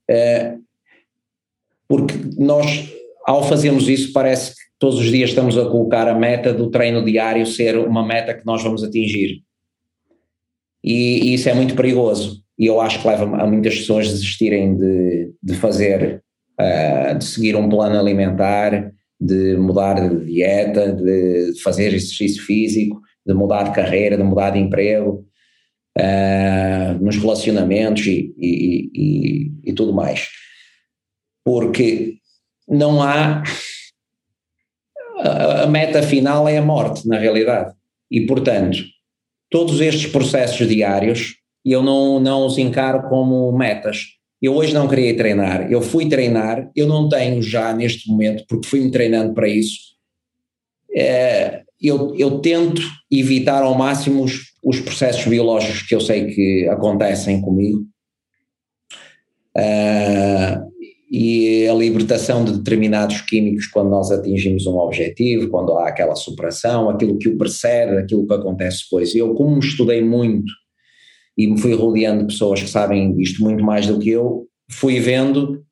Porque 1.88 2.14
nós, 2.38 2.90
ao 3.26 3.42
fazermos 3.48 3.88
isso, 3.88 4.12
parece 4.12 4.52
que 4.52 4.60
todos 4.78 4.98
os 4.98 5.06
dias 5.06 5.30
estamos 5.30 5.56
a 5.58 5.64
colocar 5.66 6.08
a 6.08 6.14
meta 6.14 6.52
do 6.52 6.70
treino 6.70 7.04
diário 7.04 7.46
ser 7.46 7.76
uma 7.78 8.06
meta 8.06 8.34
que 8.34 8.44
nós 8.46 8.62
vamos 8.62 8.82
atingir. 8.82 9.42
E, 10.82 11.30
e 11.30 11.34
isso 11.34 11.48
é 11.48 11.54
muito 11.54 11.74
perigoso. 11.74 12.42
E 12.58 12.66
eu 12.66 12.80
acho 12.80 13.00
que 13.00 13.08
leva 13.08 13.24
a 13.24 13.46
muitas 13.46 13.76
pessoas 13.76 14.08
desistirem 14.08 14.76
de, 14.76 15.32
de 15.42 15.54
fazer, 15.54 16.22
uh, 16.60 17.18
de 17.18 17.24
seguir 17.24 17.56
um 17.56 17.68
plano 17.68 17.98
alimentar, 17.98 18.92
de 19.20 19.56
mudar 19.56 19.94
de 19.94 20.24
dieta, 20.26 20.92
de 20.92 21.60
fazer 21.62 21.94
exercício 21.94 22.42
físico, 22.42 23.00
de 23.26 23.34
mudar 23.34 23.64
de 23.64 23.72
carreira, 23.72 24.16
de 24.16 24.22
mudar 24.22 24.50
de 24.50 24.58
emprego, 24.58 25.26
uh, 25.98 27.02
nos 27.04 27.16
relacionamentos 27.16 28.06
e, 28.06 28.34
e, 28.38 28.90
e, 28.94 29.52
e, 29.64 29.72
tudo 29.72 29.92
mais. 29.92 30.28
Porque 31.44 32.16
não 32.68 33.02
há. 33.02 33.42
A, 35.18 35.66
meta 35.66 36.02
final 36.02 36.48
é 36.48 36.58
a 36.58 36.62
morte, 36.62 37.06
na 37.06 37.18
realidade. 37.18 37.72
E, 38.10 38.26
portanto, 38.26 38.78
todos 39.48 39.80
estes 39.80 40.10
processos 40.10 40.66
diários 40.68 41.36
eu 41.64 41.82
não, 41.82 42.20
não 42.20 42.46
os 42.46 42.58
encaro 42.58 43.08
como 43.08 43.50
metas. 43.56 44.18
Eu 44.42 44.54
hoje 44.54 44.74
não 44.74 44.86
queria 44.86 45.16
treinar, 45.16 45.72
eu 45.72 45.80
fui 45.80 46.06
treinar, 46.06 46.70
eu 46.76 46.86
não 46.86 47.08
tenho 47.08 47.42
já 47.42 47.72
neste 47.72 48.10
momento, 48.10 48.44
porque 48.46 48.68
fui-me 48.68 48.90
treinando 48.90 49.32
para 49.32 49.48
isso, 49.48 49.94
é, 50.94 51.62
eu, 51.80 52.14
eu 52.14 52.40
tento 52.40 52.82
evitar 53.10 53.62
ao 53.62 53.74
máximo 53.74 54.22
os, 54.22 54.52
os 54.62 54.80
processos 54.80 55.24
biológicos 55.26 55.82
que 55.82 55.94
eu 55.94 56.00
sei 56.00 56.26
que 56.26 56.68
acontecem 56.68 57.40
comigo 57.40 57.86
uh, 59.56 60.73
e 61.10 61.66
a 61.68 61.74
libertação 61.74 62.44
de 62.44 62.52
determinados 62.58 63.20
químicos 63.20 63.66
quando 63.66 63.90
nós 63.90 64.10
atingimos 64.10 64.66
um 64.66 64.76
objetivo, 64.76 65.48
quando 65.48 65.74
há 65.74 65.88
aquela 65.88 66.16
superação, 66.16 66.88
aquilo 66.88 67.18
que 67.18 67.28
o 67.28 67.36
precede, 67.36 67.98
aquilo 67.98 68.26
que 68.26 68.34
acontece 68.34 68.84
depois. 68.84 69.14
Eu, 69.14 69.34
como 69.34 69.58
estudei 69.58 70.02
muito 70.02 70.52
e 71.36 71.46
me 71.46 71.58
fui 71.58 71.74
rodeando 71.74 72.20
de 72.20 72.32
pessoas 72.32 72.62
que 72.62 72.68
sabem 72.68 73.20
isto 73.20 73.42
muito 73.42 73.62
mais 73.62 73.86
do 73.86 73.98
que 73.98 74.10
eu, 74.10 74.46
fui 74.70 74.98
vendo 75.00 75.62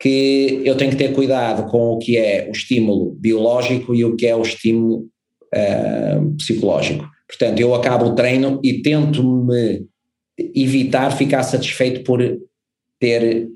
que 0.00 0.60
eu 0.64 0.76
tenho 0.76 0.90
que 0.90 0.98
ter 0.98 1.12
cuidado 1.12 1.70
com 1.70 1.92
o 1.92 1.98
que 1.98 2.16
é 2.16 2.46
o 2.48 2.52
estímulo 2.52 3.14
biológico 3.18 3.94
e 3.94 4.04
o 4.04 4.16
que 4.16 4.26
é 4.26 4.36
o 4.36 4.42
estímulo 4.42 5.06
uh, 5.54 6.36
psicológico. 6.36 7.08
Portanto, 7.26 7.60
eu 7.60 7.74
acabo 7.74 8.06
o 8.06 8.14
treino 8.14 8.60
e 8.62 8.82
tento-me 8.82 9.86
evitar 10.54 11.10
ficar 11.10 11.42
satisfeito 11.42 12.02
por 12.04 12.20
ter 13.00 13.48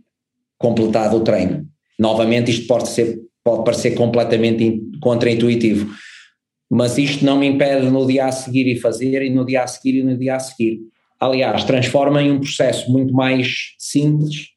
completado 0.58 1.16
o 1.16 1.20
treino. 1.20 1.66
Novamente, 1.98 2.50
isto 2.50 2.66
pode, 2.66 2.88
ser, 2.88 3.18
pode 3.44 3.64
parecer 3.64 3.92
completamente 3.92 4.80
contraintuitivo, 5.00 5.90
mas 6.70 6.98
isto 6.98 7.24
não 7.24 7.38
me 7.38 7.46
impede 7.46 7.88
no 7.88 8.06
dia 8.06 8.26
a 8.26 8.32
seguir 8.32 8.70
e 8.70 8.78
fazer, 8.78 9.22
e 9.22 9.30
no 9.30 9.44
dia 9.44 9.62
a 9.62 9.66
seguir 9.66 10.00
e 10.00 10.02
no 10.02 10.16
dia 10.16 10.36
a 10.36 10.40
seguir. 10.40 10.80
Aliás, 11.20 11.64
transforma 11.64 12.22
em 12.22 12.30
um 12.30 12.40
processo 12.40 12.90
muito 12.92 13.12
mais 13.12 13.74
simples 13.78 14.48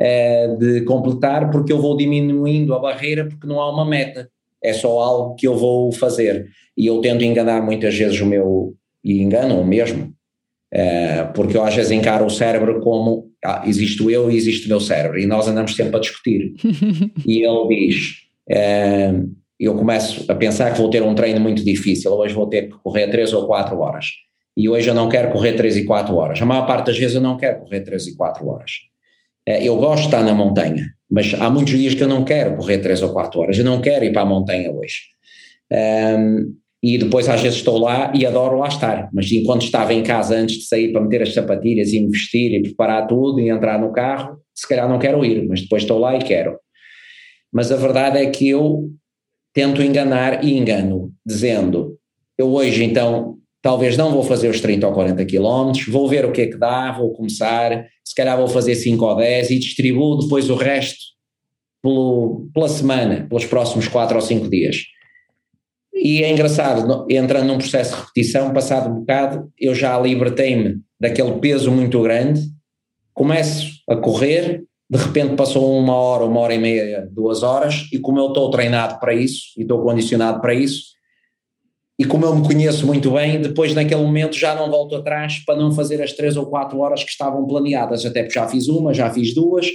eh, 0.00 0.56
de 0.58 0.80
completar, 0.82 1.50
porque 1.50 1.72
eu 1.72 1.80
vou 1.80 1.96
diminuindo 1.96 2.74
a 2.74 2.78
barreira, 2.78 3.26
porque 3.26 3.46
não 3.46 3.60
há 3.60 3.70
uma 3.70 3.84
meta 3.84 4.28
é 4.62 4.72
só 4.72 4.98
algo 4.98 5.34
que 5.34 5.46
eu 5.46 5.56
vou 5.56 5.92
fazer. 5.92 6.48
E 6.76 6.86
eu 6.86 7.00
tento 7.00 7.24
enganar 7.24 7.62
muitas 7.62 7.96
vezes 7.96 8.20
o 8.20 8.26
meu, 8.26 8.74
e 9.04 9.22
engano 9.22 9.64
mesmo, 9.64 10.12
é, 10.72 11.24
porque 11.24 11.56
eu 11.56 11.64
às 11.64 11.74
vezes 11.74 11.90
encaro 11.90 12.26
o 12.26 12.30
cérebro 12.30 12.80
como 12.80 13.27
ah, 13.44 13.62
existo 13.66 14.10
eu 14.10 14.30
e 14.30 14.36
existe 14.36 14.66
o 14.66 14.68
meu 14.68 14.80
cérebro, 14.80 15.18
e 15.18 15.26
nós 15.26 15.46
andamos 15.48 15.74
sempre 15.74 15.96
a 15.96 16.00
discutir. 16.00 16.54
e 17.26 17.44
ele 17.44 17.68
diz: 17.68 18.28
é, 18.48 19.12
eu 19.58 19.74
começo 19.74 20.30
a 20.30 20.34
pensar 20.34 20.72
que 20.72 20.78
vou 20.78 20.90
ter 20.90 21.02
um 21.02 21.14
treino 21.14 21.40
muito 21.40 21.64
difícil, 21.64 22.12
hoje 22.12 22.34
vou 22.34 22.48
ter 22.48 22.68
que 22.68 22.78
correr 22.78 23.08
3 23.08 23.32
ou 23.32 23.46
4 23.46 23.78
horas. 23.78 24.06
E 24.56 24.68
hoje 24.68 24.88
eu 24.88 24.94
não 24.94 25.08
quero 25.08 25.30
correr 25.30 25.52
3 25.52 25.76
e 25.76 25.84
4 25.84 26.14
horas. 26.16 26.42
A 26.42 26.46
maior 26.46 26.66
parte 26.66 26.86
das 26.86 26.98
vezes 26.98 27.14
eu 27.14 27.20
não 27.20 27.36
quero 27.36 27.60
correr 27.60 27.80
3 27.80 28.08
e 28.08 28.16
4 28.16 28.46
horas. 28.46 28.72
É, 29.46 29.64
eu 29.64 29.76
gosto 29.76 30.00
de 30.00 30.06
estar 30.06 30.22
na 30.22 30.34
montanha, 30.34 30.84
mas 31.10 31.32
há 31.34 31.48
muitos 31.48 31.72
dias 31.72 31.94
que 31.94 32.02
eu 32.02 32.08
não 32.08 32.24
quero 32.24 32.56
correr 32.56 32.78
3 32.78 33.02
ou 33.02 33.12
4 33.12 33.40
horas, 33.40 33.58
eu 33.58 33.64
não 33.64 33.80
quero 33.80 34.04
ir 34.04 34.12
para 34.12 34.22
a 34.22 34.26
montanha 34.26 34.70
hoje. 34.70 34.96
Um, 35.72 36.54
e 36.82 36.96
depois 36.96 37.28
às 37.28 37.40
vezes 37.40 37.58
estou 37.58 37.78
lá 37.78 38.12
e 38.14 38.24
adoro 38.24 38.58
lá 38.58 38.68
estar, 38.68 39.08
mas 39.12 39.30
enquanto 39.32 39.62
estava 39.62 39.92
em 39.92 40.02
casa 40.02 40.36
antes 40.36 40.58
de 40.58 40.66
sair 40.66 40.92
para 40.92 41.00
meter 41.00 41.22
as 41.22 41.34
sapatilhas 41.34 41.92
e 41.92 41.98
investir 41.98 42.52
e 42.52 42.62
preparar 42.62 43.06
tudo 43.06 43.40
e 43.40 43.48
entrar 43.48 43.80
no 43.80 43.92
carro, 43.92 44.38
se 44.54 44.66
calhar 44.68 44.88
não 44.88 44.98
quero 44.98 45.24
ir, 45.24 45.46
mas 45.48 45.62
depois 45.62 45.82
estou 45.82 45.98
lá 45.98 46.16
e 46.16 46.20
quero. 46.20 46.56
Mas 47.52 47.72
a 47.72 47.76
verdade 47.76 48.18
é 48.18 48.30
que 48.30 48.48
eu 48.48 48.90
tento 49.52 49.82
enganar 49.82 50.44
e 50.44 50.56
engano, 50.56 51.12
dizendo, 51.26 51.96
eu 52.38 52.48
hoje 52.52 52.84
então 52.84 53.36
talvez 53.60 53.96
não 53.96 54.12
vou 54.12 54.22
fazer 54.22 54.48
os 54.48 54.60
30 54.60 54.86
ou 54.86 54.92
40 54.92 55.24
quilómetros, 55.24 55.86
vou 55.88 56.06
ver 56.08 56.24
o 56.24 56.32
que 56.32 56.42
é 56.42 56.46
que 56.46 56.56
dá, 56.56 56.92
vou 56.92 57.12
começar, 57.12 57.86
se 58.04 58.14
calhar 58.14 58.36
vou 58.36 58.46
fazer 58.46 58.76
5 58.76 59.04
ou 59.04 59.16
10 59.16 59.50
e 59.50 59.58
distribuo 59.58 60.18
depois 60.18 60.48
o 60.48 60.54
resto 60.54 60.98
pelo, 61.82 62.48
pela 62.54 62.68
semana, 62.68 63.26
pelos 63.28 63.44
próximos 63.46 63.88
4 63.88 64.16
ou 64.16 64.22
5 64.22 64.48
dias. 64.48 64.76
E 66.00 66.22
é 66.22 66.30
engraçado, 66.30 67.06
entrando 67.10 67.48
num 67.48 67.58
processo 67.58 67.94
de 67.94 68.00
repetição, 68.00 68.52
passado 68.52 68.88
um 68.88 69.00
bocado, 69.00 69.50
eu 69.58 69.74
já 69.74 69.98
libertei-me 69.98 70.80
daquele 70.98 71.32
peso 71.38 71.70
muito 71.70 72.00
grande, 72.02 72.40
começo 73.12 73.80
a 73.88 73.96
correr, 73.96 74.64
de 74.88 74.98
repente 74.98 75.34
passou 75.34 75.76
uma 75.76 75.94
hora, 75.94 76.24
uma 76.24 76.40
hora 76.40 76.54
e 76.54 76.58
meia, 76.58 77.08
duas 77.10 77.42
horas, 77.42 77.88
e 77.92 77.98
como 77.98 78.18
eu 78.20 78.28
estou 78.28 78.48
treinado 78.50 78.98
para 79.00 79.12
isso, 79.12 79.48
e 79.56 79.62
estou 79.62 79.82
condicionado 79.82 80.40
para 80.40 80.54
isso, 80.54 80.96
e 81.98 82.04
como 82.04 82.24
eu 82.24 82.34
me 82.36 82.46
conheço 82.46 82.86
muito 82.86 83.10
bem, 83.10 83.40
depois 83.40 83.74
naquele 83.74 84.02
momento 84.02 84.36
já 84.36 84.54
não 84.54 84.70
volto 84.70 84.94
atrás 84.94 85.40
para 85.44 85.56
não 85.56 85.72
fazer 85.72 86.00
as 86.00 86.12
três 86.12 86.36
ou 86.36 86.46
quatro 86.46 86.78
horas 86.78 87.02
que 87.02 87.10
estavam 87.10 87.44
planeadas, 87.44 88.06
até 88.06 88.22
porque 88.22 88.38
já 88.38 88.46
fiz 88.46 88.68
uma, 88.68 88.94
já 88.94 89.10
fiz 89.10 89.34
duas, 89.34 89.66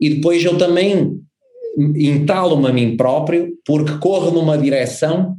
e 0.00 0.10
depois 0.10 0.44
eu 0.44 0.58
também 0.58 1.20
entalo-me 1.76 2.68
a 2.68 2.72
mim 2.72 2.96
próprio, 2.96 3.52
porque 3.64 3.98
corro 3.98 4.30
numa 4.30 4.58
direção, 4.58 5.36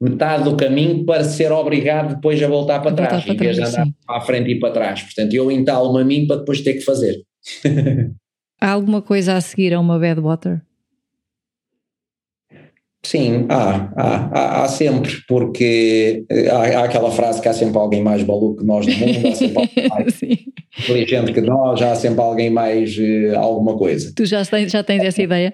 metade 0.00 0.44
do 0.44 0.56
caminho, 0.56 1.04
para 1.04 1.24
ser 1.24 1.52
obrigado 1.52 2.14
depois 2.14 2.42
a 2.42 2.48
voltar 2.48 2.80
para 2.80 2.92
trás, 2.94 3.24
para 3.24 3.34
em 3.34 3.36
vez 3.36 3.56
de 3.56 3.62
andar 3.62 3.84
sim. 3.84 3.94
para 4.06 4.16
a 4.18 4.20
frente 4.20 4.50
e 4.50 4.58
para 4.58 4.72
trás. 4.72 5.02
Portanto, 5.02 5.32
eu 5.34 5.50
entalo-me 5.50 6.00
a 6.00 6.04
mim 6.04 6.26
para 6.26 6.36
depois 6.36 6.60
ter 6.60 6.74
que 6.74 6.82
fazer. 6.82 7.22
Há 8.60 8.70
alguma 8.70 9.02
coisa 9.02 9.34
a 9.34 9.40
seguir 9.40 9.74
a 9.74 9.80
uma 9.80 9.98
bad 9.98 10.20
water? 10.20 10.62
Sim, 13.04 13.46
há, 13.50 13.92
há, 13.96 14.64
há, 14.64 14.68
sempre, 14.68 15.12
porque 15.28 16.24
eh, 16.30 16.48
há, 16.48 16.80
há, 16.80 16.84
aquela 16.84 17.10
frase 17.10 17.40
que 17.40 17.48
há 17.48 17.52
sempre 17.52 17.76
alguém 17.76 18.02
mais 18.02 18.24
maluco 18.24 18.60
que 18.60 18.64
nós 18.64 18.86
no 18.86 18.94
mundo, 18.94 19.28
há 19.28 19.34
sempre 19.34 19.58
alguém 19.58 19.88
mais 19.90 20.22
inteligente 20.78 21.32
que 21.34 21.40
nós, 21.42 21.82
há 21.82 21.94
sempre 21.94 22.20
alguém 22.22 22.48
mais 22.48 22.96
uh, 22.96 23.38
alguma 23.38 23.76
coisa. 23.76 24.10
Tu 24.16 24.24
já 24.24 24.42
tens, 24.46 24.72
já 24.72 24.82
tens 24.82 25.04
essa 25.04 25.22
ideia? 25.22 25.52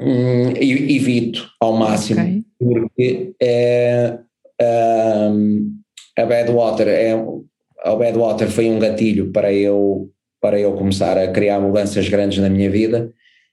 Hum, 0.00 0.52
evito 0.56 1.48
ao 1.60 1.74
máximo, 1.74 2.20
okay. 2.20 2.42
porque 2.58 3.34
é, 3.40 4.18
um, 5.30 5.72
a 6.18 6.26
Badwater 6.26 6.88
é, 6.88 7.12
a 7.84 7.94
Badwater 7.94 8.50
foi 8.50 8.68
um 8.68 8.80
gatilho 8.80 9.30
para 9.30 9.52
eu, 9.52 10.10
para 10.40 10.58
eu 10.58 10.72
começar 10.72 11.16
a 11.16 11.28
criar 11.28 11.60
mudanças 11.60 12.08
grandes 12.08 12.38
na 12.38 12.48
minha 12.48 12.68
vida 12.68 13.12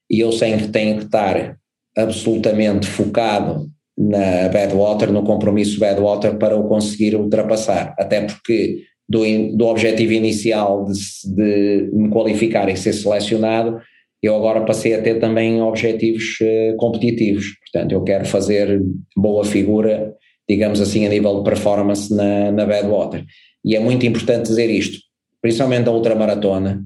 e 0.10 0.20
eu 0.20 0.32
sei 0.32 0.58
que 0.58 0.68
tenho 0.70 0.97
que 0.97 1.04
estar 1.04 1.59
absolutamente 2.02 2.88
focado 2.88 3.68
na 3.97 4.50
Badwater, 4.50 5.12
no 5.12 5.24
compromisso 5.24 5.80
Badwater 5.80 6.38
para 6.38 6.56
o 6.56 6.68
conseguir 6.68 7.16
ultrapassar, 7.16 7.93
até 7.97 8.22
porque 8.22 8.84
do, 9.08 9.24
do 9.56 9.66
objetivo 9.66 10.14
inicial 10.14 10.86
de, 10.86 10.93
de 11.36 11.89
me 11.91 12.10
qualificar 12.10 12.70
e 12.70 12.78
ser 12.78 12.93
selecionado, 12.93 13.80
eu 14.22 14.36
agora 14.36 14.66
passei 14.66 14.93
a 14.93 15.02
ter 15.02 15.20
também 15.20 15.62
objetivos 15.62 16.24
uh, 16.41 16.76
competitivos, 16.78 17.45
portanto 17.60 17.91
eu 17.93 18.04
quero 18.04 18.26
fazer 18.26 18.82
boa 19.16 19.43
figura 19.43 20.14
digamos 20.50 20.82
assim, 20.82 21.06
a 21.06 21.10
nível 21.10 21.38
de 21.38 21.43
performance 21.43 22.14
na, 22.14 22.52
na 22.52 22.66
Badwater. 22.66 23.24
E 23.64 23.76
é 23.76 23.80
muito 23.80 24.06
importante 24.06 24.47
dizer 24.47 24.70
isto, 24.70 24.97
principalmente 25.39 25.88
a 25.88 25.91
ultramaratona, 25.91 26.84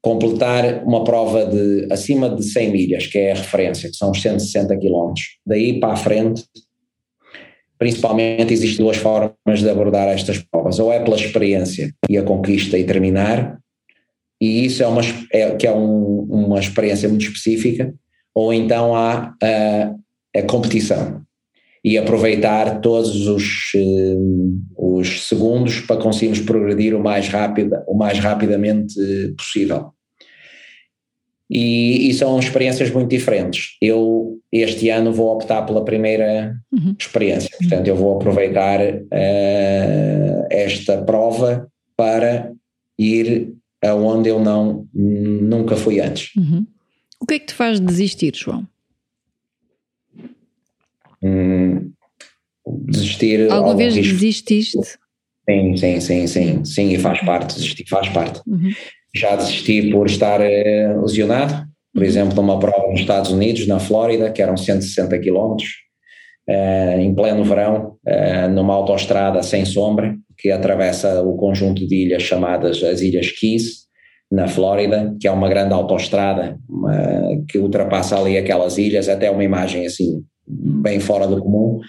completar 0.00 0.84
uma 0.84 1.04
prova 1.04 1.44
de 1.46 1.88
acima 1.90 2.30
de 2.30 2.42
100 2.42 2.70
milhas, 2.70 3.06
que 3.06 3.18
é 3.18 3.32
a 3.32 3.34
referência, 3.34 3.90
que 3.90 3.96
são 3.96 4.10
os 4.10 4.22
160 4.22 4.76
quilómetros. 4.78 5.38
Daí 5.44 5.80
para 5.80 5.92
a 5.92 5.96
frente, 5.96 6.44
principalmente 7.78 8.52
existem 8.52 8.84
duas 8.84 8.96
formas 8.96 9.60
de 9.60 9.68
abordar 9.68 10.08
estas 10.08 10.38
provas, 10.38 10.78
ou 10.78 10.92
é 10.92 11.00
pela 11.00 11.16
experiência 11.16 11.92
e 12.08 12.16
a 12.16 12.22
conquista 12.22 12.78
e 12.78 12.84
terminar, 12.84 13.58
e 14.40 14.64
isso 14.64 14.82
é 14.82 14.86
uma, 14.86 15.00
é, 15.32 15.50
que 15.56 15.66
é 15.66 15.72
um, 15.72 16.26
uma 16.30 16.60
experiência 16.60 17.08
muito 17.08 17.22
específica, 17.22 17.92
ou 18.34 18.52
então 18.52 18.94
há 18.94 19.34
a, 19.42 19.94
a 20.38 20.42
competição 20.42 21.22
e 21.88 21.96
aproveitar 21.96 22.82
todos 22.82 23.26
os, 23.26 23.72
eh, 23.74 24.16
os 24.76 25.26
segundos 25.26 25.80
para 25.80 25.96
conseguirmos 25.96 26.38
progredir 26.40 26.94
o 26.94 27.02
mais, 27.02 27.28
rápido, 27.28 27.78
o 27.86 27.96
mais 27.96 28.18
rapidamente 28.18 28.94
possível. 29.38 29.94
E, 31.50 32.10
e, 32.10 32.12
são 32.12 32.38
experiências 32.38 32.90
muito 32.90 33.08
diferentes. 33.08 33.78
Eu, 33.80 34.38
este 34.52 34.90
ano, 34.90 35.14
vou 35.14 35.34
optar 35.34 35.62
pela 35.62 35.82
primeira 35.82 36.54
uhum. 36.70 36.94
experiência, 36.98 37.56
portanto, 37.58 37.88
eu 37.88 37.96
vou 37.96 38.16
aproveitar 38.16 38.80
uh, 38.80 40.46
esta 40.50 41.00
prova 41.00 41.70
para 41.96 42.52
ir 42.98 43.54
aonde 43.82 44.28
eu 44.28 44.38
não 44.38 44.86
nunca 44.92 45.74
fui 45.74 46.00
antes. 46.00 46.36
Uhum. 46.36 46.66
O 47.18 47.24
que 47.24 47.32
é 47.32 47.38
que 47.38 47.46
te 47.46 47.54
faz 47.54 47.80
desistir, 47.80 48.36
João? 48.36 48.68
Hum, 51.22 51.67
desistir. 52.84 53.50
Alguma 53.50 53.76
vez 53.76 53.94
risco. 53.94 54.12
desististe? 54.14 54.78
Sim, 55.48 55.76
sim, 55.76 56.00
sim, 56.00 56.26
sim, 56.26 56.64
sim, 56.64 56.92
e 56.92 56.98
faz 56.98 57.20
parte, 57.22 57.54
desistir 57.54 57.88
faz 57.88 58.08
parte. 58.10 58.40
Uhum. 58.46 58.70
Já 59.16 59.34
desisti 59.34 59.90
por 59.90 60.06
estar 60.06 60.40
uh, 60.40 61.00
lesionado, 61.00 61.66
por 61.94 62.02
uhum. 62.02 62.08
exemplo, 62.08 62.36
numa 62.36 62.58
prova 62.58 62.90
nos 62.90 63.00
Estados 63.00 63.30
Unidos, 63.30 63.66
na 63.66 63.78
Flórida, 63.78 64.30
que 64.30 64.42
eram 64.42 64.58
160 64.58 65.18
quilómetros, 65.18 65.70
uh, 66.48 67.00
em 67.00 67.14
pleno 67.14 67.42
verão, 67.44 67.96
uh, 68.06 68.48
numa 68.50 68.74
autoestrada 68.74 69.42
sem 69.42 69.64
sombra, 69.64 70.14
que 70.36 70.50
atravessa 70.50 71.22
o 71.22 71.34
conjunto 71.36 71.86
de 71.86 71.96
ilhas 71.96 72.22
chamadas 72.22 72.82
as 72.84 73.00
Ilhas 73.00 73.32
Keys, 73.32 73.88
na 74.30 74.46
Flórida, 74.46 75.16
que 75.18 75.26
é 75.26 75.30
uma 75.30 75.48
grande 75.48 75.72
autoestrada 75.72 76.58
que 77.48 77.56
ultrapassa 77.56 78.18
ali 78.18 78.36
aquelas 78.36 78.76
ilhas, 78.76 79.08
até 79.08 79.30
uma 79.30 79.42
imagem 79.42 79.86
assim 79.86 80.22
bem 80.46 81.00
fora 81.00 81.26
do 81.26 81.40
comum, 81.40 81.80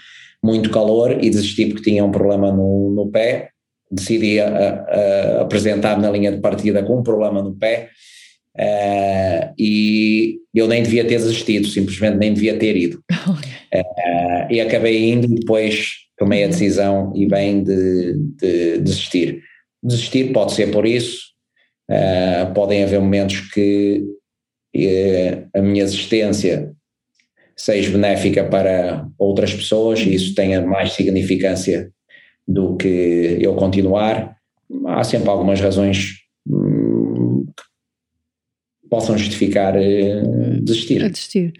muito 0.44 0.72
calor 0.72 1.24
e 1.24 1.30
desisti 1.30 1.66
porque 1.66 1.90
tinha 1.90 2.04
um 2.04 2.12
problema 2.12 2.52
no, 2.52 2.92
no 2.92 3.10
pé, 3.12 3.50
decidi 3.92 4.40
apresentar-me 5.42 6.02
na 6.02 6.12
linha 6.12 6.32
de 6.32 6.40
partida 6.40 6.84
com 6.84 7.00
um 7.00 7.04
problema 7.04 7.42
no 7.42 7.56
pé 7.56 7.90
uh, 8.60 9.54
e 9.58 10.40
eu 10.54 10.68
nem 10.68 10.84
devia 10.84 11.06
ter 11.06 11.18
desistido, 11.18 11.68
simplesmente 11.68 12.18
nem 12.18 12.34
devia 12.34 12.58
ter 12.58 12.76
ido. 12.76 13.02
Uh, 13.72 14.52
e 14.52 14.60
acabei 14.60 15.12
indo 15.12 15.28
e 15.28 15.36
depois 15.36 15.90
tomei 16.18 16.44
a 16.44 16.48
decisão 16.48 17.14
e 17.16 17.28
bem 17.28 17.64
de, 17.64 18.16
de 18.36 18.80
desistir. 18.80 19.44
Desistir 19.84 20.34
pode 20.34 20.54
ser 20.54 20.72
por 20.72 20.88
isso, 20.88 21.20
uh, 21.88 22.52
podem 22.52 22.84
haver 22.84 23.00
momentos 23.00 23.42
que 23.52 24.04
a 25.54 25.62
minha 25.62 25.84
existência 25.84 26.74
seja 27.60 27.91
benéfica 27.91 28.45
para 28.45 29.05
outras 29.18 29.53
pessoas 29.53 29.99
e 29.99 30.16
isso 30.16 30.34
tenha 30.34 30.66
mais 30.66 30.93
significância 30.93 31.91
do 32.47 32.78
que 32.78 33.38
eu 33.41 33.53
continuar. 33.55 34.38
Há 34.88 35.03
sempre 35.03 35.30
algumas 35.30 35.60
razões 35.60 36.20
hum, 36.47 37.45
que 37.57 38.89
possam 38.89 39.18
justificar 39.18 39.76
uh, 39.76 40.62
desistir. 40.62 41.03
A 41.03 41.10
desistir. 41.10 41.51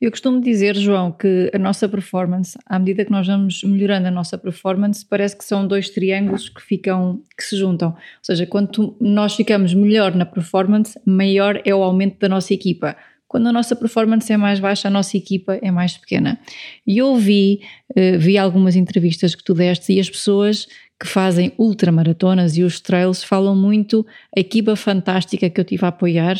Eu 0.00 0.12
costumo 0.12 0.40
dizer, 0.40 0.76
João, 0.76 1.10
que 1.10 1.50
a 1.52 1.58
nossa 1.58 1.88
performance, 1.88 2.56
à 2.64 2.78
medida 2.78 3.04
que 3.04 3.10
nós 3.10 3.26
vamos 3.26 3.64
melhorando 3.64 4.06
a 4.06 4.12
nossa 4.12 4.38
performance, 4.38 5.04
parece 5.04 5.36
que 5.36 5.44
são 5.44 5.66
dois 5.66 5.90
triângulos 5.90 6.48
que 6.48 6.62
ficam, 6.62 7.20
que 7.36 7.42
se 7.42 7.56
juntam. 7.56 7.88
Ou 7.88 7.96
seja, 8.22 8.46
quanto 8.46 8.96
nós 9.00 9.34
ficamos 9.34 9.74
melhor 9.74 10.14
na 10.14 10.24
performance, 10.24 10.96
maior 11.04 11.60
é 11.64 11.74
o 11.74 11.82
aumento 11.82 12.16
da 12.20 12.28
nossa 12.28 12.54
equipa 12.54 12.96
quando 13.28 13.46
a 13.46 13.52
nossa 13.52 13.76
performance 13.76 14.32
é 14.32 14.36
mais 14.36 14.58
baixa, 14.58 14.88
a 14.88 14.90
nossa 14.90 15.16
equipa 15.16 15.58
é 15.60 15.70
mais 15.70 15.96
pequena. 15.98 16.40
E 16.86 16.96
eu 16.96 17.14
vi, 17.16 17.60
uh, 17.90 18.18
vi 18.18 18.38
algumas 18.38 18.74
entrevistas 18.74 19.34
que 19.34 19.44
tu 19.44 19.52
deste 19.52 19.92
e 19.92 20.00
as 20.00 20.08
pessoas 20.08 20.66
que 20.98 21.06
fazem 21.06 21.52
ultramaratonas 21.58 22.56
e 22.56 22.62
os 22.64 22.80
trails 22.80 23.22
falam 23.22 23.54
muito 23.54 24.04
a 24.36 24.40
equipa 24.40 24.74
fantástica 24.74 25.48
que 25.48 25.60
eu 25.60 25.64
tive 25.64 25.84
a 25.84 25.88
apoiar. 25.88 26.36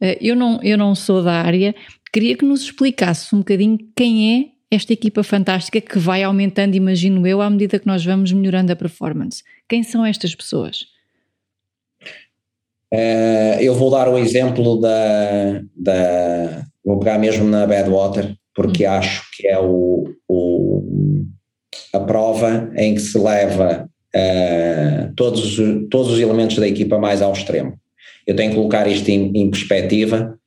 Uh, 0.00 0.16
eu, 0.20 0.36
não, 0.36 0.60
eu 0.62 0.78
não 0.78 0.94
sou 0.94 1.22
da 1.22 1.42
área, 1.42 1.74
queria 2.12 2.36
que 2.36 2.44
nos 2.44 2.62
explicasse 2.62 3.34
um 3.34 3.38
bocadinho 3.38 3.78
quem 3.96 4.40
é 4.40 4.58
esta 4.70 4.92
equipa 4.92 5.22
fantástica 5.22 5.80
que 5.80 5.98
vai 5.98 6.22
aumentando, 6.22 6.74
imagino 6.74 7.26
eu, 7.26 7.40
à 7.40 7.50
medida 7.50 7.78
que 7.78 7.86
nós 7.86 8.04
vamos 8.04 8.32
melhorando 8.32 8.70
a 8.70 8.76
performance. 8.76 9.42
Quem 9.68 9.82
são 9.82 10.04
estas 10.04 10.34
pessoas? 10.34 10.86
Uh, 12.92 13.60
eu 13.60 13.74
vou 13.74 13.90
dar 13.90 14.08
o 14.08 14.16
exemplo 14.16 14.80
da, 14.80 15.60
da. 15.76 16.64
Vou 16.84 16.98
pegar 16.98 17.18
mesmo 17.18 17.44
na 17.46 17.66
Badwater, 17.66 18.34
porque 18.54 18.86
uhum. 18.86 18.92
acho 18.92 19.22
que 19.36 19.46
é 19.46 19.58
o, 19.58 20.04
o, 20.26 21.26
a 21.92 22.00
prova 22.00 22.70
em 22.76 22.94
que 22.94 23.00
se 23.00 23.18
leva 23.18 23.88
uh, 24.16 25.14
todos, 25.14 25.56
todos 25.90 26.12
os 26.12 26.20
elementos 26.20 26.56
da 26.56 26.66
equipa 26.66 26.98
mais 26.98 27.20
ao 27.20 27.32
extremo. 27.32 27.78
Eu 28.26 28.34
tenho 28.34 28.50
que 28.50 28.56
colocar 28.56 28.86
isto 28.86 29.08
em, 29.08 29.32
em 29.34 29.50
perspectiva 29.50 30.38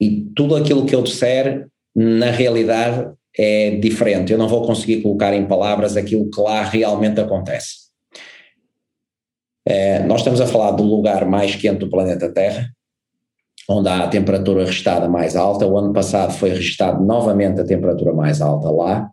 e 0.00 0.26
tudo 0.34 0.54
aquilo 0.54 0.86
que 0.86 0.94
eu 0.94 1.02
disser, 1.02 1.66
na 1.94 2.30
realidade, 2.30 3.10
é 3.36 3.70
diferente. 3.76 4.32
Eu 4.32 4.38
não 4.38 4.48
vou 4.48 4.66
conseguir 4.66 5.02
colocar 5.02 5.34
em 5.34 5.46
palavras 5.46 5.96
aquilo 5.96 6.30
que 6.30 6.40
lá 6.40 6.62
realmente 6.62 7.20
acontece. 7.20 7.87
É, 9.70 10.02
nós 10.04 10.20
estamos 10.20 10.40
a 10.40 10.46
falar 10.46 10.70
do 10.70 10.82
lugar 10.82 11.26
mais 11.26 11.54
quente 11.54 11.80
do 11.80 11.90
planeta 11.90 12.32
Terra, 12.32 12.70
onde 13.68 13.86
há 13.90 14.04
a 14.04 14.08
temperatura 14.08 14.64
registada 14.64 15.10
mais 15.10 15.36
alta. 15.36 15.66
O 15.66 15.76
ano 15.76 15.92
passado 15.92 16.32
foi 16.32 16.48
registado 16.48 17.04
novamente 17.04 17.60
a 17.60 17.66
temperatura 17.66 18.14
mais 18.14 18.40
alta 18.40 18.70
lá. 18.70 19.10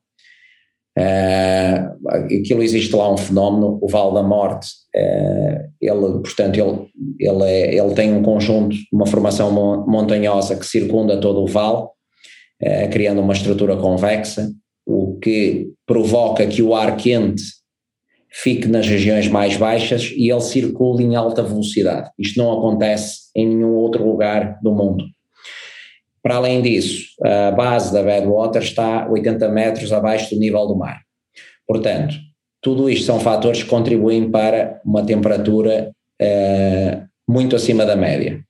É, 0.98 1.86
aquilo 2.10 2.64
existe 2.64 2.96
lá 2.96 3.12
um 3.12 3.18
fenómeno, 3.18 3.78
o 3.82 3.88
Val 3.90 4.14
da 4.14 4.24
Morte, 4.24 4.70
é, 4.96 5.66
ele, 5.82 6.20
portanto, 6.22 6.58
ele, 6.58 6.88
ele, 7.20 7.44
é, 7.44 7.76
ele 7.76 7.94
tem 7.94 8.14
um 8.14 8.24
conjunto, 8.24 8.78
uma 8.94 9.06
formação 9.06 9.52
montanhosa 9.86 10.56
que 10.56 10.66
circunda 10.66 11.20
todo 11.20 11.44
o 11.44 11.48
vale, 11.48 11.86
criando 12.94 13.20
uma 13.20 13.34
estrutura 13.34 13.76
convexa, 13.76 14.50
o 14.88 15.20
que 15.20 15.68
provoca 15.86 16.48
que 16.48 16.64
o 16.64 16.74
ar 16.74 16.96
quente 16.96 17.44
fique 18.36 18.68
nas 18.68 18.86
regiões 18.86 19.30
mais 19.30 19.56
baixas 19.56 20.12
e 20.14 20.30
ele 20.30 20.42
circule 20.42 21.06
em 21.06 21.16
alta 21.16 21.42
velocidade. 21.42 22.10
Isto 22.20 22.38
não 22.38 22.52
acontece 22.52 23.30
em 23.34 23.48
nenhum 23.48 23.74
outro 23.76 24.06
lugar 24.06 24.60
do 24.62 24.74
mundo. 24.74 25.06
Para 26.22 26.36
além 26.36 26.62
disso, 26.62 27.06
a 27.24 27.52
base 27.52 27.94
da 27.94 28.04
Badwater 28.04 28.62
está 28.62 29.08
80 29.10 29.48
metros 29.50 29.94
abaixo 29.94 30.36
do 30.36 30.40
nível 30.40 30.68
do 30.68 30.76
mar. 30.76 31.00
Portanto, 31.66 32.16
tudo 32.62 32.90
isto 32.90 33.06
são 33.06 33.20
fatores 33.20 33.64
que 33.64 33.70
contribuem 33.70 34.30
para 34.30 34.82
uma 34.84 35.06
temperatura 35.06 35.92
uh, 36.22 37.06
muito 37.30 37.56
acima 37.56 37.86
da 37.86 37.96
média. 37.96 38.42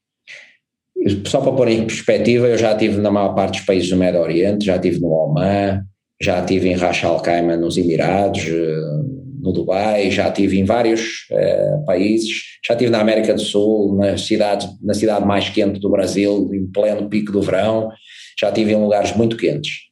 Só 1.28 1.42
para 1.42 1.52
pôr 1.52 1.68
em 1.68 1.86
perspectiva, 1.86 2.48
eu 2.48 2.58
já 2.58 2.72
estive 2.72 3.00
na 3.00 3.12
maior 3.12 3.36
parte 3.36 3.58
dos 3.58 3.66
países 3.66 3.90
do 3.90 3.98
Médio 3.98 4.22
Oriente, 4.22 4.66
já 4.66 4.78
estive 4.78 5.00
no 5.00 5.10
Oman, 5.10 5.84
já 6.20 6.40
estive 6.40 6.70
em 6.70 6.76
Ras 6.76 7.04
Al 7.04 7.22
Khaimah 7.22 7.58
nos 7.58 7.78
Emirados, 7.78 8.48
uh, 8.48 9.14
no 9.46 9.54
Dubai, 9.54 10.10
já 10.10 10.28
estive 10.28 10.60
em 10.60 10.66
vários 10.66 11.28
uh, 11.32 11.86
países, 11.86 12.41
já 12.66 12.74
estive 12.74 12.91
na 12.91 13.00
América 13.00 13.34
do 13.34 13.41
Sul, 13.41 13.96
na 13.96 14.18
cidade, 14.18 14.68
na 14.82 14.93
cidade 14.93 15.26
mais 15.26 15.50
quente 15.50 15.80
do 15.80 15.89
Brasil, 15.89 16.50
em 16.54 16.66
pleno 16.66 17.08
pico 17.08 17.32
do 17.32 17.41
verão, 17.41 17.89
já 18.39 18.50
estive 18.50 18.74
em 18.74 18.82
lugares 18.82 19.16
muito 19.16 19.38
quentes. 19.38 19.86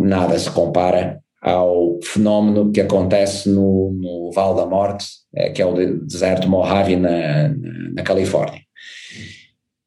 Nada 0.00 0.38
se 0.38 0.50
compara 0.50 1.20
ao 1.40 1.98
fenómeno 2.02 2.72
que 2.72 2.80
acontece 2.80 3.48
no, 3.48 3.92
no 3.92 4.30
Val 4.34 4.54
da 4.54 4.66
Morte, 4.66 5.06
é, 5.34 5.50
que 5.50 5.62
é 5.62 5.66
o 5.66 6.00
deserto 6.04 6.48
Mojave 6.48 6.96
na, 6.96 7.54
na 7.94 8.02
Califórnia. 8.02 8.60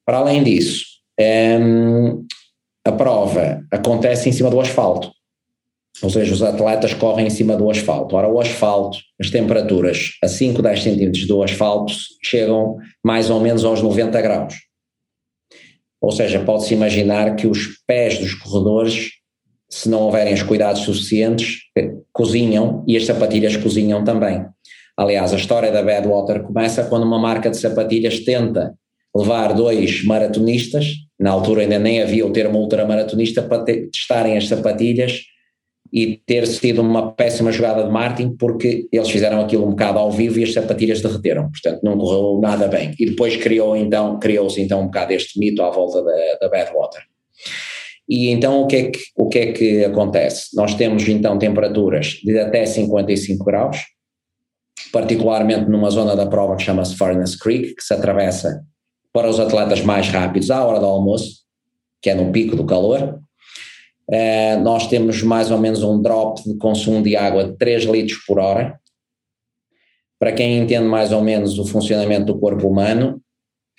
Para 0.06 0.18
além 0.18 0.44
disso, 0.44 0.86
é, 1.20 1.60
a 2.86 2.92
prova 2.92 3.62
acontece 3.70 4.30
em 4.30 4.32
cima 4.32 4.50
do 4.50 4.60
asfalto. 4.60 5.12
Ou 6.02 6.10
seja, 6.10 6.34
os 6.34 6.42
atletas 6.42 6.94
correm 6.94 7.28
em 7.28 7.30
cima 7.30 7.56
do 7.56 7.70
asfalto. 7.70 8.16
Ora, 8.16 8.28
o 8.28 8.40
asfalto, 8.40 8.98
as 9.20 9.30
temperaturas 9.30 10.12
a 10.24 10.28
5, 10.28 10.62
10 10.62 10.84
centímetros 10.84 11.28
do 11.28 11.44
asfalto 11.44 11.94
chegam 12.24 12.78
mais 13.04 13.30
ou 13.30 13.40
menos 13.40 13.64
aos 13.64 13.82
90 13.82 14.20
graus. 14.22 14.56
Ou 16.02 16.12
seja, 16.12 16.40
pode-se 16.40 16.74
imaginar 16.74 17.36
que 17.36 17.46
os 17.46 17.68
pés 17.86 18.18
dos 18.18 18.34
corredores, 18.34 19.12
se 19.70 19.88
não 19.88 20.02
houverem 20.02 20.34
os 20.34 20.42
cuidados 20.42 20.82
suficientes, 20.82 21.60
cozinham 22.12 22.84
e 22.88 22.98
as 22.98 23.06
sapatilhas 23.06 23.56
cozinham 23.56 24.04
também. 24.04 24.44
Aliás, 24.98 25.34
a 25.34 25.38
história 25.38 25.72
da 25.72 25.84
Badwater 25.84 26.44
começa 26.44 26.84
quando 26.84 27.04
uma 27.04 27.20
marca 27.20 27.50
de 27.50 27.58
sapatilhas 27.58 28.20
tenta 28.22 28.74
levar 29.16 29.54
dois 29.54 30.04
maratonistas, 30.04 30.88
na 31.20 31.32
altura 31.32 31.62
ainda 31.62 31.78
nem 31.78 32.02
havia 32.02 32.26
o 32.26 32.32
termo 32.32 32.60
ultramaratonista, 32.60 33.42
para 33.42 33.64
testarem 33.64 34.38
as 34.38 34.48
sapatilhas 34.48 35.22
e 35.92 36.18
ter 36.26 36.48
sido 36.48 36.82
uma 36.82 37.12
péssima 37.12 37.52
jogada 37.52 37.84
de 37.84 37.92
marketing 37.92 38.36
porque 38.38 38.88
eles 38.92 39.10
fizeram 39.10 39.42
aquilo 39.42 39.66
um 39.66 39.72
bocado 39.72 40.00
ao 40.00 40.10
vivo 40.10 40.40
e 40.40 40.44
as 40.44 40.54
sapatilhas 40.54 41.02
derreteram, 41.02 41.52
portanto 41.52 41.82
não 41.84 41.98
correu 41.98 42.40
nada 42.42 42.68
bem. 42.68 42.96
E 42.98 43.08
depois 43.08 43.36
criou 43.36 43.76
então, 43.76 44.18
criou-se 44.20 44.62
então 44.62 44.82
um 44.82 44.86
bocado 44.86 45.12
este 45.14 45.38
mito 45.38 45.62
à 45.62 45.70
volta 45.70 46.02
da, 46.02 46.38
da 46.42 46.50
Badwater. 46.50 47.02
E 48.08 48.30
então 48.30 48.62
o 48.62 48.68
que, 48.68 48.76
é 48.76 48.92
que, 48.92 49.00
o 49.16 49.28
que 49.28 49.40
é 49.40 49.52
que 49.52 49.86
acontece? 49.86 50.56
Nós 50.56 50.76
temos 50.76 51.08
então 51.08 51.38
temperaturas 51.38 52.20
de 52.24 52.40
até 52.40 52.66
55 52.66 53.44
graus, 53.44 53.78
particularmente 54.92 55.70
numa 55.70 55.90
zona 55.90 56.16
da 56.16 56.26
prova 56.26 56.56
que 56.56 56.64
chama-se 56.64 56.96
Furnace 56.96 57.38
Creek, 57.38 57.76
que 57.76 57.84
se 57.84 57.94
atravessa 57.94 58.64
para 59.14 59.30
os 59.30 59.40
atletas 59.40 59.82
mais 59.82 60.08
rápidos 60.08 60.50
à 60.50 60.64
hora 60.64 60.80
do 60.80 60.86
almoço, 60.86 61.42
que 62.02 62.10
é 62.10 62.16
no 62.16 62.32
pico 62.32 62.56
do 62.56 62.66
calor, 62.66 63.20
Uh, 64.10 64.60
nós 64.62 64.88
temos 64.88 65.22
mais 65.24 65.52
ou 65.52 65.58
menos 65.58 65.84
um 65.84 66.02
drop 66.02 66.44
de 66.44 66.58
consumo 66.58 67.02
de 67.02 67.16
água 67.16 67.46
de 67.46 67.56
3 67.58 67.86
litros 67.86 68.18
por 68.26 68.40
hora. 68.40 68.78
Para 70.20 70.34
quem 70.34 70.58
entende 70.58 70.88
mais 70.88 71.12
ou 71.12 71.22
menos 71.22 71.58
o 71.58 71.66
funcionamento 71.66 72.26
do 72.26 72.38
corpo 72.40 72.68
humano, 72.68 73.22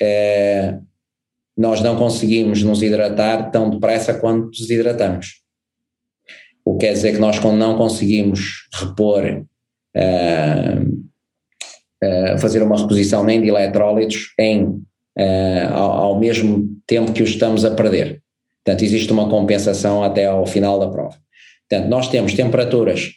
uh, 0.01 0.83
nós 1.57 1.83
não 1.83 1.97
conseguimos 1.97 2.62
nos 2.62 2.83
hidratar 2.83 3.51
tão 3.51 3.68
depressa 3.68 4.14
quanto 4.14 4.51
desidratamos. 4.51 5.43
O 6.64 6.79
que 6.79 6.87
quer 6.87 6.93
dizer 6.95 7.12
que 7.12 7.18
nós 7.18 7.39
não 7.41 7.77
conseguimos 7.77 8.68
repor, 8.73 9.45
uh, 9.97 11.03
fazer 12.39 12.62
uma 12.62 12.79
reposição 12.79 13.23
nem 13.23 13.41
de 13.41 13.49
eletrólitos 13.49 14.33
em, 14.39 14.83
ao, 15.73 15.91
ao 15.93 16.18
mesmo 16.18 16.68
tempo 16.87 17.12
que 17.12 17.23
os 17.23 17.31
estamos 17.31 17.64
a 17.64 17.70
perder. 17.70 18.22
Portanto, 18.64 18.84
existe 18.84 19.12
uma 19.12 19.28
compensação 19.28 20.02
até 20.02 20.26
ao 20.26 20.46
final 20.46 20.78
da 20.78 20.88
prova. 20.88 21.16
Portanto, 21.68 21.88
nós 21.88 22.08
temos 22.08 22.34
temperaturas 22.34 23.10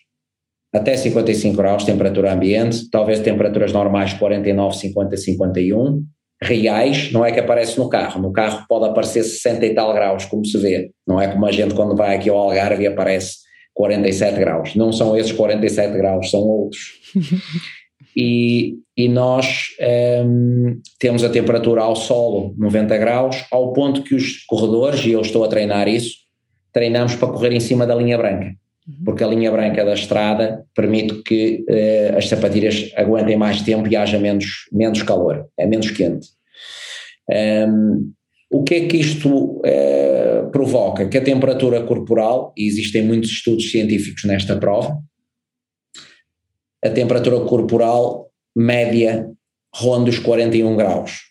até 0.73 0.97
55 0.97 1.55
graus, 1.55 1.83
temperatura 1.83 2.33
ambiente, 2.33 2.89
talvez 2.89 3.19
temperaturas 3.19 3.71
normais 3.71 4.13
49, 4.13 4.75
50, 4.75 5.17
51, 5.17 6.03
reais, 6.41 7.11
não 7.11 7.25
é 7.25 7.31
que 7.31 7.39
aparece 7.39 7.77
no 7.77 7.87
carro, 7.87 8.21
no 8.21 8.31
carro 8.33 8.65
pode 8.67 8.85
aparecer 8.85 9.23
60 9.23 9.65
e 9.65 9.73
tal 9.73 9.93
graus, 9.93 10.25
como 10.25 10.45
se 10.45 10.57
vê, 10.57 10.91
não 11.07 11.19
é 11.21 11.29
como 11.29 11.45
a 11.45 11.51
gente 11.51 11.73
quando 11.73 11.95
vai 11.95 12.15
aqui 12.15 12.29
ao 12.29 12.37
Algarve 12.37 12.85
aparece 12.87 13.37
47 13.73 14.37
graus, 14.37 14.75
não 14.75 14.91
são 14.91 15.15
esses 15.17 15.31
47 15.31 15.97
graus, 15.97 16.29
são 16.29 16.41
outros. 16.41 16.81
e, 18.16 18.78
e 18.95 19.09
nós 19.09 19.68
um, 20.26 20.80
temos 20.99 21.24
a 21.24 21.30
temperatura 21.30 21.82
ao 21.82 21.95
solo 21.95 22.55
90 22.57 22.97
graus, 22.97 23.45
ao 23.51 23.74
ponto 23.74 24.03
que 24.03 24.16
os 24.16 24.45
corredores, 24.45 25.05
e 25.05 25.11
eu 25.11 25.22
estou 25.22 25.43
a 25.43 25.47
treinar 25.47 25.88
isso, 25.88 26.16
treinamos 26.72 27.16
para 27.16 27.28
correr 27.28 27.51
em 27.51 27.59
cima 27.59 27.86
da 27.86 27.95
linha 27.95 28.18
branca, 28.18 28.47
uhum. 28.88 29.03
porque 29.03 29.24
a 29.24 29.28
linha 29.28 29.51
branca 29.51 29.84
da 29.84 29.93
estrada 29.93 30.66
permite 30.74 31.22
que 31.24 31.66
uh, 31.70 32.18
as 32.18 32.30
sapatilhas 32.30 32.91
aguentem 32.95 33.36
mais 33.36 33.61
tempo 33.61 33.88
e 33.88 33.95
haja 33.95 34.18
menos, 34.18 34.45
menos 34.72 35.01
calor, 35.03 35.47
é 35.57 35.66
menos 35.66 35.91
quente. 35.91 36.28
Um, 37.68 38.13
o 38.51 38.63
que 38.63 38.76
é 38.76 38.88
que 38.88 38.97
isto 38.97 39.30
uh, 39.59 40.49
provoca? 40.51 41.07
Que 41.07 41.18
a 41.18 41.24
temperatura 41.24 41.82
corporal, 41.84 42.53
e 42.55 42.66
existem 42.66 43.03
muitos 43.03 43.32
estudos 43.32 43.70
científicos 43.70 44.24
nesta 44.24 44.55
prova, 44.55 44.97
a 46.86 46.89
temperatura 46.89 47.39
corporal 47.41 48.29
média 48.55 49.27
ronda 49.73 50.09
os 50.09 50.19
41 50.19 50.75
graus. 50.75 51.21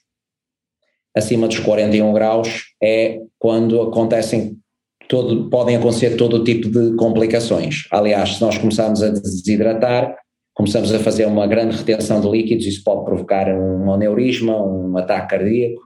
Acima 1.16 1.46
dos 1.46 1.61
41 1.61 2.12
graus 2.12 2.64
é 2.82 3.20
quando 3.38 3.80
acontecem 3.80 4.59
todo, 5.09 5.48
podem 5.48 5.76
acontecer 5.76 6.16
todo 6.16 6.38
o 6.38 6.44
tipo 6.44 6.68
de 6.68 6.96
complicações. 6.96 7.86
Aliás, 7.92 8.34
se 8.34 8.40
nós 8.40 8.59
começarmos 8.59 9.00
a 9.00 9.11
desidratar, 9.11 10.16
começamos 10.55 10.92
a 10.92 10.98
fazer 10.98 11.26
uma 11.26 11.46
grande 11.46 11.76
retenção 11.76 12.20
de 12.20 12.28
líquidos, 12.28 12.66
isso 12.66 12.82
pode 12.82 13.05
provocar 13.05 13.48
um 13.48 13.92
aneurisma, 13.92 14.61
um 14.61 14.96
ataque 14.96 15.36
cardíaco, 15.36 15.80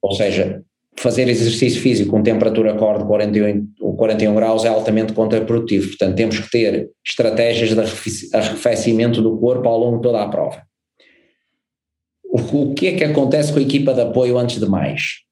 ou 0.00 0.12
seja, 0.12 0.62
fazer 0.96 1.28
exercício 1.28 1.80
físico 1.80 2.10
com 2.10 2.22
temperatura 2.22 2.74
core 2.74 3.00
de 3.00 3.06
41, 3.06 3.83
41 3.96 4.34
graus 4.34 4.64
é 4.64 4.68
altamente 4.68 5.12
contraprodutivo, 5.12 5.88
portanto 5.88 6.16
temos 6.16 6.38
que 6.38 6.50
ter 6.50 6.90
estratégias 7.06 7.70
de 7.70 8.36
arrefecimento 8.36 9.22
do 9.22 9.36
corpo 9.38 9.68
ao 9.68 9.78
longo 9.78 9.96
de 9.96 10.02
toda 10.02 10.22
a 10.22 10.28
prova. 10.28 10.62
O, 12.24 12.70
o 12.70 12.74
que 12.74 12.88
é 12.88 12.92
que 12.94 13.04
acontece 13.04 13.52
com 13.52 13.58
a 13.58 13.62
equipa 13.62 13.94
de 13.94 14.00
apoio 14.00 14.38
antes 14.38 14.58
de 14.58 14.66
mais? 14.66 15.22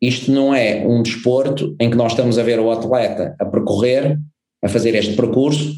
Isto 0.00 0.30
não 0.30 0.54
é 0.54 0.86
um 0.86 1.02
desporto 1.02 1.74
em 1.80 1.90
que 1.90 1.96
nós 1.96 2.12
estamos 2.12 2.38
a 2.38 2.42
ver 2.42 2.60
o 2.60 2.70
atleta 2.70 3.34
a 3.40 3.44
percorrer, 3.44 4.18
a 4.62 4.68
fazer 4.68 4.94
este 4.94 5.14
percurso 5.14 5.74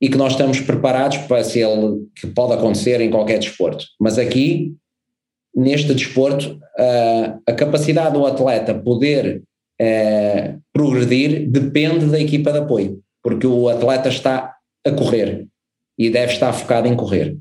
e 0.00 0.08
que 0.08 0.16
nós 0.16 0.32
estamos 0.32 0.60
preparados 0.60 1.18
para 1.18 1.44
se 1.44 1.60
ele, 1.60 2.06
que 2.16 2.26
pode 2.26 2.54
acontecer 2.54 3.00
em 3.00 3.10
qualquer 3.10 3.38
desporto. 3.38 3.84
Mas 4.00 4.18
aqui 4.18 4.74
neste 5.54 5.92
desporto, 5.94 6.58
uh, 6.78 7.40
a 7.46 7.52
capacidade 7.52 8.14
do 8.14 8.24
atleta 8.26 8.74
poder 8.74 9.42
progredir 10.72 11.48
depende 11.48 12.06
da 12.06 12.20
equipa 12.20 12.52
de 12.52 12.58
apoio, 12.58 13.00
porque 13.22 13.46
o 13.46 13.68
atleta 13.68 14.08
está 14.08 14.54
a 14.86 14.90
correr 14.90 15.46
e 15.98 16.10
deve 16.10 16.32
estar 16.32 16.52
focado 16.52 16.88
em 16.88 16.96
correr. 16.96 17.36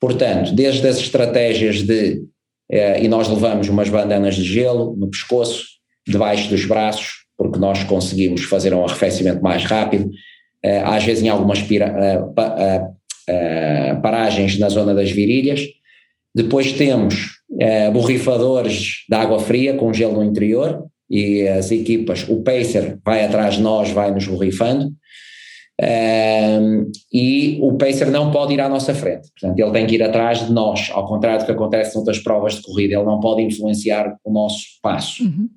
Portanto, 0.00 0.54
desde 0.54 0.86
as 0.86 0.98
estratégias 0.98 1.82
de, 1.82 2.22
uh, 2.70 3.02
e 3.02 3.08
nós 3.08 3.28
levamos 3.28 3.68
umas 3.68 3.88
bandanas 3.88 4.34
de 4.34 4.44
gelo 4.44 4.94
no 4.96 5.08
pescoço, 5.08 5.64
debaixo 6.06 6.48
dos 6.48 6.64
braços, 6.64 7.24
porque 7.36 7.58
nós 7.58 7.82
conseguimos 7.84 8.44
fazer 8.44 8.72
um 8.72 8.84
arrefecimento 8.84 9.42
mais 9.42 9.64
rápido, 9.64 10.08
às 10.84 11.04
vezes 11.04 11.22
em 11.22 11.28
algumas 11.28 11.58
paragens 14.02 14.58
na 14.58 14.68
zona 14.68 14.94
das 14.94 15.10
virilhas. 15.10 15.66
Depois 16.34 16.72
temos 16.72 17.40
borrifadores 17.92 19.04
de 19.08 19.14
água 19.14 19.38
fria 19.38 19.74
com 19.74 19.92
gelo 19.92 20.14
no 20.14 20.24
interior 20.24 20.86
e 21.08 21.46
as 21.46 21.70
equipas, 21.70 22.28
o 22.28 22.42
pacer 22.42 22.98
vai 23.04 23.24
atrás 23.24 23.54
de 23.54 23.62
nós, 23.62 23.90
vai 23.90 24.10
nos 24.10 24.26
borrifando 24.26 24.92
é, 25.78 26.58
e 27.12 27.58
o 27.60 27.76
pacer 27.76 28.10
não 28.10 28.30
pode 28.30 28.54
ir 28.54 28.60
à 28.60 28.68
nossa 28.68 28.94
frente, 28.94 29.28
portanto 29.38 29.58
ele 29.58 29.72
tem 29.72 29.86
que 29.86 29.94
ir 29.94 30.02
atrás 30.02 30.46
de 30.46 30.52
nós, 30.52 30.88
ao 30.90 31.06
contrário 31.06 31.40
do 31.40 31.46
que 31.46 31.52
acontece 31.52 31.94
em 31.94 31.98
outras 31.98 32.18
provas 32.18 32.54
de 32.54 32.62
corrida, 32.62 32.94
ele 32.94 33.04
não 33.04 33.20
pode 33.20 33.42
influenciar 33.42 34.16
o 34.24 34.32
nosso 34.32 34.64
passo. 34.82 35.22
Uhum. 35.22 35.48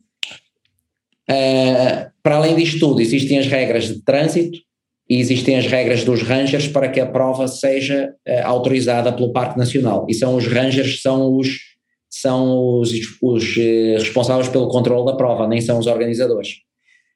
É, 1.29 2.09
para 2.21 2.35
além 2.35 2.55
disto 2.55 2.79
tudo, 2.79 3.01
existem 3.01 3.39
as 3.39 3.47
regras 3.47 3.87
de 3.87 4.03
trânsito 4.03 4.57
e 5.09 5.19
existem 5.19 5.57
as 5.57 5.65
regras 5.65 6.03
dos 6.03 6.21
rangers 6.21 6.67
para 6.67 6.89
que 6.89 6.99
a 6.99 7.05
prova 7.05 7.47
seja 7.47 8.13
uh, 8.27 8.45
autorizada 8.45 9.13
pelo 9.13 9.31
Parque 9.31 9.57
Nacional. 9.57 10.05
E 10.09 10.13
são 10.13 10.35
os 10.35 10.45
rangers, 10.47 11.01
são 11.01 11.35
os 11.35 11.68
são 12.21 12.79
os, 12.79 12.91
os 13.21 13.57
eh, 13.57 13.95
responsáveis 13.97 14.47
pelo 14.49 14.67
controle 14.67 15.05
da 15.05 15.15
prova, 15.15 15.47
nem 15.47 15.61
são 15.61 15.79
os 15.79 15.87
organizadores. 15.87 16.49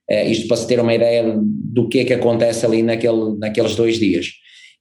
Uh, 0.10 0.30
isto 0.30 0.48
para 0.48 0.58
se 0.58 0.68
ter 0.68 0.80
uma 0.80 0.94
ideia 0.94 1.24
do 1.38 1.88
que 1.88 2.00
é 2.00 2.06
que 2.06 2.14
acontece 2.14 2.66
ali 2.66 2.84
naquele, 2.84 3.38
naqueles 3.38 3.76
dois 3.76 3.98
dias. 3.98 4.28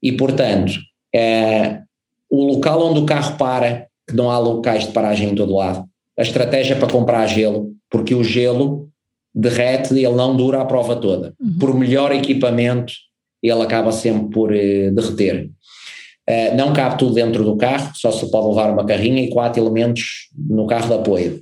E, 0.03 0.13
portanto, 0.13 0.73
uh, 1.15 1.83
o 2.29 2.45
local 2.45 2.91
onde 2.91 3.01
o 3.01 3.07
carro 3.07 3.37
para, 3.37 3.87
que 4.09 4.17
não 4.17 4.31
há 4.31 4.39
locais 4.39 4.87
de 4.87 4.93
paragem 4.93 5.31
em 5.31 5.35
todo 5.35 5.55
lado, 5.55 5.85
a 6.19 6.23
estratégia 6.23 6.77
para 6.77 6.91
comprar 6.91 7.27
gelo, 7.29 7.73
porque 7.89 8.15
o 8.15 8.25
gelo 8.25 8.89
derrete 9.35 9.95
e 9.95 10.05
ele 10.05 10.15
não 10.17 10.37
dura 10.37 10.61
a 10.61 10.65
prova 10.65 10.97
toda. 10.97 11.35
Uhum. 11.41 11.59
Por 11.59 11.79
melhor 11.79 12.13
equipamento, 12.13 12.93
ele 13.43 13.63
acaba 13.63 13.93
sempre 13.93 14.31
por 14.31 14.51
derreter. 14.51 15.51
Uh, 16.29 16.55
não 16.57 16.73
cabe 16.73 16.99
tudo 16.99 17.15
dentro 17.15 17.45
do 17.45 17.57
carro, 17.57 17.93
só 17.95 18.13
se 18.13 18.31
pode 18.31 18.49
levar 18.49 18.71
uma 18.71 18.87
carrinha 18.87 19.23
e 19.23 19.31
quatro 19.31 19.63
elementos 19.63 20.29
no 20.37 20.67
carro 20.67 20.87
de 20.87 20.95
apoio. 20.95 21.41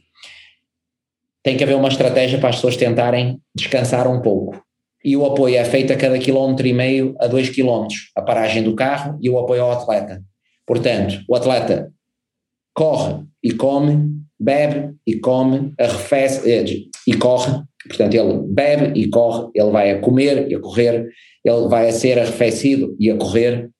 Tem 1.42 1.56
que 1.56 1.64
haver 1.64 1.76
uma 1.76 1.88
estratégia 1.88 2.38
para 2.38 2.50
as 2.50 2.56
pessoas 2.56 2.76
tentarem 2.76 3.40
descansar 3.54 4.08
um 4.08 4.20
pouco. 4.20 4.62
E 5.04 5.16
o 5.16 5.24
apoio 5.24 5.56
é 5.56 5.64
feito 5.64 5.92
a 5.92 5.96
cada 5.96 6.18
quilómetro 6.18 6.66
e 6.66 6.72
meio 6.72 7.14
a 7.18 7.26
dois 7.26 7.48
quilómetros, 7.48 8.10
a 8.14 8.20
paragem 8.20 8.62
do 8.62 8.74
carro 8.74 9.18
e 9.20 9.30
o 9.30 9.38
apoio 9.38 9.62
ao 9.62 9.72
atleta. 9.72 10.22
Portanto, 10.66 11.22
o 11.28 11.34
atleta 11.34 11.90
corre 12.74 13.24
e 13.42 13.52
come, 13.52 14.20
bebe 14.38 14.94
e 15.06 15.18
come, 15.18 15.72
arrefece 15.78 16.50
eh, 16.50 16.64
e 17.06 17.14
corre. 17.14 17.62
Portanto, 17.88 18.14
ele 18.14 18.40
bebe 18.46 19.00
e 19.00 19.08
corre, 19.08 19.48
ele 19.54 19.70
vai 19.70 19.90
a 19.90 20.00
comer 20.00 20.50
e 20.50 20.54
a 20.54 20.60
correr, 20.60 21.08
ele 21.44 21.68
vai 21.68 21.88
a 21.88 21.92
ser 21.92 22.18
arrefecido 22.18 22.94
e 23.00 23.10
a 23.10 23.16
correr, 23.16 23.70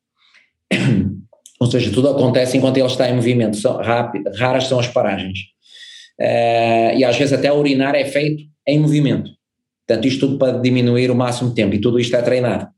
ou 1.60 1.70
seja, 1.70 1.92
tudo 1.92 2.08
acontece 2.08 2.56
enquanto 2.56 2.76
ele 2.78 2.86
está 2.86 3.08
em 3.08 3.14
movimento, 3.14 3.56
são 3.56 3.76
rápido, 3.76 4.30
raras 4.36 4.66
são 4.66 4.78
as 4.78 4.88
paragens. 4.88 5.38
Uh, 6.20 6.96
e 6.96 7.04
às 7.04 7.16
vezes 7.16 7.32
até 7.32 7.52
urinar 7.52 7.94
é 7.94 8.04
feito 8.04 8.44
em 8.66 8.78
movimento. 8.78 9.30
Portanto, 9.86 10.06
isto 10.06 10.26
tudo 10.26 10.38
para 10.38 10.58
diminuir 10.58 11.10
o 11.10 11.14
máximo 11.14 11.50
de 11.50 11.56
tempo, 11.56 11.74
e 11.74 11.80
tudo 11.80 11.98
isto 11.98 12.14
é 12.14 12.22
treinado. 12.22 12.68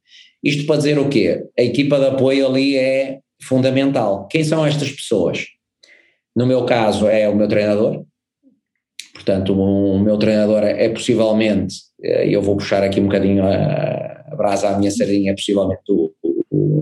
Isto 0.42 0.66
para 0.66 0.76
dizer 0.76 0.98
o 0.98 1.08
quê? 1.08 1.44
A 1.58 1.62
equipa 1.62 1.98
de 1.98 2.06
apoio 2.06 2.46
ali 2.46 2.76
é 2.76 3.20
fundamental. 3.42 4.26
Quem 4.28 4.42
são 4.42 4.64
estas 4.64 4.90
pessoas? 4.90 5.46
No 6.34 6.46
meu 6.46 6.64
caso 6.64 7.06
é 7.06 7.28
o 7.28 7.36
meu 7.36 7.46
treinador, 7.46 8.04
portanto 9.12 9.52
o 9.52 9.98
meu 9.98 10.16
treinador 10.16 10.62
é 10.62 10.88
possivelmente, 10.88 11.74
eh, 12.02 12.28
eu 12.28 12.40
vou 12.40 12.56
puxar 12.56 12.82
aqui 12.82 12.98
um 13.00 13.04
bocadinho 13.04 13.44
a, 13.44 14.24
a 14.28 14.36
brasa 14.36 14.70
à 14.70 14.78
minha 14.78 14.90
sardinha, 14.90 15.32
é 15.32 15.34
possivelmente 15.34 15.82
o, 15.90 16.10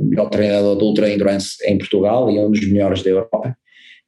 o 0.00 0.04
melhor 0.06 0.30
treinador 0.30 0.76
de 0.78 0.84
ultra 0.84 1.10
endurance 1.10 1.56
em 1.66 1.76
Portugal 1.76 2.30
e 2.30 2.38
um 2.38 2.50
dos 2.50 2.66
melhores 2.70 3.02
da 3.02 3.10
Europa. 3.10 3.56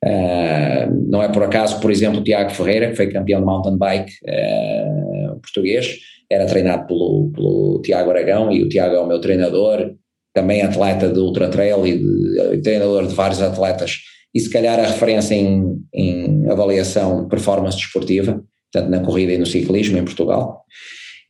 Uh, 0.04 1.08
não 1.08 1.22
é 1.22 1.28
por 1.28 1.44
acaso, 1.44 1.78
por 1.80 1.90
exemplo, 1.90 2.20
o 2.20 2.24
Tiago 2.24 2.50
Ferreira, 2.50 2.90
que 2.90 2.96
foi 2.96 3.12
campeão 3.12 3.40
de 3.40 3.46
mountain 3.46 3.76
bike 3.76 4.12
uh, 4.24 5.40
português, 5.40 5.98
era 6.30 6.46
treinado 6.46 6.86
pelo, 6.86 7.30
pelo 7.32 7.82
Tiago 7.82 8.10
Aragão 8.10 8.50
e 8.50 8.62
o 8.62 8.68
Tiago 8.68 8.94
é 8.94 9.00
o 9.00 9.06
meu 9.06 9.20
treinador, 9.20 9.94
também 10.34 10.62
atleta 10.62 11.08
de 11.08 11.20
ultra 11.20 11.48
trail 11.48 11.86
e, 11.86 11.98
de, 11.98 12.62
treinador 12.62 13.06
de 13.06 13.14
vários 13.14 13.42
atletas 13.42 13.98
e 14.34 14.40
se 14.40 14.50
calhar 14.50 14.80
a 14.80 14.86
referência 14.86 15.34
em, 15.34 15.78
em 15.92 16.50
avaliação 16.50 17.22
de 17.22 17.28
performance 17.28 17.76
desportiva, 17.76 18.42
tanto 18.72 18.90
na 18.90 19.00
corrida 19.00 19.32
e 19.32 19.38
no 19.38 19.44
ciclismo 19.44 19.98
em 19.98 20.04
Portugal. 20.04 20.64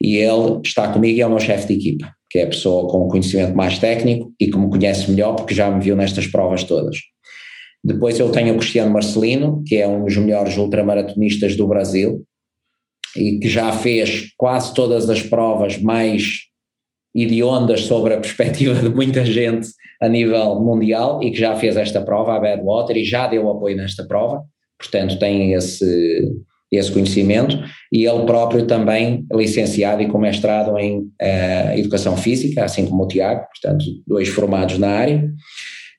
E 0.00 0.16
ele 0.16 0.60
está 0.64 0.88
comigo 0.88 1.18
e 1.18 1.20
é 1.20 1.26
o 1.26 1.30
meu 1.30 1.40
chefe 1.40 1.66
de 1.66 1.74
equipa, 1.74 2.12
que 2.32 2.38
é 2.38 2.44
a 2.44 2.46
pessoa 2.46 2.88
com 2.88 3.08
conhecimento 3.08 3.54
mais 3.54 3.78
técnico 3.78 4.32
e 4.40 4.50
que 4.50 4.56
me 4.56 4.70
conhece 4.70 5.10
melhor 5.10 5.36
porque 5.36 5.54
já 5.54 5.70
me 5.70 5.84
viu 5.84 5.94
nestas 5.94 6.26
provas 6.26 6.64
todas. 6.64 6.96
Depois 7.84 8.18
eu 8.18 8.32
tenho 8.32 8.54
o 8.54 8.56
Cristiano 8.56 8.90
Marcelino, 8.90 9.62
que 9.66 9.76
é 9.76 9.86
um 9.86 10.06
dos 10.06 10.16
melhores 10.16 10.56
ultramaratonistas 10.56 11.56
do 11.56 11.68
Brasil 11.68 12.24
e 13.14 13.38
que 13.38 13.50
já 13.50 13.70
fez 13.70 14.32
quase 14.38 14.72
todas 14.72 15.10
as 15.10 15.20
provas 15.20 15.76
mais 15.76 16.38
idiondas 17.14 17.82
sobre 17.82 18.14
a 18.14 18.16
perspectiva 18.22 18.76
de 18.76 18.88
muita 18.88 19.26
gente 19.26 19.68
a 20.00 20.08
nível 20.08 20.58
mundial 20.58 21.22
e 21.22 21.32
que 21.32 21.38
já 21.38 21.54
fez 21.54 21.76
esta 21.76 22.00
prova, 22.00 22.34
a 22.34 22.40
Badwater, 22.40 22.96
e 22.96 23.04
já 23.04 23.26
deu 23.26 23.50
apoio 23.50 23.76
nesta 23.76 24.06
prova, 24.06 24.42
portanto 24.78 25.18
tem 25.18 25.52
esse, 25.52 26.32
esse 26.72 26.90
conhecimento, 26.90 27.62
e 27.92 28.06
ele 28.06 28.24
próprio 28.24 28.66
também 28.66 29.26
licenciado 29.30 30.02
e 30.02 30.08
com 30.08 30.18
mestrado 30.18 30.78
em 30.78 31.00
uh, 31.00 31.76
Educação 31.76 32.16
Física, 32.16 32.64
assim 32.64 32.86
como 32.86 33.04
o 33.04 33.08
Tiago, 33.08 33.46
portanto 33.48 33.84
dois 34.06 34.28
formados 34.28 34.78
na 34.78 34.88
área. 34.88 35.30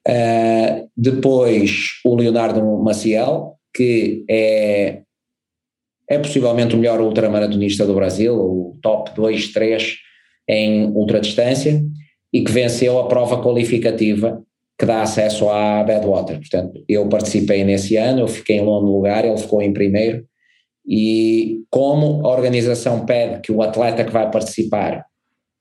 Uh, 0.07 0.89
depois 0.97 2.01
o 2.03 2.15
Leonardo 2.15 2.61
Maciel, 2.83 3.53
que 3.73 4.25
é, 4.29 5.01
é 6.09 6.17
possivelmente 6.17 6.75
o 6.75 6.77
melhor 6.79 6.99
ultramaratonista 6.99 7.85
do 7.85 7.93
Brasil, 7.93 8.35
o 8.35 8.77
top 8.81 9.11
2, 9.15 9.53
3 9.53 9.95
em 10.49 10.87
ultradistância 10.87 11.81
e 12.31 12.43
que 12.43 12.51
venceu 12.51 12.99
a 12.99 13.07
prova 13.07 13.41
qualificativa 13.41 14.43
que 14.77 14.85
dá 14.85 15.03
acesso 15.03 15.49
à 15.49 15.83
Badwater. 15.83 16.39
Portanto, 16.39 16.83
eu 16.89 17.07
participei 17.07 17.63
nesse 17.63 17.95
ano, 17.95 18.21
eu 18.21 18.27
fiquei 18.27 18.57
em 18.57 18.65
nono 18.65 18.91
lugar, 18.91 19.23
ele 19.23 19.37
ficou 19.37 19.61
em 19.61 19.71
primeiro, 19.71 20.25
e 20.85 21.61
como 21.69 22.25
a 22.25 22.29
organização 22.29 23.05
pede 23.05 23.41
que 23.41 23.51
o 23.51 23.61
atleta 23.61 24.03
que 24.03 24.11
vai 24.11 24.29
participar 24.29 25.05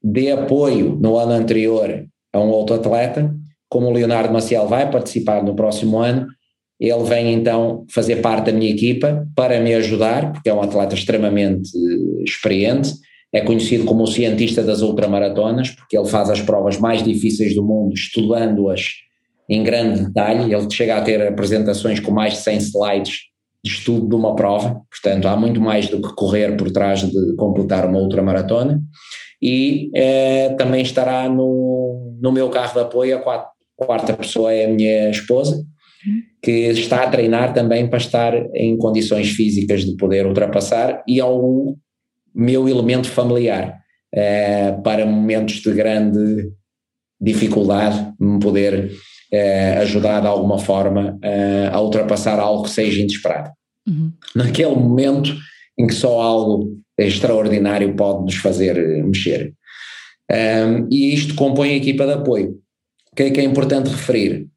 dê 0.03 0.33
apoio 0.33 0.99
no 1.01 1.17
ano 1.17 1.33
anterior 1.33 2.05
a 2.33 2.41
um 2.41 2.49
outro 2.49 2.77
atleta, 2.77 3.35
como 3.69 3.87
o 3.87 3.93
Leonardo 3.93 4.33
Maciel 4.33 4.67
vai 4.67 4.91
participar 4.91 5.43
no 5.43 5.55
próximo 5.55 5.99
ano, 5.99 6.27
ele 6.81 7.05
vem 7.05 7.33
então 7.33 7.87
fazer 7.91 8.17
parte 8.17 8.47
da 8.47 8.53
minha 8.53 8.71
equipa 8.71 9.27
para 9.37 9.61
me 9.61 9.73
ajudar, 9.75 10.33
porque 10.33 10.49
é 10.49 10.55
um 10.55 10.61
atleta 10.61 10.95
extremamente 10.95 11.71
experiente, 12.27 12.93
é 13.33 13.41
conhecido 13.41 13.85
como 13.85 14.03
o 14.03 14.07
cientista 14.07 14.63
das 14.63 14.83
ultramaratonas, 14.83 15.71
porque 15.71 15.97
ele 15.97 16.09
faz 16.09 16.29
as 16.29 16.43
provas 16.43 16.79
mais 16.79 17.03
difíceis 17.03 17.55
do 17.55 17.65
mundo, 17.65 17.95
estudando-as 17.95 18.89
em 19.49 19.63
grande 19.63 20.05
detalhe. 20.05 20.53
Ele 20.53 20.71
chega 20.71 20.97
a 20.97 21.01
ter 21.01 21.27
apresentações 21.27 22.01
com 22.01 22.11
mais 22.11 22.35
de 22.35 22.41
100 22.41 22.57
slides 22.59 23.13
de 23.13 23.32
estudo 23.65 24.09
de 24.09 24.15
uma 24.15 24.35
prova, 24.35 24.83
portanto, 24.91 25.29
há 25.29 25.37
muito 25.37 25.61
mais 25.61 25.89
do 25.89 26.01
que 26.01 26.15
correr 26.15 26.57
por 26.57 26.71
trás 26.71 27.01
de 27.01 27.37
completar 27.37 27.87
uma 27.87 27.99
ultramaratona. 27.99 28.83
E 29.41 29.91
eh, 29.95 30.55
também 30.57 30.83
estará 30.83 31.29
no, 31.29 32.17
no 32.21 32.31
meu 32.31 32.49
carro 32.49 32.75
de 32.75 32.81
apoio, 32.81 33.17
a 33.17 33.21
quarta, 33.21 33.49
quarta 33.77 34.13
pessoa 34.15 34.53
é 34.53 34.67
a 34.67 34.69
minha 34.69 35.11
esposa, 35.11 35.65
que 36.43 36.51
está 36.51 37.03
a 37.03 37.11
treinar 37.11 37.53
também 37.53 37.89
para 37.89 37.99
estar 37.99 38.35
em 38.55 38.77
condições 38.77 39.31
físicas 39.31 39.85
de 39.85 39.97
poder 39.97 40.27
ultrapassar 40.27 41.03
e 41.07 41.21
ao 41.21 41.77
meu 42.35 42.69
elemento 42.69 43.09
familiar 43.09 43.79
uh, 44.15 44.83
para 44.83 45.07
momentos 45.07 45.57
de 45.57 45.73
grande 45.73 46.51
dificuldade, 47.21 48.13
me 48.19 48.41
poder 48.41 48.91
ajudar 49.81 50.21
de 50.21 50.27
alguma 50.27 50.59
forma 50.59 51.19
uh, 51.25 51.75
a 51.75 51.81
ultrapassar 51.81 52.39
algo 52.39 52.65
que 52.65 52.71
seja 52.71 53.01
inesperado. 53.01 53.51
Uhum. 53.89 54.13
Naquele 54.35 54.75
momento 54.75 55.35
em 55.79 55.87
que 55.87 55.95
só 55.95 56.21
algo 56.21 56.79
extraordinário 56.99 57.95
pode 57.97 58.25
nos 58.25 58.37
fazer 58.37 58.77
mexer. 59.05 59.55
Um, 60.31 60.89
e 60.91 61.15
isto 61.15 61.35
compõe 61.35 61.71
a 61.71 61.77
equipa 61.77 62.07
de 62.07 62.13
apoio. 62.13 62.59
O 63.13 63.17
que 63.17 63.25
é, 63.25 63.31
que 63.31 63.41
é 63.41 63.45
importante 63.45 63.91
referir? 63.91 64.49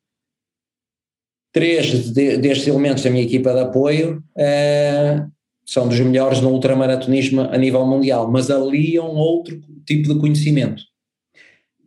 Três 1.51 2.11
de, 2.13 2.37
destes 2.37 2.67
elementos 2.67 3.03
da 3.03 3.09
minha 3.09 3.23
equipa 3.23 3.53
de 3.53 3.59
apoio 3.61 4.23
uh, 4.37 5.31
são 5.65 5.87
dos 5.87 5.99
melhores 5.99 6.41
no 6.41 6.51
ultramaratonismo 6.51 7.41
a 7.41 7.57
nível 7.57 7.85
mundial, 7.85 8.29
mas 8.29 8.51
aliam 8.51 9.07
outro 9.15 9.59
tipo 9.85 10.13
de 10.13 10.19
conhecimento. 10.19 10.83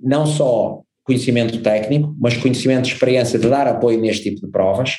Não 0.01 0.27
só 0.27 0.83
conhecimento 1.09 1.63
técnico, 1.63 2.15
mas 2.21 2.37
conhecimento 2.37 2.85
de 2.85 2.93
experiência 2.93 3.39
de 3.39 3.49
dar 3.49 3.67
apoio 3.67 3.99
neste 3.99 4.25
tipo 4.25 4.45
de 4.45 4.53
provas. 4.53 4.97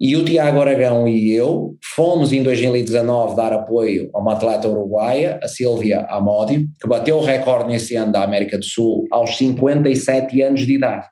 E 0.00 0.14
o 0.14 0.24
Tiago 0.24 0.60
Aragão 0.60 1.08
e 1.08 1.32
eu 1.32 1.76
fomos 1.96 2.32
em 2.32 2.40
2019 2.44 3.34
dar 3.34 3.52
apoio 3.52 4.08
a 4.14 4.20
uma 4.20 4.34
atleta 4.34 4.68
uruguaia, 4.68 5.40
a 5.42 5.48
Silvia 5.48 6.06
Amodio, 6.08 6.68
que 6.80 6.86
bateu 6.86 7.16
o 7.16 7.24
recorde 7.24 7.68
nesse 7.68 7.96
ano 7.96 8.12
da 8.12 8.22
América 8.22 8.56
do 8.56 8.64
Sul 8.64 9.08
aos 9.10 9.36
57 9.36 10.40
anos 10.40 10.64
de 10.64 10.74
idade. 10.74 11.08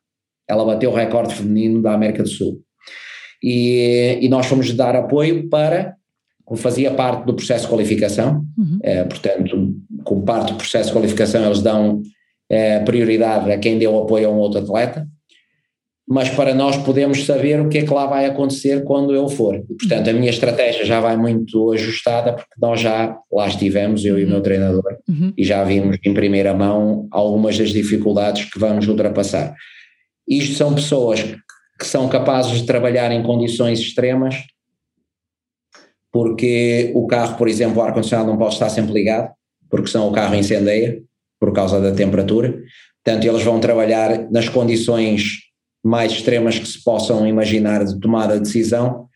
Ela 0.49 0.64
bateu 0.64 0.92
o 0.92 0.94
recorde 0.94 1.34
feminino 1.34 1.82
da 1.82 1.92
América 1.92 2.22
do 2.22 2.28
Sul. 2.28 2.61
E, 3.42 4.20
e 4.22 4.28
nós 4.28 4.47
fomos 4.47 4.72
dar 4.72 4.94
apoio 4.94 5.49
para 5.49 5.97
fazia 6.55 6.92
parte 6.92 7.26
do 7.26 7.34
processo 7.34 7.64
de 7.64 7.70
qualificação, 7.70 8.44
uhum. 8.57 8.78
é, 8.84 9.03
portanto, 9.03 9.74
como 10.05 10.22
parte 10.22 10.53
do 10.53 10.59
processo 10.59 10.90
de 10.90 10.92
qualificação, 10.92 11.44
eles 11.44 11.61
dão 11.61 12.01
é, 12.51 12.80
prioridade 12.80 13.51
a 13.51 13.59
quem 13.59 13.78
deu 13.78 13.99
apoio 13.99 14.28
a 14.28 14.32
um 14.32 14.38
outro 14.38 14.61
atleta, 14.61 15.07
mas 16.09 16.28
para 16.28 16.55
nós 16.55 16.76
podemos 16.76 17.24
saber 17.24 17.61
o 17.61 17.68
que 17.68 17.78
é 17.78 17.84
que 17.84 17.92
lá 17.92 18.07
vai 18.07 18.26
acontecer 18.26 18.84
quando 18.84 19.12
eu 19.12 19.28
for. 19.28 19.57
E, 19.57 19.74
portanto, 19.74 20.09
a 20.09 20.12
minha 20.12 20.30
estratégia 20.30 20.84
já 20.84 21.01
vai 21.01 21.16
muito 21.16 21.72
ajustada, 21.72 22.34
porque 22.34 22.55
nós 22.61 22.80
já 22.80 23.18
lá 23.32 23.49
estivemos, 23.49 24.05
eu 24.05 24.16
e 24.18 24.24
o 24.24 24.28
meu 24.28 24.36
uhum. 24.36 24.42
treinador, 24.42 24.99
uhum. 25.09 25.32
e 25.36 25.44
já 25.44 25.64
vimos 25.64 25.99
em 26.05 26.14
primeira 26.14 26.55
mão 26.55 27.09
algumas 27.11 27.59
das 27.59 27.70
dificuldades 27.70 28.44
que 28.44 28.59
vamos 28.59 28.86
ultrapassar. 28.86 29.55
Isto 30.28 30.55
são 30.55 30.74
pessoas 30.74 31.22
que 31.78 31.86
são 31.86 32.09
capazes 32.09 32.53
de 32.53 32.66
trabalhar 32.66 33.11
em 33.11 33.22
condições 33.22 33.80
extremas 33.80 34.36
porque 36.16 36.92
o 36.94 37.07
carro, 37.07 37.36
por 37.36 37.47
exemplo, 37.47 37.76
o 37.76 37.82
ar-condicionado 37.82 38.30
não 38.30 38.38
pode 38.38 38.55
estar 38.55 38.70
sempre 38.70 38.90
ligado, 38.90 39.30
porque 39.68 39.88
senão 39.88 40.09
o 40.09 40.12
carro 40.12 40.34
incendeia 40.34 41.03
por 41.39 41.53
causa 41.53 41.80
da 41.80 41.93
temperatura. 41.93 42.61
Portanto, 43.05 43.24
eles 43.24 43.43
vão 43.43 43.61
trabalhar 43.61 44.30
nas 44.30 44.49
condições 44.49 45.47
mais 45.84 46.12
extremas 46.12 46.59
que 46.59 46.66
se 46.66 46.82
possam 46.82 47.26
imaginar 47.26 47.84
de 47.84 47.99
tomada 48.01 48.34
de 48.34 48.41
decisão, 48.41 49.07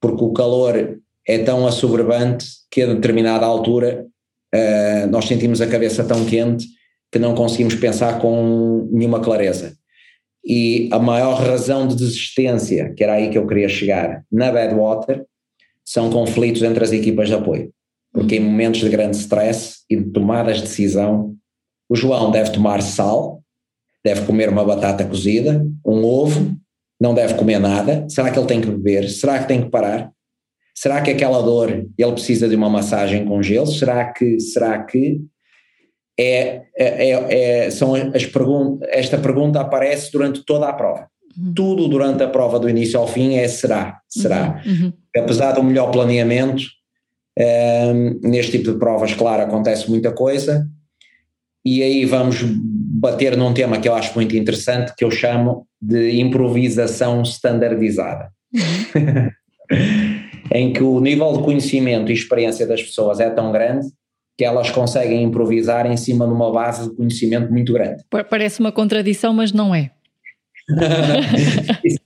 porque 0.00 0.22
o 0.22 0.32
calor 0.32 0.98
é 1.26 1.38
tão 1.38 1.66
assoberbante 1.66 2.46
que 2.70 2.82
a 2.82 2.94
determinada 2.94 3.44
altura 3.44 4.06
uh, 4.54 5.10
nós 5.10 5.26
sentimos 5.26 5.60
a 5.60 5.66
cabeça 5.66 6.04
tão 6.04 6.24
quente 6.24 6.66
que 7.10 7.18
não 7.18 7.34
conseguimos 7.34 7.74
pensar 7.74 8.20
com 8.20 8.88
nenhuma 8.92 9.20
clareza. 9.20 9.74
E 10.44 10.88
a 10.92 10.98
maior 10.98 11.34
razão 11.34 11.86
de 11.86 11.96
desistência, 11.96 12.94
que 12.94 13.02
era 13.04 13.14
aí 13.14 13.30
que 13.30 13.36
eu 13.36 13.46
queria 13.46 13.68
chegar, 13.68 14.24
na 14.30 14.50
Badwater, 14.50 15.24
são 15.84 16.08
conflitos 16.10 16.62
entre 16.62 16.82
as 16.84 16.92
equipas 16.92 17.28
de 17.28 17.34
apoio. 17.34 17.72
Porque 18.12 18.36
em 18.36 18.40
momentos 18.40 18.80
de 18.80 18.88
grande 18.88 19.16
stress 19.16 19.80
e 19.90 19.96
de 19.96 20.10
tomadas 20.10 20.56
de 20.56 20.62
decisão, 20.62 21.34
o 21.90 21.96
João 21.96 22.30
deve 22.30 22.52
tomar 22.52 22.80
sal, 22.82 23.42
deve 24.04 24.24
comer 24.24 24.48
uma 24.48 24.64
batata 24.64 25.04
cozida, 25.04 25.66
um 25.84 26.04
ovo, 26.04 26.56
não 27.00 27.12
deve 27.12 27.34
comer 27.34 27.58
nada. 27.58 28.06
Será 28.08 28.30
que 28.30 28.38
ele 28.38 28.46
tem 28.46 28.60
que 28.60 28.70
beber? 28.70 29.08
Será 29.10 29.40
que 29.40 29.48
tem 29.48 29.60
que 29.60 29.70
parar? 29.70 30.12
Será 30.72 31.00
que 31.00 31.10
aquela 31.10 31.42
dor 31.42 31.68
ele 31.98 32.12
precisa 32.12 32.48
de 32.48 32.54
uma 32.54 32.70
massagem 32.70 33.24
com 33.24 33.42
gelo? 33.42 33.66
Será 33.66 34.04
que 34.12 34.38
será 34.38 34.82
que 34.84 35.20
é, 36.18 36.62
é, 36.78 37.10
é, 37.10 37.64
é 37.64 37.70
são 37.70 37.92
as 37.94 38.24
perguntas? 38.24 38.88
Esta 38.92 39.18
pergunta 39.18 39.60
aparece 39.60 40.12
durante 40.12 40.44
toda 40.44 40.68
a 40.68 40.72
prova. 40.72 41.08
Uhum. 41.36 41.52
Tudo 41.54 41.88
durante 41.88 42.22
a 42.22 42.28
prova 42.28 42.60
do 42.60 42.68
início 42.68 43.00
ao 43.00 43.08
fim 43.08 43.34
é 43.34 43.48
será, 43.48 44.00
será. 44.08 44.62
Uhum. 44.64 44.72
uhum. 44.84 44.92
Apesar 45.16 45.52
do 45.52 45.62
melhor 45.62 45.90
planeamento, 45.90 46.62
um, 47.36 47.42
ehm, 47.42 48.20
neste 48.22 48.52
tipo 48.52 48.72
de 48.72 48.78
provas, 48.78 49.12
claro, 49.12 49.42
acontece 49.42 49.90
muita 49.90 50.12
coisa, 50.12 50.68
e 51.64 51.82
aí 51.82 52.04
vamos 52.04 52.42
bater 52.42 53.36
num 53.36 53.52
tema 53.52 53.78
que 53.78 53.88
eu 53.88 53.94
acho 53.94 54.14
muito 54.14 54.36
interessante, 54.36 54.94
que 54.96 55.04
eu 55.04 55.10
chamo 55.10 55.66
de 55.80 56.20
improvisação 56.20 57.22
standardizada. 57.22 58.30
Uhum. 58.54 59.30
em 60.52 60.72
que 60.72 60.82
o 60.82 61.00
nível 61.00 61.32
de 61.32 61.42
conhecimento 61.42 62.10
e 62.10 62.14
experiência 62.14 62.66
das 62.66 62.82
pessoas 62.82 63.20
é 63.20 63.30
tão 63.30 63.52
grande 63.52 63.86
que 64.36 64.44
elas 64.44 64.70
conseguem 64.70 65.22
improvisar 65.22 65.86
em 65.86 65.96
cima 65.96 66.26
de 66.26 66.32
uma 66.32 66.50
base 66.50 66.88
de 66.88 66.96
conhecimento 66.96 67.52
muito 67.52 67.72
grande. 67.72 68.02
Parece 68.28 68.60
uma 68.60 68.72
contradição, 68.72 69.32
mas 69.32 69.52
não 69.52 69.74
é. 69.74 69.90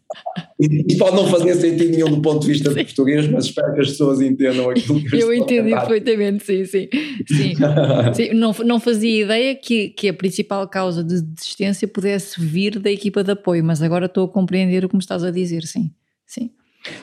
Isto 0.61 0.99
pode 0.99 1.17
não 1.17 1.27
fazer 1.27 1.55
sentido 1.57 1.91
nenhum 1.91 2.11
do 2.11 2.23
ponto 2.23 2.43
de 2.43 2.53
vista 2.53 2.73
sim. 2.73 2.85
português, 2.85 3.27
mas 3.29 3.47
espero 3.47 3.75
que 3.75 3.81
as 3.81 3.89
pessoas 3.89 4.21
entendam 4.21 4.71
aquilo 4.71 5.03
que 5.03 5.17
eu, 5.17 5.33
eu 5.33 5.35
entendi 5.35 5.71
perfeitamente, 5.71 6.45
sim, 6.45 6.65
sim. 6.65 6.89
sim. 7.27 7.55
sim. 8.15 8.35
Não, 8.35 8.53
não 8.65 8.79
fazia 8.79 9.25
ideia 9.25 9.55
que, 9.57 9.89
que 9.89 10.09
a 10.09 10.15
principal 10.15 10.69
causa 10.69 11.03
de 11.03 11.21
desistência 11.21 11.89
pudesse 11.89 12.41
vir 12.41 12.79
da 12.79 12.91
equipa 12.91 13.25
de 13.25 13.33
apoio, 13.33 13.65
mas 13.65 13.83
agora 13.83 14.07
estou 14.07 14.27
a 14.27 14.29
compreender 14.29 14.85
o 14.85 14.89
que 14.89 14.95
me 14.95 15.03
estás 15.03 15.25
a 15.25 15.31
dizer, 15.33 15.65
sim. 15.65 15.91
sim. 16.25 16.51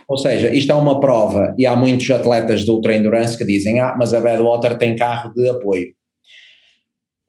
Ou 0.08 0.18
seja, 0.18 0.54
isto 0.54 0.72
é 0.72 0.76
uma 0.76 1.00
prova 1.02 1.54
e 1.58 1.66
há 1.66 1.76
muitos 1.76 2.10
atletas 2.10 2.64
de 2.64 2.72
ultra 2.72 2.96
endurance 2.96 3.38
que 3.38 3.44
dizem: 3.44 3.80
Ah, 3.80 3.96
mas 3.98 4.14
a 4.14 4.22
Badwater 4.22 4.78
tem 4.78 4.96
carro 4.96 5.34
de 5.34 5.50
apoio. 5.50 5.88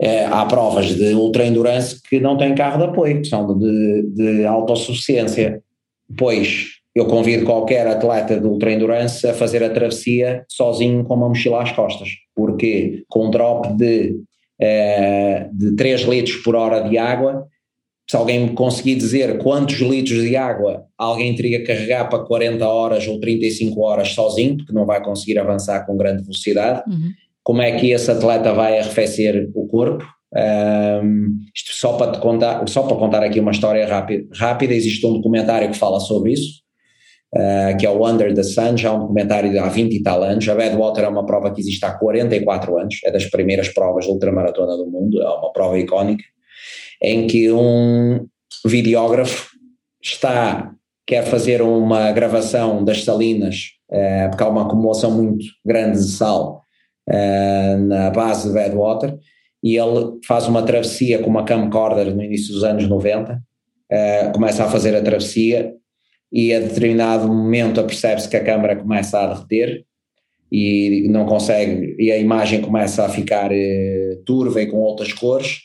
É, 0.01 0.27
há 0.27 0.45
provas 0.47 0.95
de 0.95 1.15
ultra 1.15 1.47
endurance 1.47 2.01
que 2.03 2.21
não 2.21 2.37
têm 2.37 2.55
carro 2.55 2.79
de 2.79 2.85
apoio, 2.91 3.23
que 3.23 3.29
são 3.29 3.59
de, 3.59 4.03
de 4.15 4.45
autossuficiência. 4.45 5.63
Pois 6.17 6.67
eu 6.95 7.07
convido 7.07 7.47
qualquer 7.47 7.87
atleta 7.87 8.39
de 8.39 8.47
ultra 8.47 8.73
endurance 8.73 9.27
a 9.27 9.33
fazer 9.33 9.63
a 9.63 9.71
travessia 9.71 10.45
sozinho 10.49 11.05
com 11.05 11.15
uma 11.15 11.29
mochila 11.29 11.63
às 11.63 11.73
costas, 11.73 12.09
porque 12.35 13.03
com 13.09 13.27
um 13.27 13.31
drop 13.31 13.73
de, 13.75 14.17
é, 14.61 15.49
de 15.53 15.75
3 15.75 16.03
litros 16.03 16.37
por 16.37 16.55
hora 16.55 16.81
de 16.89 16.99
água 16.99 17.47
se 18.13 18.17
alguém 18.17 18.41
me 18.41 18.53
conseguir 18.53 18.97
dizer 18.97 19.39
quantos 19.39 19.81
litros 19.81 20.23
de 20.23 20.37
água 20.37 20.85
alguém 20.99 21.35
teria 21.35 21.61
que 21.61 21.67
carregar 21.67 22.11
para 22.11 22.25
40 22.25 22.67
horas 22.69 23.09
ou 23.09 23.19
35 23.19 23.81
horas 23.81 24.09
sozinho, 24.11 24.59
porque 24.59 24.73
não 24.73 24.85
vai 24.85 25.03
conseguir 25.03 25.39
avançar 25.39 25.87
com 25.87 25.97
grande 25.97 26.23
velocidade, 26.23 26.83
uhum. 26.87 27.11
como 27.43 27.63
é 27.63 27.73
que 27.73 27.91
esse 27.91 28.11
atleta 28.11 28.53
vai 28.53 28.79
arrefecer 28.79 29.51
o 29.55 29.67
corpo? 29.67 30.05
Um, 30.35 31.41
isto 31.55 31.73
só 31.73 31.97
para, 31.97 32.19
contar, 32.19 32.67
só 32.69 32.83
para 32.85 32.97
contar 32.97 33.23
aqui 33.23 33.39
uma 33.39 33.51
história 33.51 33.87
rápida, 33.87 34.27
rápida, 34.35 34.73
existe 34.73 35.07
um 35.07 35.15
documentário 35.15 35.71
que 35.71 35.77
fala 35.77 36.01
sobre 36.01 36.33
isso, 36.33 36.63
uh, 37.35 37.77
que 37.79 37.85
é 37.85 37.91
o 37.91 38.07
Under 38.07 38.35
the 38.35 38.43
Sun, 38.43 38.77
já 38.77 38.89
é 38.89 38.93
um 38.93 39.01
documentário 39.01 39.51
de 39.51 39.59
há 39.59 39.69
20 39.69 39.93
e 39.93 40.03
tal 40.03 40.23
anos. 40.23 40.49
A 40.49 40.55
Badwater 40.55 41.05
é 41.05 41.09
uma 41.09 41.27
prova 41.27 41.53
que 41.53 41.61
existe 41.61 41.85
há 41.85 41.93
44 41.93 42.79
anos, 42.79 42.95
é 43.05 43.11
das 43.11 43.27
primeiras 43.27 43.69
provas 43.69 44.07
de 44.07 44.11
ultramaratona 44.11 44.77
do 44.77 44.87
mundo, 44.87 45.21
é 45.21 45.29
uma 45.29 45.53
prova 45.53 45.79
icónica 45.79 46.25
em 47.03 47.27
que 47.27 47.51
um 47.51 48.27
videógrafo 48.65 49.51
está, 50.01 50.73
quer 51.07 51.25
fazer 51.25 51.61
uma 51.61 52.13
gravação 52.13 52.85
das 52.85 53.03
salinas, 53.03 53.73
eh, 53.91 54.29
porque 54.29 54.43
há 54.43 54.49
uma 54.49 54.63
acumulação 54.63 55.11
muito 55.11 55.45
grande 55.65 55.99
de 55.99 56.11
sal 56.13 56.63
eh, 57.09 57.77
na 57.77 58.11
base 58.11 58.49
de 58.49 58.55
Badwater, 58.55 59.19
e 59.63 59.77
ele 59.77 60.19
faz 60.27 60.49
uma 60.49 60.63
travessia 60.63 61.19
com 61.21 61.31
uma 61.31 61.45
camcorder 61.45 62.15
no 62.15 62.23
início 62.23 62.53
dos 62.53 62.65
anos 62.65 62.89
90, 62.89 63.43
eh, 63.91 64.31
começa 64.35 64.65
a 64.65 64.69
fazer 64.69 64.95
a 64.97 65.03
travessia 65.03 65.73
e 66.33 66.53
a 66.53 66.61
determinado 66.61 67.29
momento 67.29 67.81
apercebe-se 67.81 68.29
que 68.29 68.37
a 68.37 68.45
câmara 68.45 68.75
começa 68.77 69.21
a 69.21 69.27
derreter 69.27 69.85
e 70.51 71.07
não 71.09 71.25
consegue, 71.25 71.95
e 71.99 72.11
a 72.11 72.19
imagem 72.19 72.61
começa 72.61 73.05
a 73.05 73.09
ficar 73.09 73.51
turva 74.27 74.61
e 74.61 74.67
com 74.67 74.79
outras 74.79 75.13
cores, 75.13 75.61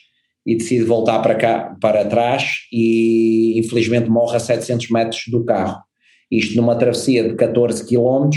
e 0.48 0.56
decide 0.56 0.84
voltar 0.84 1.18
para 1.18 1.34
cá, 1.34 1.76
para 1.78 2.06
trás 2.06 2.66
e 2.72 3.58
infelizmente 3.58 4.08
morre 4.08 4.36
a 4.36 4.40
700 4.40 4.88
metros 4.88 5.24
do 5.28 5.44
carro. 5.44 5.82
Isto 6.30 6.56
numa 6.56 6.74
travessia 6.74 7.28
de 7.28 7.34
14 7.34 7.86
km 7.86 8.30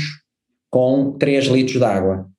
com 0.69 1.13
3 1.17 1.45
litros 1.45 1.77
de 1.77 1.85
água. 1.85 2.29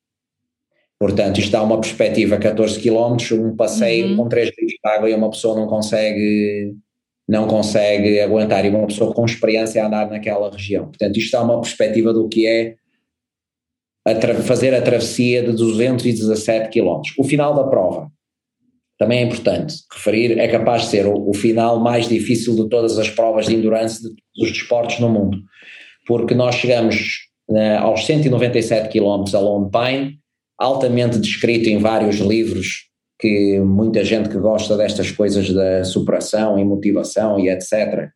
Portanto, 1.03 1.40
isto 1.40 1.50
dá 1.50 1.61
uma 1.61 1.80
perspectiva, 1.80 2.36
14 2.36 2.80
km, 2.80 3.16
um 3.32 3.57
passeio 3.57 4.11
uhum. 4.11 4.16
com 4.18 4.28
3 4.28 4.50
litros 4.50 4.70
de 4.70 4.88
água 4.88 5.11
e 5.11 5.14
uma 5.14 5.30
pessoa 5.30 5.59
não 5.59 5.66
consegue 5.66 6.76
não 7.28 7.48
consegue 7.48 8.20
aguentar, 8.20 8.64
e 8.64 8.68
uma 8.68 8.86
pessoa 8.86 9.12
com 9.12 9.24
experiência 9.24 9.82
a 9.82 9.88
andar 9.88 10.09
naquela 10.09 10.48
região. 10.48 10.84
Portanto, 10.84 11.16
isto 11.16 11.32
dá 11.32 11.42
uma 11.42 11.61
perspectiva 11.61 12.12
do 12.12 12.28
que 12.28 12.46
é 12.46 12.76
a 14.07 14.42
fazer 14.42 14.74
a 14.74 14.80
travessia 14.80 15.42
de 15.42 15.50
217 15.50 16.68
km. 16.68 17.00
O 17.18 17.24
final 17.24 17.53
da 17.53 17.64
prova, 17.64 18.09
também 18.96 19.18
é 19.18 19.22
importante 19.22 19.74
referir, 19.92 20.38
é 20.38 20.46
capaz 20.46 20.82
de 20.82 20.88
ser 20.88 21.07
o, 21.07 21.30
o, 21.30 21.34
final 21.34 21.80
mais 21.80 22.09
difícil 22.09 22.55
de 22.55 22.68
todas 22.68 22.96
as 22.96 23.11
provas 23.11 23.46
de 23.46 23.57
endurance 23.57 24.00
de, 24.00 24.14
dos 24.36 24.53
desportos 24.53 25.00
no 25.00 25.09
mundo, 25.09 25.38
porque 26.07 26.32
nós 26.32 26.55
chegamos 26.55 27.28
né, 27.50 27.76
aos 27.76 28.07
197 28.07 28.88
km 28.88 29.24
a 29.34 29.40
Lone 29.40 29.68
Pine, 29.68 30.21
altamente 30.59 31.18
descrito 31.18 31.68
em 31.68 31.78
vários 31.78 32.16
livros 32.16 32.90
que 33.18 33.61
muita 33.61 34.05
gente 34.05 34.28
que 34.28 34.38
gosta 34.38 34.76
destas 34.76 35.12
coisas 35.12 35.48
da 35.53 35.84
superação 35.84 36.59
e 36.59 36.64
motivação 36.64 37.38
e 37.38 37.48
etc. 37.48 38.09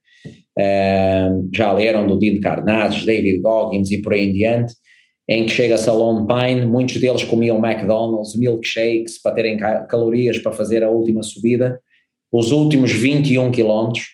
Eh, 0.59 1.29
já 1.55 1.73
leram 1.73 2.07
do 2.07 2.19
Dean 2.19 2.41
Carnage, 2.41 3.07
David 3.07 3.41
Goggins 3.41 3.91
e 3.93 4.03
por 4.03 4.15
aí 4.15 4.31
em 4.31 4.33
diante, 4.33 4.75
em 5.29 5.45
que 5.45 5.53
chega-se 5.53 5.89
a 5.89 5.93
Lone 5.93 6.27
Pine, 6.27 6.67
muitos 6.67 7.01
deles 7.01 7.23
comiam 7.25 7.65
McDonald's, 7.65 8.37
milkshakes 8.37 9.21
para 9.21 9.35
terem 9.35 9.57
calorias 9.89 10.39
para 10.39 10.53
fazer 10.53 10.83
a 10.83 10.91
última 10.91 11.23
subida. 11.23 11.81
Os 12.33 12.53
últimos 12.53 12.93
21 12.93 13.51
quilómetros, 13.51 14.05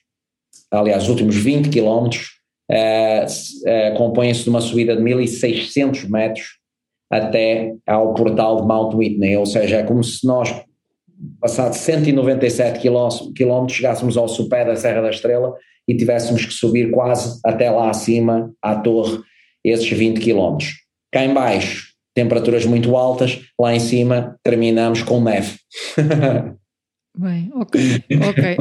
aliás, 0.71 1.05
os 1.05 1.09
últimos 1.09 1.37
20 1.37 1.69
quilómetros, 1.69 2.29
uh, 2.71 3.25
uh, 3.25 3.97
compõem-se 3.97 4.45
de 4.45 4.51
uma 4.51 4.61
subida 4.61 4.97
de 4.97 5.03
1600 5.03 6.09
metros 6.09 6.62
até 7.13 7.75
ao 7.87 8.15
portal 8.15 8.63
de 8.63 8.67
Mount 8.67 8.95
Whitney, 8.95 9.37
ou 9.37 9.45
seja, 9.45 9.77
é 9.77 9.83
como 9.83 10.03
se 10.03 10.27
nós, 10.27 10.51
passados 11.39 11.77
197 11.77 12.81
quilómetros, 12.81 13.77
chegássemos 13.77 14.17
ao 14.17 14.27
sopé 14.27 14.65
da 14.65 14.75
Serra 14.75 15.03
da 15.03 15.11
Estrela 15.11 15.53
e 15.87 15.95
tivéssemos 15.95 16.47
que 16.47 16.55
subir 16.55 16.91
quase 16.91 17.39
até 17.45 17.71
lá 17.71 17.91
acima, 17.91 18.51
à 18.63 18.77
torre, 18.77 19.19
esses 19.63 19.89
20 19.91 20.21
quilómetros 20.21 20.83
Cá 21.13 21.27
em 21.27 21.35
baixo, 21.35 21.89
temperaturas 22.15 22.65
muito 22.65 22.97
altas, 22.97 23.39
lá 23.61 23.75
em 23.75 23.81
cima 23.81 24.39
terminamos 24.43 25.03
com 25.03 25.21
neve. 25.21 25.59
Bem, 27.15 27.51
ok, 27.55 27.79
ok. 28.27 28.57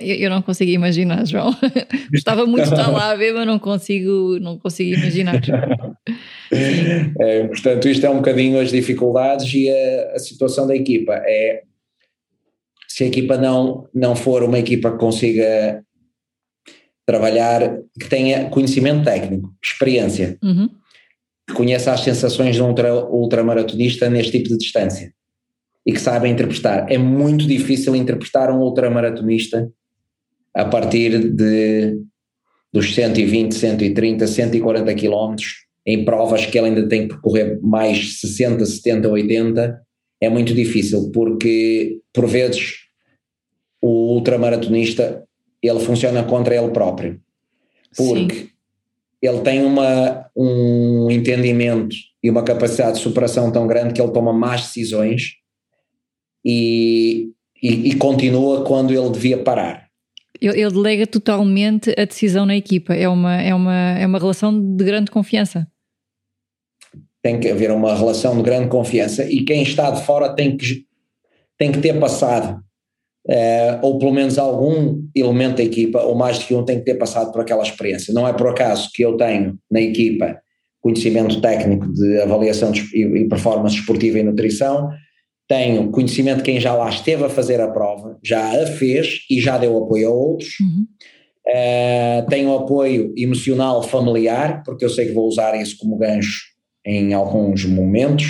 eu 0.00 0.30
não 0.30 0.40
consigo 0.40 0.70
imaginar, 0.70 1.26
João. 1.26 1.54
Gostava 2.10 2.46
muito 2.46 2.64
de 2.64 2.70
estar 2.70 2.90
lá 2.90 3.10
a 3.10 3.16
ver, 3.16 3.34
mas 3.34 3.46
não 3.46 3.58
consigo, 3.58 4.38
não 4.40 4.58
consigo 4.58 4.98
imaginar. 4.98 5.40
É, 6.48 7.44
portanto, 7.48 7.88
isto 7.88 8.06
é 8.06 8.08
um 8.08 8.18
bocadinho 8.18 8.60
as 8.60 8.70
dificuldades 8.70 9.52
e 9.52 9.68
a, 9.68 10.12
a, 10.14 10.18
situação 10.20 10.64
da 10.64 10.76
equipa. 10.76 11.12
É 11.26 11.64
se 12.86 13.02
a 13.02 13.08
equipa 13.08 13.36
não, 13.36 13.88
não 13.92 14.14
for 14.14 14.44
uma 14.44 14.56
equipa 14.56 14.92
que 14.92 14.98
consiga 14.98 15.82
trabalhar, 17.04 17.78
que 17.98 18.08
tenha 18.08 18.48
conhecimento 18.48 19.04
técnico, 19.04 19.52
experiência. 19.60 20.38
Uhum 20.40 20.70
conhece 21.54 21.88
as 21.88 22.00
sensações 22.00 22.56
de 22.56 22.62
um 22.62 22.68
ultra, 22.68 22.92
ultramaratonista 22.92 24.10
neste 24.10 24.32
tipo 24.32 24.48
de 24.48 24.58
distância 24.58 25.12
e 25.86 25.92
que 25.92 26.00
sabe 26.00 26.28
interpretar. 26.28 26.90
É 26.90 26.98
muito 26.98 27.46
difícil 27.46 27.94
interpretar 27.94 28.50
um 28.50 28.58
ultramaratonista 28.58 29.70
a 30.52 30.64
partir 30.64 31.30
de 31.32 31.98
dos 32.72 32.94
120, 32.94 33.54
130, 33.54 34.26
140 34.26 34.94
quilómetros 34.94 35.66
em 35.86 36.04
provas 36.04 36.44
que 36.44 36.58
ele 36.58 36.68
ainda 36.68 36.88
tem 36.88 37.02
que 37.02 37.14
percorrer 37.14 37.58
mais 37.62 38.18
60, 38.20 38.66
70, 38.66 39.08
80, 39.08 39.80
é 40.20 40.28
muito 40.28 40.52
difícil 40.52 41.10
porque 41.12 42.00
por 42.12 42.26
vezes 42.26 42.74
o 43.80 44.14
ultramaratonista 44.14 45.24
ele 45.62 45.80
funciona 45.80 46.24
contra 46.24 46.56
ele 46.56 46.70
próprio. 46.70 47.20
Porque 47.96 48.34
Sim 48.34 48.48
ele 49.22 49.40
tem 49.40 49.64
uma, 49.64 50.26
um 50.36 51.10
entendimento 51.10 51.96
e 52.22 52.30
uma 52.30 52.42
capacidade 52.42 52.98
de 52.98 53.02
superação 53.02 53.50
tão 53.50 53.66
grande 53.66 53.94
que 53.94 54.00
ele 54.00 54.12
toma 54.12 54.32
más 54.32 54.62
decisões 54.62 55.36
e, 56.46 57.32
e, 57.60 57.90
e 57.90 57.94
continua 57.96 58.64
quando 58.64 58.92
ele 58.92 59.10
devia 59.10 59.36
parar. 59.36 59.88
Ele, 60.40 60.60
ele, 60.60 60.70
delega 60.70 61.06
totalmente 61.06 61.90
a 61.98 62.04
decisão 62.04 62.46
na 62.46 62.56
equipa, 62.56 62.94
é 62.94 63.08
uma, 63.08 63.42
é, 63.42 63.52
uma, 63.52 63.74
é 63.98 64.06
uma 64.06 64.18
relação 64.18 64.76
de 64.76 64.84
grande 64.84 65.10
confiança. 65.10 65.66
Tem 67.20 67.40
que 67.40 67.48
haver 67.48 67.72
uma 67.72 67.96
relação 67.96 68.36
de 68.36 68.44
grande 68.44 68.68
confiança 68.68 69.24
e 69.24 69.44
quem 69.44 69.62
está 69.62 69.90
de 69.90 70.02
fora 70.04 70.32
tem 70.32 70.56
que, 70.56 70.86
tem 71.58 71.72
que 71.72 71.80
ter 71.80 71.98
passado 71.98 72.64
Uh, 73.28 73.82
ou 73.82 73.98
pelo 73.98 74.12
menos 74.12 74.38
algum 74.38 75.02
elemento 75.12 75.56
da 75.56 75.64
equipa, 75.64 76.00
ou 76.00 76.14
mais 76.14 76.38
de 76.38 76.44
que 76.44 76.54
um, 76.54 76.64
tem 76.64 76.78
que 76.78 76.84
ter 76.84 76.94
passado 76.94 77.32
por 77.32 77.40
aquela 77.40 77.64
experiência. 77.64 78.14
Não 78.14 78.26
é 78.26 78.32
por 78.32 78.46
acaso 78.46 78.88
que 78.94 79.04
eu 79.04 79.16
tenho 79.16 79.58
na 79.68 79.80
equipa 79.80 80.40
conhecimento 80.80 81.40
técnico 81.40 81.92
de 81.92 82.20
avaliação 82.20 82.70
de, 82.70 82.82
e 82.94 83.28
performance 83.28 83.74
esportiva 83.74 84.20
e 84.20 84.22
nutrição, 84.22 84.88
tenho 85.48 85.90
conhecimento 85.90 86.38
de 86.38 86.44
quem 86.44 86.60
já 86.60 86.74
lá 86.74 86.88
esteve 86.88 87.24
a 87.24 87.28
fazer 87.28 87.60
a 87.60 87.68
prova, 87.68 88.18
já 88.22 88.62
a 88.62 88.66
fez 88.66 89.20
e 89.30 89.40
já 89.40 89.56
deu 89.58 89.76
apoio 89.78 90.08
a 90.08 90.12
outros. 90.12 90.58
Uhum. 90.60 90.86
Uh, 91.46 92.28
tenho 92.28 92.52
apoio 92.52 93.12
emocional 93.16 93.82
familiar, 93.82 94.62
porque 94.64 94.84
eu 94.84 94.90
sei 94.90 95.06
que 95.06 95.12
vou 95.12 95.28
usar 95.28 95.54
isso 95.60 95.76
como 95.78 95.96
gancho 95.96 96.42
em 96.84 97.14
alguns 97.14 97.64
momentos. 97.64 98.26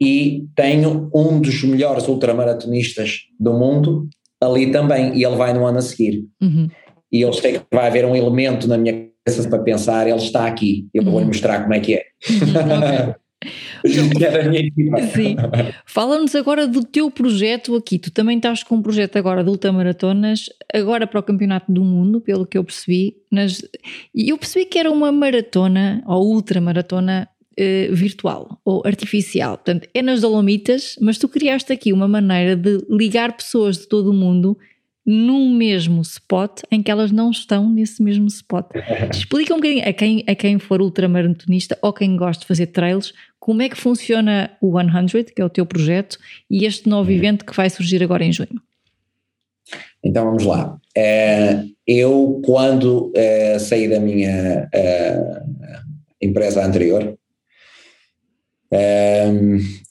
E 0.00 0.46
tenho 0.56 1.10
um 1.14 1.40
dos 1.40 1.62
melhores 1.62 2.08
ultramaratonistas 2.08 3.20
do 3.38 3.52
mundo 3.52 4.08
ali 4.40 4.72
também, 4.72 5.16
e 5.16 5.24
ele 5.24 5.36
vai 5.36 5.52
no 5.52 5.66
ano 5.66 5.78
a 5.78 5.82
seguir. 5.82 6.24
Uhum. 6.40 6.68
E 7.12 7.20
eu 7.20 7.32
sei 7.32 7.58
que 7.58 7.64
vai 7.72 7.86
haver 7.86 8.04
um 8.04 8.16
elemento 8.16 8.66
na 8.66 8.78
minha 8.78 9.08
cabeça 9.24 9.48
para 9.48 9.62
pensar: 9.62 10.08
ele 10.08 10.16
está 10.16 10.46
aqui, 10.46 10.88
eu 10.94 11.04
uhum. 11.04 11.10
vou-lhe 11.10 11.26
mostrar 11.26 11.62
como 11.62 11.74
é 11.74 11.80
que 11.80 11.94
é. 11.94 12.04
Sim. 15.14 15.36
Fala-nos 15.86 16.34
agora 16.34 16.66
do 16.66 16.84
teu 16.84 17.10
projeto 17.10 17.74
aqui. 17.74 17.98
Tu 17.98 18.10
também 18.10 18.36
estás 18.36 18.62
com 18.62 18.76
um 18.76 18.82
projeto 18.82 19.16
agora 19.16 19.42
de 19.42 19.50
ultramaratonas, 19.50 20.46
agora 20.72 21.06
para 21.06 21.20
o 21.20 21.22
Campeonato 21.22 21.72
do 21.72 21.82
Mundo, 21.82 22.20
pelo 22.20 22.46
que 22.46 22.58
eu 22.58 22.64
percebi. 22.64 23.16
Nas... 23.30 23.62
Eu 24.14 24.36
percebi 24.36 24.66
que 24.66 24.78
era 24.78 24.90
uma 24.90 25.10
maratona 25.10 26.02
ou 26.06 26.34
ultramaratona 26.34 27.28
eh, 27.56 27.88
virtual 27.92 28.60
ou 28.64 28.82
artificial. 28.86 29.56
Portanto, 29.58 29.88
é 29.92 30.00
nas 30.00 30.20
Dolomitas, 30.20 30.96
mas 31.00 31.18
tu 31.18 31.28
criaste 31.28 31.72
aqui 31.72 31.92
uma 31.92 32.08
maneira 32.08 32.56
de 32.56 32.78
ligar 32.88 33.36
pessoas 33.36 33.78
de 33.78 33.88
todo 33.88 34.10
o 34.10 34.14
mundo 34.14 34.56
num 35.04 35.54
mesmo 35.54 36.00
spot 36.02 36.60
em 36.70 36.82
que 36.82 36.90
elas 36.90 37.10
não 37.10 37.30
estão 37.30 37.68
nesse 37.68 38.02
mesmo 38.02 38.26
spot. 38.28 38.66
Explica 39.12 39.52
um 39.52 39.56
bocadinho 39.56 39.88
a 39.88 39.92
quem, 39.92 40.24
a 40.26 40.34
quem 40.34 40.58
for 40.58 40.80
ultramaratonista 40.80 41.76
ou 41.82 41.92
quem 41.92 42.16
gosta 42.16 42.42
de 42.42 42.46
fazer 42.46 42.68
trails, 42.68 43.12
como 43.40 43.62
é 43.62 43.68
que 43.70 43.76
funciona 43.76 44.50
o 44.60 44.72
100, 44.78 45.24
que 45.34 45.40
é 45.40 45.44
o 45.44 45.48
teu 45.48 45.64
projeto, 45.64 46.18
e 46.48 46.66
este 46.66 46.88
novo 46.88 47.10
uhum. 47.10 47.16
evento 47.16 47.44
que 47.44 47.56
vai 47.56 47.70
surgir 47.70 48.02
agora 48.02 48.22
em 48.22 48.32
junho. 48.32 48.60
Então 50.04 50.26
vamos 50.26 50.44
lá. 50.44 50.78
É, 50.96 51.64
eu, 51.86 52.40
quando 52.44 53.10
é, 53.16 53.58
saí 53.58 53.88
da 53.88 53.98
minha 53.98 54.68
é, 54.72 55.42
empresa 56.20 56.64
anterior, 56.64 57.16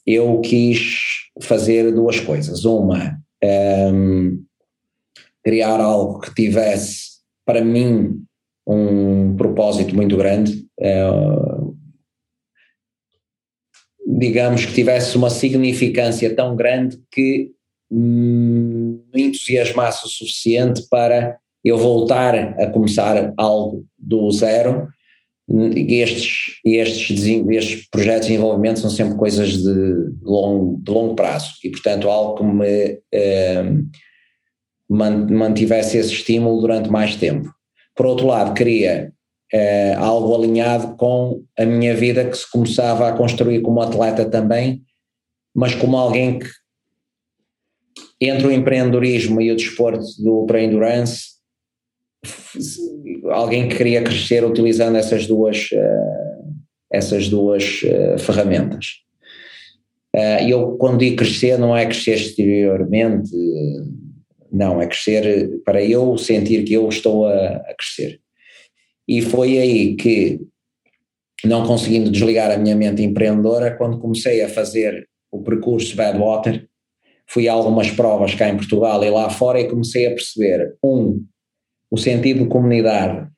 eu 0.06 0.40
quis 0.40 1.28
fazer 1.42 1.92
duas 1.92 2.18
coisas. 2.18 2.64
Uma, 2.64 3.20
criar 5.44 5.80
algo 5.80 6.20
que 6.20 6.34
tivesse, 6.34 7.18
para 7.44 7.62
mim, 7.62 8.22
um 8.66 9.36
propósito 9.36 9.94
muito 9.94 10.16
grande, 10.16 10.66
digamos 14.18 14.64
que 14.64 14.74
tivesse 14.74 15.16
uma 15.16 15.30
significância 15.30 16.34
tão 16.34 16.56
grande 16.56 16.98
que 17.10 17.52
me 17.90 19.00
entusiasmasse 19.14 20.06
o 20.06 20.08
suficiente 20.08 20.82
para 20.88 21.36
eu 21.64 21.76
voltar 21.76 22.34
a 22.34 22.66
começar 22.70 23.32
algo 23.36 23.84
do 23.98 24.30
zero. 24.30 24.88
Estes, 25.48 26.60
estes, 26.64 27.24
estes 27.26 27.88
projetos 27.88 28.26
de 28.26 28.34
desenvolvimento 28.34 28.78
são 28.78 28.90
sempre 28.90 29.16
coisas 29.16 29.50
de 29.58 30.12
longo, 30.22 30.80
de 30.80 30.90
longo 30.90 31.14
prazo 31.16 31.54
e, 31.64 31.70
portanto, 31.70 32.08
algo 32.08 32.36
que 32.36 32.44
me 32.44 33.00
eh, 33.12 33.64
mantivesse 34.88 35.98
esse 35.98 36.12
estímulo 36.12 36.60
durante 36.60 36.88
mais 36.88 37.16
tempo. 37.16 37.52
Por 37.96 38.06
outro 38.06 38.28
lado, 38.28 38.54
queria 38.54 39.12
eh, 39.52 39.94
algo 39.94 40.34
alinhado 40.34 40.96
com 40.96 41.42
a 41.58 41.64
minha 41.64 41.94
vida 41.94 42.24
que 42.24 42.36
se 42.36 42.48
começava 42.50 43.08
a 43.08 43.12
construir 43.12 43.60
como 43.60 43.80
atleta 43.80 44.24
também, 44.24 44.82
mas 45.54 45.74
como 45.74 45.96
alguém 45.96 46.38
que 46.38 46.48
entre 48.20 48.46
o 48.46 48.52
empreendedorismo 48.52 49.40
e 49.40 49.50
o 49.50 49.56
desporto 49.56 50.04
do 50.18 50.40
ultra 50.40 50.62
endurance, 50.62 51.40
alguém 53.30 53.68
que 53.68 53.76
queria 53.76 54.02
crescer 54.02 54.44
utilizando 54.44 54.96
essas 54.96 55.26
duas, 55.26 55.70
uh, 55.72 56.54
essas 56.92 57.28
duas 57.28 57.82
uh, 57.82 58.18
ferramentas. 58.18 58.86
Uh, 60.14 60.48
eu, 60.48 60.76
quando 60.76 60.98
digo 60.98 61.16
crescer, 61.16 61.58
não 61.58 61.74
é 61.74 61.86
crescer 61.86 62.16
exteriormente, 62.16 63.30
não, 64.52 64.82
é 64.82 64.86
crescer 64.86 65.62
para 65.64 65.82
eu 65.82 66.18
sentir 66.18 66.64
que 66.64 66.74
eu 66.74 66.88
estou 66.88 67.26
a, 67.26 67.56
a 67.56 67.74
crescer. 67.74 68.20
E 69.10 69.20
foi 69.20 69.58
aí 69.58 69.96
que, 69.96 70.38
não 71.44 71.66
conseguindo 71.66 72.12
desligar 72.12 72.52
a 72.52 72.56
minha 72.56 72.76
mente 72.76 73.02
empreendedora, 73.02 73.76
quando 73.76 73.98
comecei 73.98 74.40
a 74.40 74.48
fazer 74.48 75.08
o 75.32 75.42
percurso 75.42 75.96
Badwater, 75.96 76.68
fui 77.26 77.48
a 77.48 77.52
algumas 77.52 77.90
provas 77.90 78.36
cá 78.36 78.48
em 78.48 78.56
Portugal 78.56 79.02
e 79.02 79.10
lá 79.10 79.28
fora 79.28 79.60
e 79.60 79.68
comecei 79.68 80.06
a 80.06 80.10
perceber, 80.10 80.76
um, 80.80 81.26
o 81.90 81.96
sentido 81.96 82.44
de 82.44 82.48
comunidade 82.48 83.28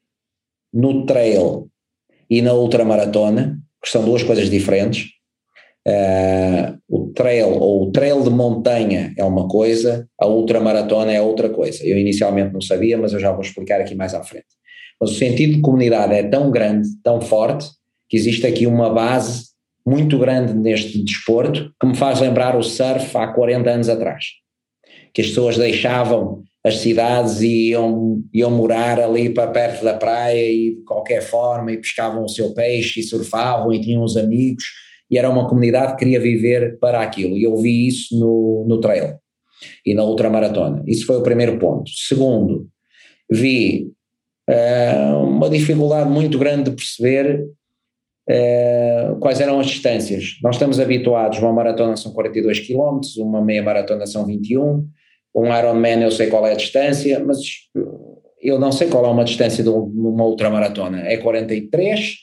no 0.75 1.07
trail 1.07 1.71
e 2.29 2.43
na 2.43 2.53
ultramaratona, 2.53 3.59
que 3.83 3.89
são 3.89 4.05
duas 4.05 4.23
coisas 4.23 4.51
diferentes. 4.51 5.07
Uh, 5.89 6.79
o 6.87 7.13
trail 7.15 7.49
ou 7.49 7.85
o 7.89 7.93
trail 7.93 8.23
de 8.23 8.29
montanha 8.29 9.15
é 9.17 9.25
uma 9.25 9.49
coisa, 9.49 10.07
a 10.21 10.27
ultramaratona 10.27 11.13
é 11.13 11.23
outra 11.23 11.49
coisa. 11.49 11.83
Eu 11.83 11.97
inicialmente 11.97 12.53
não 12.53 12.61
sabia, 12.61 12.99
mas 12.99 13.15
eu 13.15 13.19
já 13.19 13.33
vou 13.33 13.41
explicar 13.41 13.81
aqui 13.81 13.95
mais 13.95 14.13
à 14.13 14.23
frente. 14.23 14.62
Mas 15.03 15.11
o 15.11 15.15
sentido 15.15 15.55
de 15.55 15.61
comunidade 15.61 16.15
é 16.15 16.23
tão 16.23 16.49
grande, 16.49 16.89
tão 17.03 17.21
forte, 17.21 17.69
que 18.09 18.17
existe 18.17 18.47
aqui 18.47 18.69
uma 18.69 18.89
base 18.89 19.47
muito 19.85 20.17
grande 20.17 20.55
neste 20.55 21.03
desporto 21.03 21.73
que 21.81 21.87
me 21.89 21.97
faz 21.97 22.21
lembrar 22.21 22.57
o 22.57 22.63
surf 22.63 23.19
há 23.19 23.27
40 23.27 23.69
anos 23.69 23.89
atrás. 23.89 24.27
Que 25.13 25.21
as 25.21 25.27
pessoas 25.27 25.59
deixavam 25.59 26.45
as 26.65 26.77
cidades 26.77 27.41
e 27.41 27.71
iam, 27.71 28.23
iam 28.33 28.53
morar 28.53 29.01
ali 29.01 29.29
para 29.29 29.51
perto 29.51 29.85
da 29.85 29.95
praia 29.95 30.49
e 30.49 30.77
de 30.77 30.85
qualquer 30.85 31.21
forma 31.21 31.73
e 31.73 31.79
pescavam 31.79 32.23
o 32.23 32.29
seu 32.29 32.55
peixe 32.55 33.01
e 33.01 33.03
surfavam 33.03 33.73
e 33.73 33.81
tinham 33.81 34.05
os 34.05 34.17
amigos 34.17 34.63
e 35.11 35.19
era 35.19 35.29
uma 35.29 35.49
comunidade 35.49 35.95
que 35.95 35.99
queria 35.99 36.21
viver 36.21 36.79
para 36.79 37.03
aquilo 37.03 37.37
e 37.37 37.43
eu 37.43 37.57
vi 37.57 37.89
isso 37.89 38.17
no, 38.17 38.65
no 38.69 38.79
trail 38.79 39.17
e 39.85 39.95
na 39.95 40.05
ultramaratona. 40.05 40.85
Isso 40.87 41.07
foi 41.07 41.17
o 41.17 41.25
primeiro 41.25 41.59
ponto. 41.59 41.91
Segundo, 41.91 42.69
vi 43.29 43.91
uh, 44.49 45.25
uma 45.25 45.49
dificuldade 45.49 46.11
muito 46.11 46.39
grande 46.39 46.71
de 46.71 46.77
perceber 46.77 47.45
uh, 48.29 49.17
quais 49.21 49.41
eram 49.41 49.61
as 49.61 49.67
distâncias. 49.67 50.39
Nós 50.43 50.57
estamos 50.57 50.81
habituados, 50.81 51.39
uma 51.39 51.53
maratona 51.53 51.97
são 51.97 52.13
42 52.13 52.61
km, 52.61 53.01
uma 53.19 53.43
meia 53.43 53.63
maratona 53.63 54.07
são 54.07 54.27
21, 54.27 54.87
um 55.35 55.57
Ironman 55.57 56.03
eu 56.03 56.11
sei 56.11 56.27
qual 56.27 56.47
é 56.47 56.53
a 56.53 56.57
distância, 56.57 57.19
mas 57.25 57.39
eu 58.41 58.59
não 58.59 58.73
sei 58.73 58.89
qual 58.89 59.07
é 59.07 59.09
uma 59.09 59.25
distância 59.25 59.63
de 59.63 59.71
uma 59.71 60.25
ultramaratona. 60.25 61.07
É 61.07 61.17
43, 61.17 62.17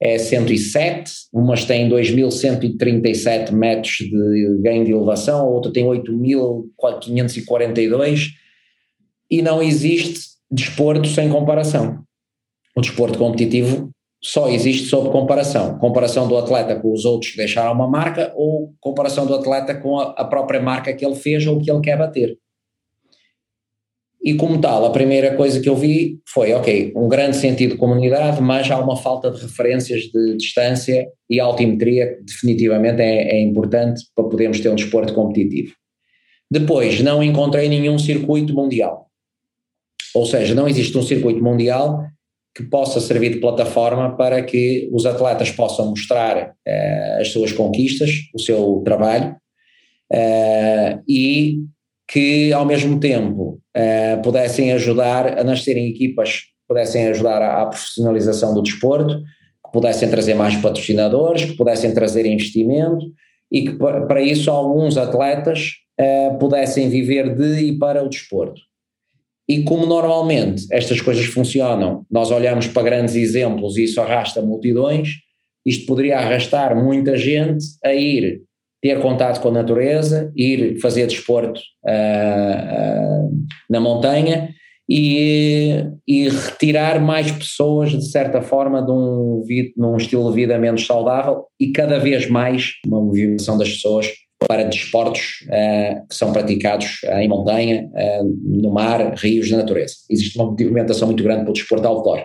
é 0.00 0.16
107, 0.18 1.12
umas 1.32 1.64
têm 1.64 1.88
2.137 1.88 3.50
metros 3.52 3.96
de 3.96 4.58
ganho 4.62 4.84
de 4.84 4.92
elevação, 4.92 5.40
a 5.40 5.48
outra 5.48 5.72
tem 5.72 5.84
8.542 5.84 8.28
e 9.30 9.40
não 9.42 9.62
existe 9.62 10.35
desporto 10.50 11.08
sem 11.08 11.28
comparação. 11.28 12.02
O 12.76 12.80
desporto 12.80 13.18
competitivo 13.18 13.90
só 14.22 14.48
existe 14.48 14.88
sob 14.88 15.10
comparação. 15.10 15.78
Comparação 15.78 16.26
do 16.28 16.36
atleta 16.36 16.76
com 16.76 16.92
os 16.92 17.04
outros 17.04 17.32
que 17.32 17.36
deixaram 17.36 17.72
uma 17.72 17.88
marca 17.88 18.32
ou 18.34 18.74
comparação 18.80 19.26
do 19.26 19.34
atleta 19.34 19.74
com 19.74 19.98
a, 19.98 20.24
própria 20.24 20.60
marca 20.60 20.92
que 20.92 21.04
ele 21.04 21.14
fez 21.14 21.46
ou 21.46 21.60
que 21.60 21.70
ele 21.70 21.80
quer 21.80 21.96
bater. 21.96 22.36
E 24.22 24.34
como 24.34 24.60
tal, 24.60 24.84
a 24.84 24.90
primeira 24.90 25.36
coisa 25.36 25.60
que 25.60 25.68
eu 25.68 25.76
vi 25.76 26.18
foi, 26.26 26.52
ok, 26.52 26.92
um 26.96 27.06
grande 27.06 27.36
sentido 27.36 27.72
de 27.72 27.76
comunidade, 27.76 28.42
mas 28.42 28.68
há 28.68 28.78
uma 28.78 28.96
falta 28.96 29.30
de 29.30 29.40
referências 29.40 30.02
de 30.02 30.36
distância 30.36 31.06
e 31.30 31.38
altimetria 31.38 32.16
que 32.16 32.24
definitivamente 32.24 33.00
é, 33.00 33.36
é 33.36 33.40
importante 33.40 34.02
para 34.16 34.24
podermos 34.24 34.58
ter 34.58 34.68
um 34.68 34.74
desporto 34.74 35.14
competitivo. 35.14 35.72
Depois, 36.50 37.00
não 37.00 37.22
encontrei 37.22 37.68
nenhum 37.68 37.98
circuito 37.98 38.52
mundial. 38.52 39.05
Ou 40.16 40.24
seja, 40.24 40.54
não 40.54 40.66
existe 40.66 40.96
um 40.96 41.02
circuito 41.02 41.44
mundial 41.44 42.02
que 42.56 42.62
possa 42.62 43.00
servir 43.00 43.34
de 43.34 43.40
plataforma 43.40 44.16
para 44.16 44.42
que 44.42 44.88
os 44.90 45.04
atletas 45.04 45.50
possam 45.50 45.90
mostrar 45.90 46.48
uh, 46.48 47.20
as 47.20 47.28
suas 47.28 47.52
conquistas, 47.52 48.10
o 48.34 48.40
seu 48.40 48.80
trabalho, 48.82 49.36
uh, 50.10 51.02
e 51.06 51.58
que 52.08 52.50
ao 52.50 52.64
mesmo 52.64 52.98
tempo 52.98 53.60
uh, 53.76 54.22
pudessem 54.22 54.72
ajudar 54.72 55.38
a 55.38 55.44
nascerem 55.44 55.88
equipas, 55.88 56.44
pudessem 56.66 57.08
ajudar 57.08 57.42
à, 57.42 57.60
à, 57.60 57.66
profissionalização 57.66 58.54
do 58.54 58.62
desporto, 58.62 59.18
que 59.18 59.70
pudessem 59.70 60.08
trazer 60.08 60.32
mais 60.32 60.56
patrocinadores, 60.56 61.44
que 61.44 61.56
pudessem 61.58 61.92
trazer 61.92 62.24
investimento 62.24 63.04
e 63.52 63.66
que 63.66 63.74
para 63.74 64.22
isso 64.22 64.50
alguns 64.50 64.96
atletas 64.96 65.72
pudessem 66.40 66.88
viver 66.88 67.34
de 67.34 67.68
e 67.68 67.78
para 67.78 68.02
o 68.02 68.08
desporto. 68.08 68.65
E 69.48 69.62
como 69.62 69.86
normalmente 69.86 70.66
estas 70.72 71.00
coisas 71.00 71.26
funcionam, 71.26 72.04
nós 72.10 72.30
olhamos 72.30 72.66
para 72.66 72.82
grandes 72.82 73.14
exemplos 73.14 73.76
e 73.76 73.84
isso 73.84 74.00
arrasta 74.00 74.42
multidões, 74.42 75.10
isto 75.64 75.86
poderia 75.86 76.18
arrastar 76.18 76.76
muita 76.76 77.16
gente 77.16 77.64
a 77.84 77.94
ir 77.94 78.42
ter 78.82 79.00
contato 79.00 79.40
com 79.40 79.48
a 79.48 79.52
natureza, 79.52 80.32
ir 80.36 80.78
fazer 80.80 81.06
desporto 81.06 81.60
uh, 81.84 83.26
uh, 83.26 83.30
na 83.68 83.80
montanha 83.80 84.50
e, 84.88 85.84
e, 86.06 86.28
retirar 86.28 87.00
mais 87.00 87.30
pessoas, 87.32 87.90
de 87.90 88.08
certa 88.08 88.40
forma, 88.40 88.80
de 88.80 88.92
um, 88.92 89.42
de 89.44 89.72
um 89.76 89.96
estilo 89.96 90.28
de 90.30 90.36
vida 90.36 90.56
menos 90.58 90.86
saudável 90.86 91.44
e 91.58 91.72
cada 91.72 91.98
vez 91.98 92.28
mais 92.28 92.74
uma 92.86 93.00
movimentação 93.00 93.58
das 93.58 93.70
pessoas 93.70 94.06
para 94.38 94.64
desportos 94.64 95.44
uh, 95.44 96.06
que 96.08 96.14
são 96.14 96.32
praticados 96.32 97.00
em 97.18 97.28
montanha, 97.28 97.88
no 98.42 98.70
mar, 98.70 99.14
rios, 99.16 99.50
na 99.50 99.58
natureza. 99.58 99.94
Existe 100.10 100.38
uma 100.38 100.50
movimentação 100.50 101.08
muito 101.08 101.22
grande 101.22 101.42
para 101.42 101.50
o 101.50 101.54
desporto 101.54 101.86
outdoor 101.86 102.24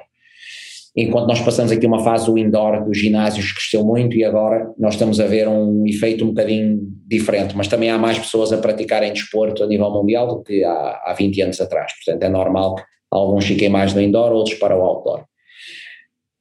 enquanto 0.95 1.27
nós 1.27 1.39
passamos 1.41 1.71
aqui 1.71 1.85
uma 1.85 2.03
fase 2.03 2.25
do 2.25 2.37
indoor 2.37 2.83
dos 2.83 2.97
ginásios 2.97 3.53
cresceu 3.53 3.83
muito 3.83 4.15
e 4.17 4.23
agora 4.23 4.71
nós 4.77 4.93
estamos 4.93 5.19
a 5.19 5.25
ver 5.25 5.47
um 5.47 5.85
efeito 5.87 6.25
um 6.25 6.29
bocadinho 6.29 6.79
diferente, 7.07 7.55
mas 7.55 7.67
também 7.67 7.89
há 7.89 7.97
mais 7.97 8.19
pessoas 8.19 8.51
a 8.51 8.57
praticarem 8.57 9.13
desporto 9.13 9.63
a 9.63 9.67
nível 9.67 9.89
mundial 9.89 10.27
do 10.27 10.43
que 10.43 10.63
há, 10.63 11.01
há 11.05 11.15
20 11.17 11.41
anos 11.41 11.61
atrás, 11.61 11.93
portanto 11.93 12.23
é 12.23 12.29
normal 12.29 12.75
que 12.75 12.83
alguns 13.09 13.45
fiquem 13.45 13.69
mais 13.69 13.93
no 13.93 14.01
indoor, 14.01 14.31
outros 14.31 14.57
para 14.57 14.77
o 14.77 14.81
outdoor. 14.81 15.23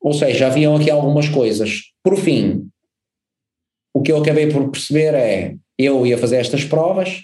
Ou 0.02 0.12
seja, 0.12 0.46
haviam 0.46 0.76
aqui 0.76 0.90
algumas 0.90 1.28
coisas. 1.28 1.82
Por 2.02 2.16
fim, 2.16 2.69
o 3.92 4.02
que 4.02 4.12
eu 4.12 4.18
acabei 4.18 4.46
por 4.48 4.70
perceber 4.70 5.14
é, 5.14 5.54
eu 5.78 6.06
ia 6.06 6.18
fazer 6.18 6.36
estas 6.36 6.64
provas, 6.64 7.22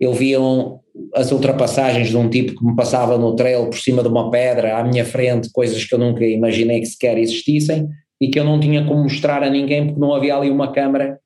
eu 0.00 0.12
via 0.12 0.40
um, 0.40 0.78
as 1.14 1.32
ultrapassagens 1.32 2.08
de 2.08 2.16
um 2.16 2.28
tipo 2.28 2.54
que 2.54 2.64
me 2.64 2.74
passava 2.74 3.18
no 3.18 3.34
trail 3.34 3.66
por 3.66 3.78
cima 3.78 4.02
de 4.02 4.08
uma 4.08 4.30
pedra 4.30 4.78
à 4.78 4.84
minha 4.84 5.04
frente, 5.04 5.50
coisas 5.52 5.84
que 5.84 5.94
eu 5.94 5.98
nunca 5.98 6.24
imaginei 6.24 6.80
que 6.80 6.86
sequer 6.86 7.18
existissem 7.18 7.88
e 8.20 8.28
que 8.28 8.38
eu 8.38 8.44
não 8.44 8.58
tinha 8.58 8.84
como 8.84 9.02
mostrar 9.02 9.42
a 9.42 9.50
ninguém 9.50 9.86
porque 9.86 10.00
não 10.00 10.14
havia 10.14 10.36
ali 10.36 10.50
uma 10.50 10.72
câmara 10.72 11.18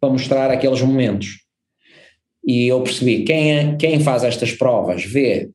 para 0.00 0.10
mostrar 0.10 0.50
aqueles 0.50 0.80
momentos. 0.82 1.44
E 2.46 2.66
eu 2.66 2.80
percebi, 2.82 3.24
quem, 3.24 3.52
é, 3.52 3.76
quem 3.76 4.00
faz 4.00 4.24
estas 4.24 4.52
provas 4.52 5.04
vê 5.04 5.50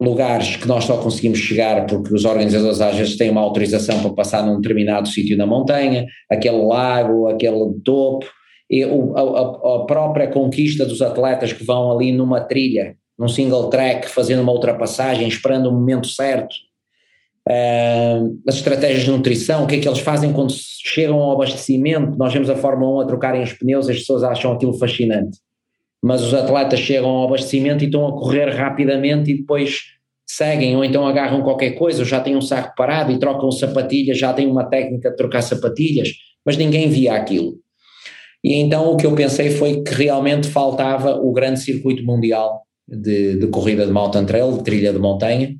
lugares 0.00 0.56
que 0.56 0.66
nós 0.66 0.84
só 0.84 0.96
conseguimos 0.96 1.38
chegar 1.38 1.86
porque 1.86 2.14
os 2.14 2.24
organizadores 2.24 2.80
às 2.80 2.96
vezes 2.96 3.16
têm 3.16 3.30
uma 3.30 3.42
autorização 3.42 4.00
para 4.00 4.12
passar 4.12 4.44
num 4.44 4.60
determinado 4.60 5.08
sítio 5.08 5.36
na 5.36 5.46
montanha, 5.46 6.06
aquele 6.30 6.62
lago, 6.64 7.28
aquele 7.28 7.74
topo, 7.84 8.26
e 8.70 8.82
a, 8.82 8.86
a, 8.86 9.84
própria 9.86 10.28
conquista 10.28 10.86
dos 10.86 11.02
atletas 11.02 11.52
que 11.52 11.64
vão 11.64 11.92
ali 11.92 12.12
numa 12.12 12.40
trilha, 12.40 12.96
num 13.18 13.28
single 13.28 13.68
track, 13.68 14.08
fazendo 14.08 14.42
uma 14.42 14.52
ultrapassagem, 14.52 15.28
esperando 15.28 15.66
o 15.66 15.72
momento 15.72 16.06
certo, 16.06 16.54
uh, 17.48 18.40
as 18.48 18.54
estratégias 18.54 19.02
de 19.02 19.10
nutrição, 19.10 19.64
o 19.64 19.66
que 19.66 19.74
é 19.74 19.78
que 19.80 19.88
eles 19.88 19.98
fazem 19.98 20.32
quando 20.32 20.52
chegam 20.54 21.18
ao 21.18 21.32
abastecimento, 21.32 22.16
nós 22.16 22.32
vemos 22.32 22.48
a 22.48 22.56
Fórmula 22.56 22.98
1 22.98 23.00
a 23.00 23.06
trocarem 23.06 23.42
os 23.42 23.52
pneus, 23.52 23.88
as 23.88 23.98
pessoas 23.98 24.22
acham 24.22 24.52
aquilo 24.52 24.72
fascinante, 24.78 25.38
mas 26.02 26.22
os 26.22 26.32
atletas 26.32 26.80
chegam 26.80 27.08
ao 27.10 27.26
abastecimento 27.26 27.84
e 27.84 27.86
estão 27.86 28.06
a 28.06 28.12
correr 28.12 28.50
rapidamente 28.50 29.30
e 29.30 29.38
depois 29.38 29.80
seguem 30.26 30.76
ou 30.76 30.84
então 30.84 31.06
agarram 31.06 31.42
qualquer 31.42 31.72
coisa, 31.72 32.00
ou 32.00 32.04
já 32.04 32.20
têm 32.20 32.36
um 32.36 32.40
saco 32.40 32.74
parado 32.76 33.12
e 33.12 33.18
trocam 33.18 33.50
sapatilhas, 33.50 34.18
já 34.18 34.32
têm 34.32 34.46
uma 34.46 34.64
técnica 34.64 35.10
de 35.10 35.16
trocar 35.16 35.42
sapatilhas, 35.42 36.10
mas 36.44 36.56
ninguém 36.56 36.88
via 36.88 37.14
aquilo. 37.14 37.54
E 38.42 38.54
então 38.54 38.92
o 38.92 38.96
que 38.96 39.06
eu 39.06 39.14
pensei 39.14 39.50
foi 39.50 39.82
que 39.82 39.92
realmente 39.92 40.48
faltava 40.48 41.16
o 41.16 41.32
grande 41.32 41.60
circuito 41.60 42.04
mundial 42.04 42.62
de, 42.88 43.36
de 43.38 43.46
corrida 43.48 43.84
de 43.84 43.92
mountain 43.92 44.24
trail, 44.24 44.56
de 44.56 44.64
trilha 44.64 44.92
de 44.92 44.98
montanha, 44.98 45.54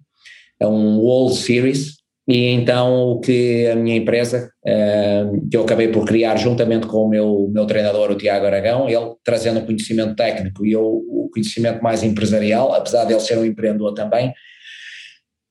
é 0.59 0.67
um 0.67 0.99
World 0.99 1.37
Series, 1.37 1.97
e 2.31 2.47
então 2.47 3.11
o 3.11 3.19
que 3.19 3.67
a 3.67 3.75
minha 3.75 3.97
empresa, 3.97 4.53
uh, 4.65 5.49
que 5.51 5.57
eu 5.57 5.63
acabei 5.63 5.89
por 5.89 6.05
criar 6.05 6.37
juntamente 6.37 6.87
com 6.87 6.99
o 6.99 7.09
meu, 7.09 7.51
meu 7.53 7.67
treinador, 7.67 8.09
o 8.09 8.15
Tiago 8.15 8.47
Aragão, 8.47 8.89
ele 8.89 9.17
trazendo 9.25 9.59
o 9.59 9.67
conhecimento 9.67 10.15
técnico 10.15 10.65
e 10.65 10.71
eu 10.71 10.85
o 10.85 11.29
conhecimento 11.35 11.83
mais 11.83 12.05
empresarial, 12.05 12.73
apesar 12.73 13.05
de 13.05 13.15
ele 13.15 13.21
ser 13.21 13.37
um 13.37 13.45
empreendedor 13.45 13.95
também, 13.95 14.33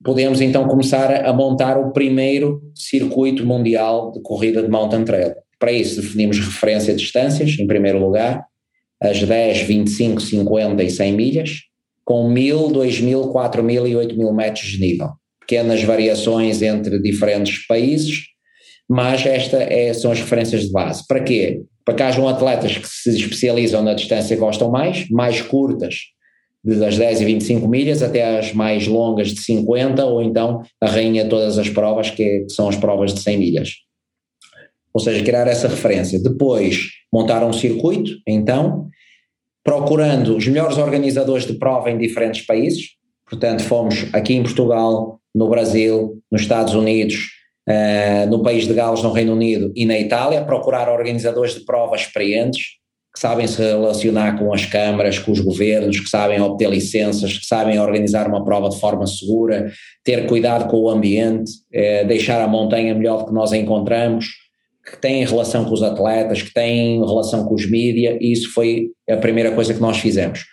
podemos 0.02 0.40
então 0.40 0.70
começar 0.70 1.26
a 1.26 1.34
montar 1.34 1.78
o 1.78 1.92
primeiro 1.92 2.62
circuito 2.74 3.46
mundial 3.46 4.14
de 4.14 4.22
corrida 4.22 4.64
de 4.64 4.70
mountain 4.70 5.04
trail. 5.04 5.34
Para 5.60 5.74
isso 5.74 6.02
definimos 6.02 6.40
referência 6.40 6.94
de 6.94 7.00
distâncias, 7.00 7.60
em 7.60 7.68
primeiro 7.68 8.00
lugar, 8.00 8.46
as 9.02 9.22
10, 9.22 9.64
25, 9.64 10.22
50 10.22 10.82
e 10.82 10.90
100 10.90 11.14
milhas, 11.14 11.60
com 12.06 12.30
1000, 12.30 12.70
2000, 12.70 13.28
4000 13.34 13.88
e 13.88 13.96
8000 13.98 14.34
metros 14.34 14.68
de 14.68 14.80
nível. 14.80 15.19
Pequenas 15.50 15.82
variações 15.84 16.62
entre 16.62 17.02
diferentes 17.02 17.66
países, 17.66 18.26
mas 18.88 19.26
estas 19.26 19.62
é, 19.62 19.91
são 19.93 20.12
as 20.12 20.20
referências 20.20 20.66
de 20.66 20.72
base. 20.72 21.06
Para 21.08 21.22
quê? 21.22 21.64
Para 21.84 21.95
que 21.95 22.04
hajam 22.04 22.28
atletas 22.28 22.78
que 22.78 22.88
se 22.88 23.16
especializam 23.16 23.82
na 23.82 23.95
distância 23.95 24.36
e 24.36 24.38
gostam 24.38 24.70
mais, 24.70 25.10
mais 25.10 25.41
curtas, 25.41 25.95
das 26.64 26.97
10 26.97 27.22
e 27.22 27.26
25 27.26 27.68
milhas 27.68 28.04
até 28.04 28.38
as 28.38 28.54
mais 28.54 28.86
longas 28.86 29.30
de 29.30 29.41
50, 29.41 30.06
ou 30.06 30.22
então 30.22 30.62
a 30.80 30.88
rainha 30.88 31.24
de 31.24 31.30
todas 31.30 31.58
as 31.58 31.70
provas, 31.70 32.12
que, 32.12 32.22
é, 32.22 32.39
que 32.41 32.52
são 32.52 32.68
as 32.70 32.76
provas 32.76 33.14
de 33.14 33.22
100 33.22 33.38
milhas 33.38 33.70
ou 34.93 35.00
seja, 35.00 35.24
criar 35.24 35.47
essa 35.47 35.68
referência. 35.68 36.22
Depois, 36.22 36.88
montar 37.12 37.43
um 37.43 37.54
circuito, 37.54 38.12
então, 38.28 38.89
procurando 39.64 40.36
os 40.36 40.47
melhores 40.47 40.78
organizadores 40.78 41.45
de 41.45 41.54
prova 41.54 41.91
em 41.91 41.97
diferentes 41.97 42.45
países, 42.45 42.89
portanto, 43.30 43.64
fomos 43.64 44.08
aqui 44.14 44.34
em 44.34 44.43
Portugal, 44.43 45.19
no 45.34 45.50
Brasil, 45.50 46.22
nos 46.32 46.42
Estados 46.42 46.74
Unidos, 46.74 47.16
uh, 47.68 48.30
no 48.30 48.42
país 48.42 48.68
de 48.68 48.74
Gales, 48.74 49.04
no 49.04 49.12
Reino 49.12 49.34
Unido 49.34 49.72
e 49.76 49.86
na 49.86 49.98
Itália, 50.00 50.44
procurar 50.44 50.90
organizadores 50.90 51.54
de 51.54 51.66
provas 51.66 52.02
experientes, 52.02 52.64
que 53.14 53.20
sabem 53.20 53.48
se 53.48 53.62
relacionar 53.62 54.38
com 54.38 54.54
as 54.54 54.66
câmaras, 54.66 55.18
com 55.18 55.32
os 55.32 55.40
governos, 55.40 56.00
que 56.00 56.10
sabem 56.10 56.40
obter 56.40 56.70
licenças, 56.70 57.38
que 57.38 57.46
sabem 57.46 57.80
organizar 57.80 58.28
uma 58.28 58.46
prova 58.46 58.70
de 58.70 58.80
forma 58.80 59.08
segura, 59.08 59.72
ter 60.04 60.28
cuidado 60.28 60.70
com 60.70 60.78
o 60.78 60.90
ambiente, 60.90 61.52
uh, 61.74 62.08
deixar 62.08 62.42
a 62.42 62.48
montanha 62.48 62.94
melhor 62.94 63.20
do 63.20 63.26
que 63.28 63.34
nós 63.34 63.52
a 63.52 63.58
encontramos, 63.58 64.28
que 64.86 64.98
têm 64.98 65.26
relação 65.26 65.66
com 65.66 65.74
os 65.74 65.84
atletas, 65.84 66.42
que 66.42 66.54
têm 66.54 67.00
relação 67.06 67.46
com 67.46 67.54
os 67.54 67.70
mídias, 67.70 68.18
e 68.20 68.32
isso 68.32 68.52
foi 68.54 68.88
a 69.10 69.18
primeira 69.18 69.52
coisa 69.52 69.74
que 69.74 69.82
nós 69.82 69.98
fizemos. 69.98 70.46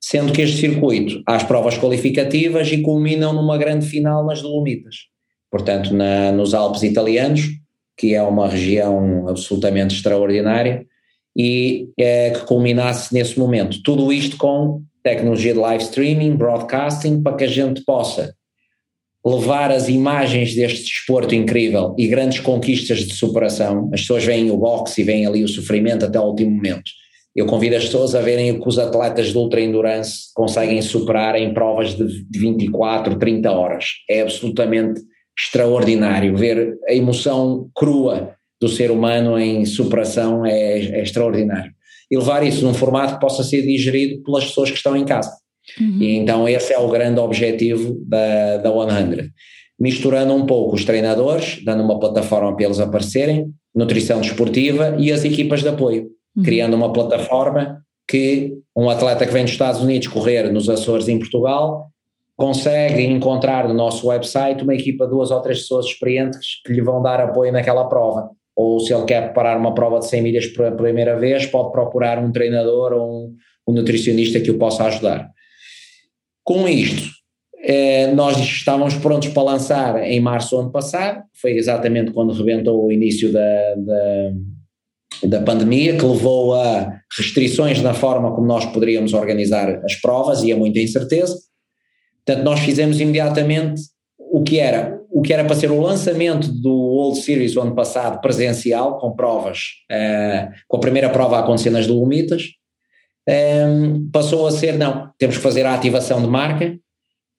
Sendo 0.00 0.32
que 0.32 0.42
este 0.42 0.58
circuito 0.58 1.22
há 1.26 1.36
as 1.36 1.42
provas 1.42 1.76
qualificativas 1.78 2.70
e 2.70 2.82
culminam 2.82 3.32
numa 3.32 3.58
grande 3.58 3.86
final 3.86 4.24
nas 4.24 4.42
Dolomitas. 4.42 4.96
Portanto, 5.50 5.94
na, 5.94 6.32
nos 6.32 6.54
Alpes 6.54 6.82
italianos, 6.82 7.42
que 7.96 8.14
é 8.14 8.22
uma 8.22 8.48
região 8.48 9.28
absolutamente 9.28 9.94
extraordinária, 9.94 10.86
e 11.36 11.90
é, 11.98 12.30
que 12.30 12.46
culminasse 12.46 13.12
nesse 13.12 13.38
momento. 13.38 13.82
Tudo 13.82 14.12
isto 14.12 14.36
com 14.36 14.82
tecnologia 15.02 15.52
de 15.52 15.58
live 15.58 15.84
streaming, 15.84 16.36
broadcasting, 16.36 17.22
para 17.22 17.36
que 17.36 17.44
a 17.44 17.48
gente 17.48 17.84
possa 17.84 18.34
levar 19.24 19.70
as 19.70 19.88
imagens 19.88 20.54
deste 20.54 20.84
desporto 20.84 21.34
incrível 21.34 21.94
e 21.98 22.06
grandes 22.06 22.40
conquistas 22.40 23.00
de 23.00 23.14
superação. 23.14 23.90
As 23.92 24.00
pessoas 24.00 24.24
veem 24.24 24.50
o 24.50 24.56
boxe 24.56 25.00
e 25.00 25.04
veem 25.04 25.26
ali 25.26 25.44
o 25.44 25.48
sofrimento 25.48 26.04
até 26.04 26.18
o 26.18 26.24
último 26.24 26.52
momento. 26.52 26.90
Eu 27.36 27.44
convido 27.44 27.76
as 27.76 27.84
pessoas 27.84 28.14
a 28.14 28.20
verem 28.22 28.52
o 28.52 28.60
que 28.60 28.68
os 28.68 28.78
atletas 28.78 29.26
de 29.26 29.36
ultra 29.36 29.60
endurance 29.60 30.32
conseguem 30.34 30.80
superar 30.80 31.36
em 31.36 31.52
provas 31.52 31.94
de 31.94 32.24
24, 32.34 33.18
30 33.18 33.50
horas. 33.52 33.84
É 34.08 34.22
absolutamente 34.22 35.02
extraordinário 35.38 36.34
ver 36.34 36.78
a 36.88 36.94
emoção 36.94 37.68
crua 37.74 38.34
do 38.58 38.68
ser 38.68 38.90
humano 38.90 39.38
em 39.38 39.66
superação 39.66 40.46
é, 40.46 40.80
é 40.80 41.02
extraordinário. 41.02 41.72
E 42.10 42.16
levar 42.16 42.42
isso 42.42 42.64
num 42.64 42.72
formato 42.72 43.14
que 43.14 43.20
possa 43.20 43.44
ser 43.44 43.60
digerido 43.62 44.22
pelas 44.22 44.46
pessoas 44.46 44.70
que 44.70 44.76
estão 44.78 44.96
em 44.96 45.04
casa. 45.04 45.30
Uhum. 45.78 45.98
E 46.00 46.16
então 46.16 46.48
esse 46.48 46.72
é 46.72 46.78
o 46.78 46.88
grande 46.88 47.20
objetivo 47.20 48.00
da, 48.06 48.56
da 48.58 48.70
100. 48.70 49.30
Misturando 49.78 50.32
um 50.32 50.46
pouco 50.46 50.74
os 50.74 50.86
treinadores, 50.86 51.60
dando 51.62 51.82
uma 51.82 52.00
plataforma 52.00 52.56
para 52.56 52.64
eles 52.64 52.80
aparecerem, 52.80 53.52
nutrição 53.74 54.22
desportiva 54.22 54.96
e 54.98 55.12
as 55.12 55.22
equipas 55.22 55.60
de 55.60 55.68
apoio, 55.68 56.15
uhum. 56.36 56.42
criando 56.42 56.74
uma 56.74 56.92
plataforma 56.92 57.82
que 58.08 58.54
um 58.74 58.88
atleta 58.88 59.26
que 59.26 59.32
vem 59.32 59.44
dos 59.44 59.52
Estados 59.52 59.80
Unidos 59.80 60.08
correr 60.08 60.52
nos 60.52 60.68
Açores 60.68 61.08
em 61.08 61.18
Portugal 61.18 61.90
consegue 62.36 63.02
encontrar 63.02 63.66
no 63.66 63.74
nosso 63.74 64.08
website 64.08 64.62
uma 64.62 64.74
equipa 64.74 65.06
de 65.06 65.10
duas 65.10 65.30
ou 65.30 65.40
três 65.40 65.60
pessoas 65.60 65.86
experientes 65.86 66.60
que 66.64 66.72
lhe 66.72 66.82
vão 66.82 67.02
dar 67.02 67.20
apoio 67.20 67.50
naquela 67.50 67.88
prova. 67.88 68.30
Ou 68.54 68.78
se 68.80 68.92
ele 68.92 69.04
quer 69.06 69.22
preparar 69.22 69.56
uma 69.58 69.74
prova 69.74 69.98
de 69.98 70.06
100 70.06 70.22
milhas 70.22 70.46
pela 70.46 70.70
primeira 70.70 71.18
vez, 71.18 71.46
pode 71.46 71.72
procurar 71.72 72.18
um 72.18 72.30
treinador 72.30 72.92
ou 72.92 73.10
um, 73.10 73.36
um 73.66 73.72
nutricionista 73.72 74.38
que 74.38 74.50
o 74.50 74.58
possa 74.58 74.84
ajudar. 74.84 75.30
Com 76.44 76.68
isto, 76.68 77.10
eh, 77.62 78.12
nós 78.12 78.38
estávamos 78.38 78.94
prontos 78.94 79.28
para 79.28 79.42
lançar 79.42 80.02
em 80.04 80.20
março 80.20 80.54
do 80.54 80.62
ano 80.62 80.70
passado, 80.70 81.22
foi 81.34 81.52
exatamente 81.52 82.12
quando 82.12 82.32
rebentou 82.32 82.86
o 82.86 82.92
início 82.92 83.32
da, 83.32 83.74
da, 83.76 84.32
da 85.24 85.40
pandemia, 85.40 85.96
que 85.96 86.04
levou 86.04 86.54
a 86.54 87.00
restrições 87.16 87.80
na 87.80 87.94
forma 87.94 88.34
como 88.34 88.46
nós 88.46 88.64
poderíamos 88.66 89.14
organizar 89.14 89.84
as 89.84 89.94
provas 89.94 90.42
e 90.42 90.52
a 90.52 90.56
muita 90.56 90.80
incerteza. 90.80 91.36
Portanto, 92.24 92.44
nós 92.44 92.60
fizemos 92.60 93.00
imediatamente 93.00 93.80
o 94.18 94.42
que 94.42 94.58
era 94.58 94.96
o 95.16 95.22
que 95.22 95.32
era 95.32 95.46
para 95.46 95.56
ser 95.56 95.70
o 95.70 95.80
lançamento 95.80 96.52
do 96.52 96.70
World 96.70 97.20
Series 97.20 97.54
do 97.54 97.62
ano 97.62 97.74
passado 97.74 98.20
presencial, 98.20 98.98
com 98.98 99.12
provas, 99.12 99.58
uh, 99.90 100.52
com 100.68 100.76
a 100.76 100.80
primeira 100.80 101.08
prova 101.08 101.38
a 101.38 101.40
acontecer 101.40 101.70
nas 101.70 101.86
Dolomitas, 101.86 102.42
um, 103.26 104.10
passou 104.10 104.46
a 104.46 104.50
ser, 104.50 104.76
não, 104.76 105.10
temos 105.18 105.36
que 105.36 105.42
fazer 105.42 105.64
a 105.64 105.74
ativação 105.74 106.20
de 106.20 106.28
marca 106.28 106.78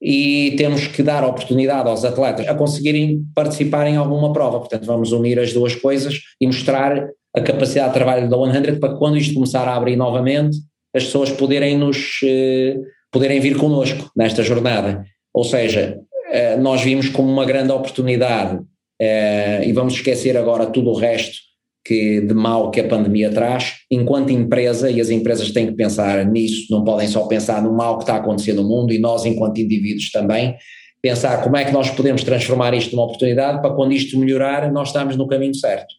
e 0.02 0.56
temos 0.58 0.88
que 0.88 1.04
dar 1.04 1.24
oportunidade 1.24 1.88
aos 1.88 2.04
atletas 2.04 2.48
a 2.48 2.56
conseguirem 2.56 3.24
participar 3.36 3.86
em 3.88 3.96
alguma 3.96 4.34
prova. 4.34 4.60
Portanto, 4.60 4.86
vamos 4.86 5.12
unir 5.12 5.40
as 5.40 5.54
duas 5.54 5.76
coisas 5.76 6.20
e 6.42 6.48
mostrar 6.48 7.10
a 7.38 7.42
capacidade 7.42 7.90
de 7.90 7.94
trabalho 7.94 8.30
da 8.30 8.38
100 8.38 8.80
para 8.80 8.96
quando 8.96 9.18
isto 9.18 9.36
começar 9.36 9.68
a 9.68 9.76
abrir 9.76 9.96
novamente, 9.96 10.58
as 10.94 11.06
pessoas 11.06 11.32
poderem 11.32 11.78
nos 11.78 12.20
eh, 12.24 12.76
poderem 13.12 13.40
vir 13.40 13.58
connosco 13.58 14.10
nesta 14.16 14.42
jornada. 14.42 15.06
Ou 15.34 15.44
seja, 15.44 16.00
eh, 16.32 16.58
nós 16.58 16.82
vimos 16.82 17.10
como 17.10 17.32
uma 17.32 17.46
grande 17.46 17.72
oportunidade 17.72 18.60
eh, 19.00 19.64
e 19.68 19.72
vamos 19.72 19.94
esquecer 19.94 20.36
agora 20.36 20.66
tudo 20.66 20.90
o 20.90 20.96
resto 20.96 21.38
que 21.86 22.20
de 22.20 22.34
mal 22.34 22.70
que 22.70 22.82
a 22.82 22.88
pandemia 22.88 23.30
traz, 23.30 23.76
enquanto 23.90 24.32
empresa, 24.32 24.92
e 24.92 25.00
as 25.00 25.10
empresas 25.10 25.52
têm 25.52 25.68
que 25.68 25.74
pensar 25.74 26.26
nisso, 26.26 26.68
não 26.70 26.84
podem 26.84 27.08
só 27.08 27.26
pensar 27.28 27.62
no 27.62 27.72
mal 27.72 27.98
que 27.98 28.04
está 28.04 28.18
acontecendo 28.18 28.62
no 28.62 28.68
mundo 28.68 28.92
e 28.92 29.00
nós, 29.00 29.26
enquanto 29.26 29.62
indivíduos, 29.62 30.12
também, 30.12 30.58
pensar 31.02 31.42
como 31.44 31.56
é 31.56 31.64
que 31.64 31.72
nós 31.72 31.90
podemos 31.90 32.24
transformar 32.24 32.74
isto 32.74 32.94
numa 32.94 33.06
oportunidade 33.06 33.62
para 33.62 33.74
quando 33.74 33.94
isto 33.94 34.20
melhorar, 34.20 34.70
nós 34.70 34.90
estamos 34.90 35.16
no 35.16 35.28
caminho 35.28 35.56
certo. 35.56 35.96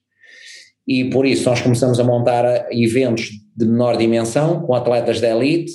E 0.88 1.04
por 1.10 1.26
isso 1.26 1.50
nós 1.50 1.60
começamos 1.60 2.00
a 2.00 2.04
montar 2.04 2.66
eventos 2.72 3.28
de 3.54 3.66
menor 3.66 3.98
dimensão, 3.98 4.62
com 4.62 4.74
atletas 4.74 5.20
de 5.20 5.26
elite, 5.26 5.72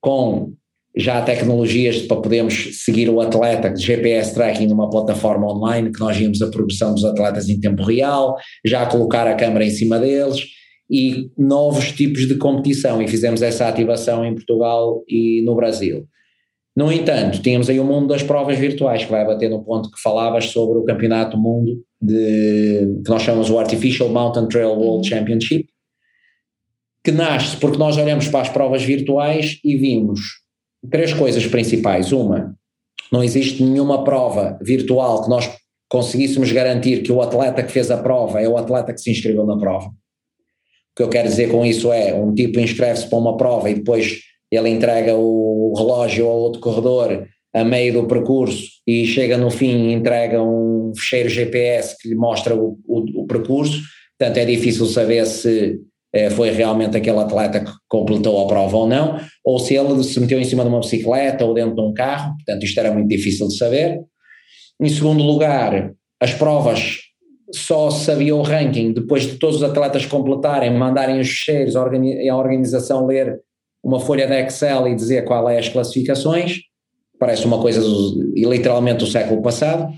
com 0.00 0.52
já 0.96 1.22
tecnologias 1.22 2.02
para 2.02 2.20
podermos 2.20 2.82
seguir 2.84 3.08
o 3.08 3.20
atleta, 3.20 3.74
GPS 3.74 4.34
tracking 4.34 4.66
numa 4.66 4.90
plataforma 4.90 5.50
online, 5.50 5.92
que 5.92 6.00
nós 6.00 6.16
vimos 6.16 6.42
a 6.42 6.50
progressão 6.50 6.92
dos 6.92 7.04
atletas 7.04 7.48
em 7.48 7.60
tempo 7.60 7.82
real, 7.84 8.36
já 8.66 8.84
colocar 8.84 9.26
a 9.26 9.34
câmera 9.34 9.64
em 9.64 9.70
cima 9.70 9.98
deles 9.98 10.44
e 10.90 11.30
novos 11.38 11.92
tipos 11.92 12.26
de 12.26 12.36
competição 12.36 13.00
e 13.00 13.08
fizemos 13.08 13.40
essa 13.40 13.68
ativação 13.68 14.24
em 14.24 14.34
Portugal 14.34 15.02
e 15.08 15.40
no 15.42 15.54
Brasil. 15.54 16.06
No 16.76 16.90
entanto, 16.90 17.40
tínhamos 17.40 17.70
aí 17.70 17.78
o 17.78 17.84
mundo 17.84 18.08
das 18.08 18.22
provas 18.22 18.58
virtuais, 18.58 19.04
que 19.04 19.10
vai 19.10 19.24
bater 19.24 19.48
no 19.48 19.64
ponto 19.64 19.90
que 19.90 20.00
falavas 20.00 20.46
sobre 20.46 20.78
o 20.78 20.84
campeonato 20.84 21.36
do 21.36 21.42
mundo, 21.42 21.82
de, 22.02 23.00
que 23.04 23.10
nós 23.10 23.22
chamamos 23.22 23.48
o 23.48 23.58
Artificial 23.58 24.08
Mountain 24.08 24.48
Trail 24.48 24.72
World 24.72 25.08
Championship, 25.08 25.68
que 27.04 27.12
nasce 27.12 27.56
porque 27.56 27.78
nós 27.78 27.96
olhamos 27.96 28.26
para 28.28 28.40
as 28.40 28.48
provas 28.48 28.82
virtuais 28.82 29.60
e 29.64 29.76
vimos 29.76 30.20
três 30.90 31.12
coisas 31.14 31.46
principais. 31.46 32.10
Uma, 32.10 32.56
não 33.12 33.22
existe 33.22 33.62
nenhuma 33.62 34.02
prova 34.02 34.58
virtual 34.60 35.22
que 35.22 35.30
nós 35.30 35.48
conseguíssemos 35.88 36.50
garantir 36.50 37.02
que 37.02 37.12
o 37.12 37.22
atleta 37.22 37.62
que 37.62 37.70
fez 37.70 37.90
a 37.90 37.98
prova 37.98 38.40
é 38.40 38.48
o 38.48 38.56
atleta 38.56 38.92
que 38.92 39.00
se 39.00 39.10
inscreveu 39.10 39.46
na 39.46 39.58
prova. 39.58 39.86
O 39.88 40.96
que 40.96 41.02
eu 41.02 41.08
quero 41.08 41.28
dizer 41.28 41.50
com 41.50 41.64
isso 41.64 41.92
é, 41.92 42.14
um 42.14 42.34
tipo 42.34 42.58
inscreve-se 42.58 43.08
para 43.08 43.18
uma 43.18 43.36
prova 43.36 43.70
e 43.70 43.74
depois 43.74 44.20
ele 44.50 44.68
entrega 44.68 45.14
o 45.14 45.72
relógio 45.76 46.26
ao 46.26 46.38
outro 46.38 46.60
corredor 46.60 47.26
a 47.54 47.64
meio 47.64 47.92
do 47.92 48.06
percurso 48.06 48.64
e 48.86 49.06
chega 49.06 49.36
no 49.36 49.50
fim 49.50 49.88
e 49.88 49.92
entrega 49.92 50.42
um 50.42 50.92
fecheiro 50.94 51.28
GPS 51.28 51.96
que 52.00 52.08
lhe 52.08 52.14
mostra 52.14 52.54
o, 52.54 52.78
o, 52.86 53.22
o 53.22 53.26
percurso, 53.26 53.82
portanto 54.18 54.38
é 54.38 54.44
difícil 54.44 54.86
saber 54.86 55.26
se 55.26 55.78
eh, 56.14 56.30
foi 56.30 56.50
realmente 56.50 56.96
aquele 56.96 57.18
atleta 57.18 57.60
que 57.60 57.70
completou 57.88 58.42
a 58.42 58.46
prova 58.46 58.76
ou 58.76 58.86
não, 58.86 59.18
ou 59.44 59.58
se 59.58 59.74
ele 59.74 60.02
se 60.02 60.18
meteu 60.18 60.40
em 60.40 60.44
cima 60.44 60.62
de 60.62 60.68
uma 60.70 60.80
bicicleta 60.80 61.44
ou 61.44 61.54
dentro 61.54 61.74
de 61.74 61.80
um 61.82 61.92
carro, 61.92 62.34
portanto 62.36 62.64
isto 62.64 62.78
era 62.78 62.92
muito 62.92 63.08
difícil 63.08 63.48
de 63.48 63.56
saber. 63.56 64.00
Em 64.80 64.88
segundo 64.88 65.22
lugar, 65.22 65.92
as 66.20 66.32
provas 66.34 66.98
só 67.54 67.90
sabia 67.90 68.34
o 68.34 68.42
ranking. 68.42 68.92
Depois 68.92 69.24
de 69.24 69.36
todos 69.36 69.56
os 69.56 69.62
atletas 69.62 70.06
completarem, 70.06 70.72
mandarem 70.72 71.20
os 71.20 71.28
cheiros, 71.28 71.76
a 71.76 71.82
organização 72.36 73.06
ler 73.06 73.40
uma 73.84 74.00
folha 74.00 74.26
de 74.26 74.34
Excel 74.34 74.88
e 74.88 74.94
dizer 74.94 75.24
qual 75.24 75.48
é 75.48 75.58
as 75.58 75.68
classificações, 75.68 76.60
parece 77.22 77.46
uma 77.46 77.60
coisa 77.60 77.80
literalmente 78.34 79.04
do 79.04 79.06
século 79.06 79.40
passado. 79.40 79.94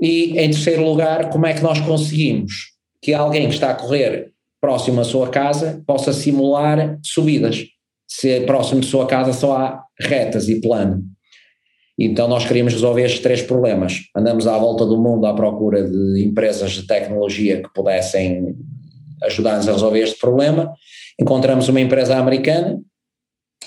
E 0.00 0.38
em 0.38 0.48
terceiro 0.50 0.84
lugar, 0.84 1.28
como 1.30 1.44
é 1.44 1.52
que 1.52 1.60
nós 1.60 1.80
conseguimos 1.80 2.52
que 3.02 3.12
alguém 3.12 3.48
que 3.48 3.54
está 3.54 3.72
a 3.72 3.74
correr 3.74 4.30
próximo 4.60 5.00
à 5.00 5.04
sua 5.04 5.28
casa 5.28 5.82
possa 5.84 6.12
simular 6.12 7.00
subidas. 7.02 7.64
Se 8.06 8.42
próximo 8.42 8.80
de 8.80 8.86
sua 8.86 9.06
casa 9.06 9.32
só 9.32 9.56
há 9.56 9.82
retas 10.00 10.48
e 10.48 10.60
plano. 10.60 11.02
Então 11.98 12.28
nós 12.28 12.44
queríamos 12.44 12.74
resolver 12.74 13.02
estes 13.02 13.22
três 13.22 13.42
problemas. 13.42 14.02
Andamos 14.14 14.46
à 14.46 14.56
volta 14.56 14.86
do 14.86 15.02
mundo 15.02 15.26
à 15.26 15.34
procura 15.34 15.82
de 15.82 16.24
empresas 16.24 16.70
de 16.70 16.86
tecnologia 16.86 17.60
que 17.60 17.72
pudessem 17.74 18.54
ajudar-nos 19.24 19.68
a 19.68 19.72
resolver 19.72 20.00
este 20.00 20.20
problema. 20.20 20.72
Encontramos 21.20 21.68
uma 21.68 21.80
empresa 21.80 22.16
americana, 22.16 22.80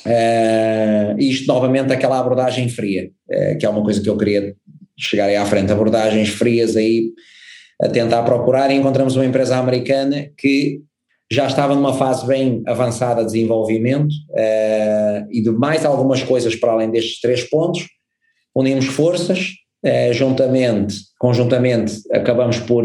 uh, 0.06 1.20
isto 1.20 1.48
novamente 1.48 1.92
aquela 1.92 2.20
abordagem 2.20 2.70
fria, 2.70 3.10
uh, 3.30 3.58
que 3.58 3.66
é 3.66 3.70
uma 3.70 3.84
coisa 3.84 4.02
que 4.02 4.10
eu 4.10 4.18
queria 4.18 4.56
chegar 4.98 5.26
aí 5.26 5.36
à 5.36 5.46
frente, 5.46 5.72
abordagens 5.72 6.30
frias 6.30 6.76
aí 6.76 7.12
a 7.82 7.88
tentar 7.88 8.24
procurar 8.24 8.70
e 8.72 8.76
encontramos 8.76 9.16
uma 9.16 9.26
empresa 9.26 9.58
americana 9.58 10.30
que 10.38 10.82
já 11.32 11.46
estava 11.46 11.76
numa 11.76 11.94
fase 11.94 12.26
bem 12.26 12.62
avançada 12.66 13.22
de 13.22 13.28
desenvolvimento 13.28 14.12
uh, 14.32 15.28
e 15.32 15.42
de 15.42 15.52
mais 15.52 15.86
algumas 15.86 16.24
coisas 16.24 16.56
para 16.56 16.72
além 16.72 16.90
destes 16.90 17.22
três 17.22 17.44
pontos. 17.44 17.88
Unimos 18.56 18.88
forças, 18.88 19.52
juntamente, 20.12 20.96
conjuntamente 21.20 22.02
acabamos 22.12 22.60
por 22.60 22.84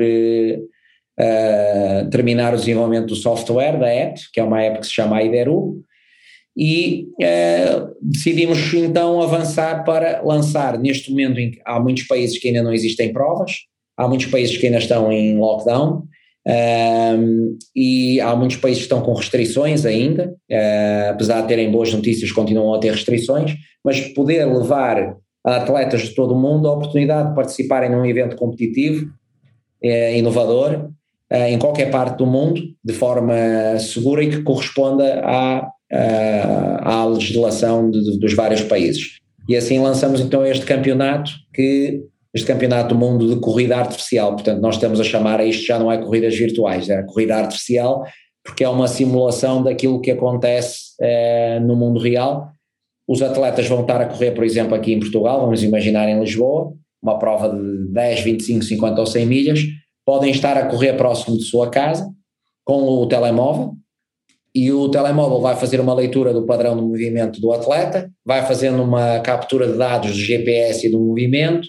terminar 2.13 2.53
o 2.53 2.59
desenvolvimento 2.59 3.07
do 3.07 3.17
software 3.17 3.79
da 3.79 3.89
app, 3.89 4.21
que 4.33 4.39
é 4.39 4.45
uma 4.45 4.63
app 4.63 4.79
que 4.79 4.87
se 4.87 4.93
chama 4.93 5.23
Iberu, 5.23 5.83
e 6.57 7.09
decidimos 8.01 8.73
então 8.75 9.21
avançar 9.21 9.85
para 9.85 10.23
lançar, 10.23 10.79
neste 10.79 11.11
momento 11.11 11.41
em 11.41 11.51
que 11.51 11.61
há 11.65 11.81
muitos 11.81 12.05
países 12.05 12.39
que 12.39 12.49
ainda 12.49 12.63
não 12.63 12.73
existem 12.73 13.13
provas, 13.13 13.53
há 13.97 14.07
muitos 14.07 14.27
países 14.27 14.57
que 14.57 14.67
ainda 14.67 14.79
estão 14.79 15.11
em 15.11 15.37
lockdown, 15.37 16.07
um, 16.47 17.57
e 17.75 18.21
há 18.21 18.37
muitos 18.37 18.59
países 18.59 18.81
que 18.81 18.85
estão 18.85 19.01
com 19.01 19.15
restrições 19.15 19.87
ainda, 19.87 20.35
uh, 20.51 21.11
apesar 21.11 21.41
de 21.41 21.49
terem 21.49 21.71
boas 21.71 21.93
notícias, 21.93 22.31
continuam 22.33 22.75
a 22.75 22.79
ter 22.79 22.93
restrições, 22.93 23.55
mas 23.83 24.01
poder 24.01 24.45
levar 24.45 25.17
a 25.45 25.57
atletas 25.57 26.03
de 26.03 26.15
todo 26.15 26.35
o 26.35 26.41
mundo 26.41 26.69
a 26.69 26.75
oportunidade 26.75 27.31
de 27.31 27.35
participarem 27.35 27.91
num 27.91 28.05
evento 28.05 28.37
competitivo, 28.37 29.07
uh, 29.83 30.17
inovador, 30.17 30.91
em 31.49 31.59
qualquer 31.59 31.91
parte 31.91 32.19
do 32.19 32.27
mundo, 32.27 32.63
de 32.85 32.93
forma 32.93 33.35
segura 33.81 34.23
e 34.23 34.31
que 34.31 34.43
corresponda 34.43 35.21
à, 35.25 35.69
à 36.83 37.05
legislação 37.07 37.91
de, 37.91 38.03
de, 38.03 38.19
dos 38.19 38.35
vários 38.35 38.63
países. 38.63 39.19
E 39.49 39.57
assim 39.57 39.79
lançamos 39.79 40.21
então 40.21 40.45
este 40.45 40.65
campeonato 40.65 41.31
que 41.53 42.03
este 42.35 42.49
campeonato 42.49 42.89
do 42.89 42.99
mundo 42.99 43.33
de 43.33 43.41
corrida 43.41 43.77
artificial. 43.77 44.33
Portanto, 44.33 44.61
nós 44.61 44.75
estamos 44.75 44.99
a 44.99 45.05
chamar 45.05 45.39
a 45.39 45.45
isto 45.45 45.65
já 45.65 45.79
não 45.79 45.91
é 45.91 45.99
corridas 45.99 46.35
virtuais, 46.35 46.91
é 46.91 47.01
corrida 47.05 47.37
artificial, 47.37 48.05
porque 48.45 48.65
é 48.65 48.69
uma 48.69 48.89
simulação 48.89 49.63
daquilo 49.63 50.01
que 50.01 50.11
acontece 50.11 50.95
eh, 51.01 51.61
no 51.61 51.77
mundo 51.77 52.01
real. 52.01 52.49
Os 53.07 53.23
atletas 53.23 53.69
vão 53.69 53.83
estar 53.83 54.01
a 54.01 54.07
correr, 54.07 54.33
por 54.33 54.43
exemplo, 54.43 54.75
aqui 54.75 54.93
em 54.93 54.99
Portugal, 54.99 55.43
vamos 55.43 55.63
imaginar 55.63 56.09
em 56.09 56.19
Lisboa, 56.19 56.73
uma 57.01 57.19
prova 57.21 57.49
de 57.49 57.93
10, 57.93 58.21
25, 58.23 58.65
50 58.65 59.01
ou 59.01 59.07
100 59.07 59.27
milhas, 59.27 59.61
podem 60.05 60.33
estar 60.33 60.57
a 60.57 60.67
correr 60.67 60.95
próximo 60.95 61.37
de 61.37 61.45
sua 61.45 61.71
casa 61.71 62.11
com 62.65 62.83
o 62.83 63.07
telemóvel 63.07 63.77
e 64.55 64.71
o 64.71 64.89
telemóvel 64.89 65.41
vai 65.41 65.57
fazer 65.57 65.81
uma 65.81 65.95
leitura 65.95 66.33
do 66.33 66.47
padrão 66.47 66.77
do 66.77 66.83
movimento 66.83 67.41
do 67.41 67.53
atleta, 67.53 68.11
vai 68.25 68.47
fazendo 68.47 68.83
uma 68.83 69.19
captura 69.21 69.67
de 69.67 69.77
dados 69.77 70.13
do 70.13 70.19
GPS 70.19 70.87
e 70.87 70.91
do 70.91 71.01
movimento, 71.01 71.67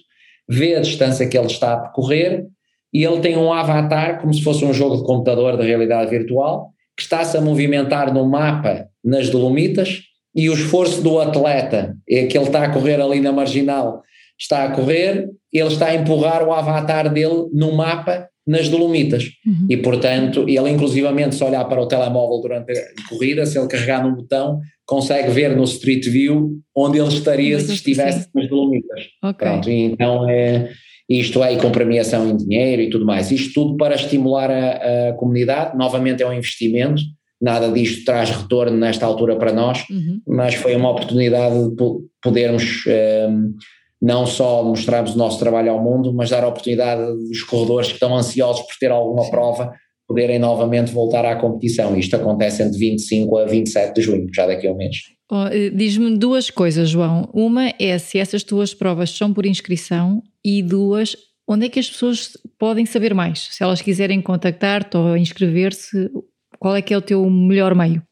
vê 0.47 0.75
a 0.75 0.81
distância 0.81 1.27
que 1.27 1.37
ele 1.37 1.47
está 1.47 1.73
a 1.73 1.77
percorrer 1.77 2.45
e 2.93 3.03
ele 3.03 3.19
tem 3.19 3.35
um 3.35 3.51
avatar, 3.51 4.21
como 4.21 4.33
se 4.33 4.43
fosse 4.43 4.63
um 4.63 4.73
jogo 4.73 4.97
de 4.97 5.03
computador 5.03 5.57
de 5.57 5.65
realidade 5.65 6.11
virtual, 6.11 6.69
que 6.95 7.01
está-se 7.01 7.35
a 7.35 7.41
movimentar 7.41 8.13
no 8.13 8.23
mapa 8.29 8.87
nas 9.03 9.29
Dolomitas 9.29 10.01
e 10.35 10.49
o 10.49 10.53
esforço 10.53 11.01
do 11.01 11.19
atleta 11.19 11.95
é 12.07 12.25
que 12.25 12.37
ele 12.37 12.45
está 12.45 12.63
a 12.63 12.69
correr 12.71 13.01
ali 13.01 13.19
na 13.19 13.31
marginal, 13.31 14.03
está 14.39 14.65
a 14.65 14.71
correr, 14.71 15.27
ele 15.51 15.67
está 15.69 15.87
a 15.87 15.95
empurrar 15.95 16.47
o 16.47 16.53
avatar 16.53 17.11
dele 17.11 17.47
no 17.51 17.73
mapa 17.73 18.29
nas 18.45 18.69
Dolomitas. 18.69 19.31
Uhum. 19.45 19.67
E, 19.69 19.77
portanto, 19.77 20.45
ele 20.47 20.69
inclusivamente 20.69 21.35
se 21.35 21.43
olhar 21.43 21.65
para 21.65 21.81
o 21.81 21.87
telemóvel 21.87 22.41
durante 22.41 22.71
a 22.71 23.09
corrida, 23.09 23.45
se 23.45 23.57
ele 23.57 23.67
carregar 23.67 24.03
no 24.03 24.15
botão, 24.15 24.59
consegue 24.85 25.31
ver 25.31 25.55
no 25.55 25.63
Street 25.63 26.05
View 26.05 26.59
onde 26.75 26.99
ele 26.99 27.07
estaria 27.07 27.59
se 27.59 27.73
estivesse 27.73 28.27
nas 28.33 28.47
Dolomitas. 28.47 29.01
Okay. 29.23 29.47
Pronto, 29.47 29.69
então 29.69 30.29
é, 30.29 30.69
isto 31.09 31.43
é 31.43 31.55
com 31.55 31.71
premiação 31.71 32.29
em 32.29 32.37
dinheiro 32.37 32.81
e 32.81 32.89
tudo 32.89 33.05
mais. 33.05 33.31
Isto 33.31 33.53
tudo 33.53 33.77
para 33.77 33.95
estimular 33.95 34.51
a, 34.51 35.09
a 35.09 35.13
comunidade, 35.13 35.75
novamente 35.77 36.21
é 36.21 36.27
um 36.27 36.33
investimento, 36.33 37.01
nada 37.41 37.71
disto 37.71 38.05
traz 38.05 38.29
retorno 38.29 38.77
nesta 38.77 39.05
altura 39.05 39.35
para 39.35 39.51
nós, 39.51 39.85
uhum. 39.89 40.21
mas 40.27 40.55
foi 40.55 40.75
uma 40.75 40.91
oportunidade 40.91 41.69
de 41.75 41.83
podermos 42.21 42.83
um, 43.29 43.53
não 44.01 44.25
só 44.25 44.63
mostrarmos 44.63 45.15
o 45.15 45.17
nosso 45.17 45.39
trabalho 45.39 45.71
ao 45.71 45.83
mundo, 45.83 46.13
mas 46.13 46.29
dar 46.29 46.43
a 46.43 46.47
oportunidade 46.47 47.01
dos 47.27 47.41
corredores 47.43 47.87
que 47.87 47.93
estão 47.93 48.15
ansiosos 48.15 48.61
por 48.63 48.75
ter 48.79 48.91
alguma 48.91 49.29
prova 49.29 49.73
poderem 50.07 50.37
novamente 50.37 50.91
voltar 50.91 51.25
à 51.25 51.35
competição. 51.35 51.97
Isto 51.97 52.15
acontece 52.15 52.61
entre 52.61 52.77
25 52.77 53.37
a 53.37 53.45
27 53.45 53.95
de 53.95 54.01
junho, 54.01 54.27
já 54.33 54.45
daqui 54.45 54.67
a 54.67 54.71
um 54.71 54.77
mês. 54.77 54.97
Oh, 55.31 55.49
Diz-me 55.73 56.15
duas 56.17 56.51
coisas, 56.51 56.89
João. 56.89 57.27
Uma 57.33 57.73
é 57.79 57.97
se 57.97 58.19
essas 58.19 58.43
tuas 58.43 58.73
provas 58.73 59.09
são 59.09 59.33
por 59.33 59.45
inscrição 59.45 60.21
e 60.43 60.61
duas, 60.61 61.15
onde 61.47 61.65
é 61.65 61.69
que 61.69 61.79
as 61.79 61.89
pessoas 61.89 62.37
podem 62.59 62.85
saber 62.85 63.13
mais? 63.13 63.47
Se 63.51 63.63
elas 63.63 63.81
quiserem 63.81 64.21
contactar-te 64.21 64.95
ou 64.95 65.17
inscrever-se, 65.17 66.11
qual 66.59 66.75
é 66.75 66.81
que 66.81 66.93
é 66.93 66.97
o 66.97 67.01
teu 67.01 67.27
melhor 67.29 67.73
meio? 67.73 68.03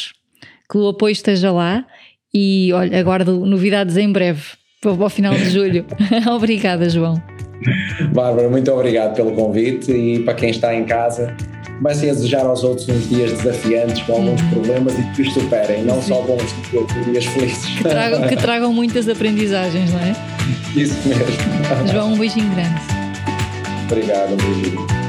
que 0.71 0.79
o 0.79 0.89
apoio 0.89 1.13
esteja 1.13 1.53
lá 1.53 1.87
e 2.33 2.73
olha, 2.73 2.99
aguardo 2.99 3.45
novidades 3.45 3.99
em 3.99 4.11
breve, 4.11 4.43
para 4.81 4.93
o 4.93 5.11
final 5.11 5.35
de 5.35 5.51
julho. 5.51 5.85
Obrigada, 6.35 6.89
João. 6.89 7.23
Bárbara, 8.15 8.49
muito 8.49 8.73
obrigado 8.73 9.15
pelo 9.17 9.33
convite 9.33 9.93
e 9.93 10.21
para 10.21 10.33
quem 10.33 10.49
está 10.49 10.75
em 10.75 10.87
casa, 10.87 11.37
comecem 11.79 12.11
a 12.11 12.15
desejar 12.15 12.45
aos 12.45 12.65
outros 12.65 12.89
uns 12.89 13.09
dias 13.09 13.33
desafiantes 13.33 14.03
com 14.03 14.13
alguns 14.15 14.41
uhum. 14.41 14.51
problemas 14.51 14.99
e 14.99 15.03
que 15.15 15.23
os 15.23 15.33
superem, 15.33 15.83
não 15.83 16.01
só 16.03 16.23
bons, 16.23 16.55
dias 17.05 17.25
felizes. 17.27 17.65
Que 17.65 17.83
tragam, 17.85 18.29
que 18.29 18.37
tragam 18.37 18.73
muitas 18.73 19.09
aprendizagens, 19.09 19.93
não 19.93 20.01
é? 20.01 20.15
Isso 20.75 20.97
mesmo. 21.07 21.25
João, 21.93 22.13
um 22.13 22.19
beijinho 22.19 22.53
grande. 22.55 22.81
Obrigado, 23.89 24.33
um 24.33 24.37
beijinho. 24.37 25.06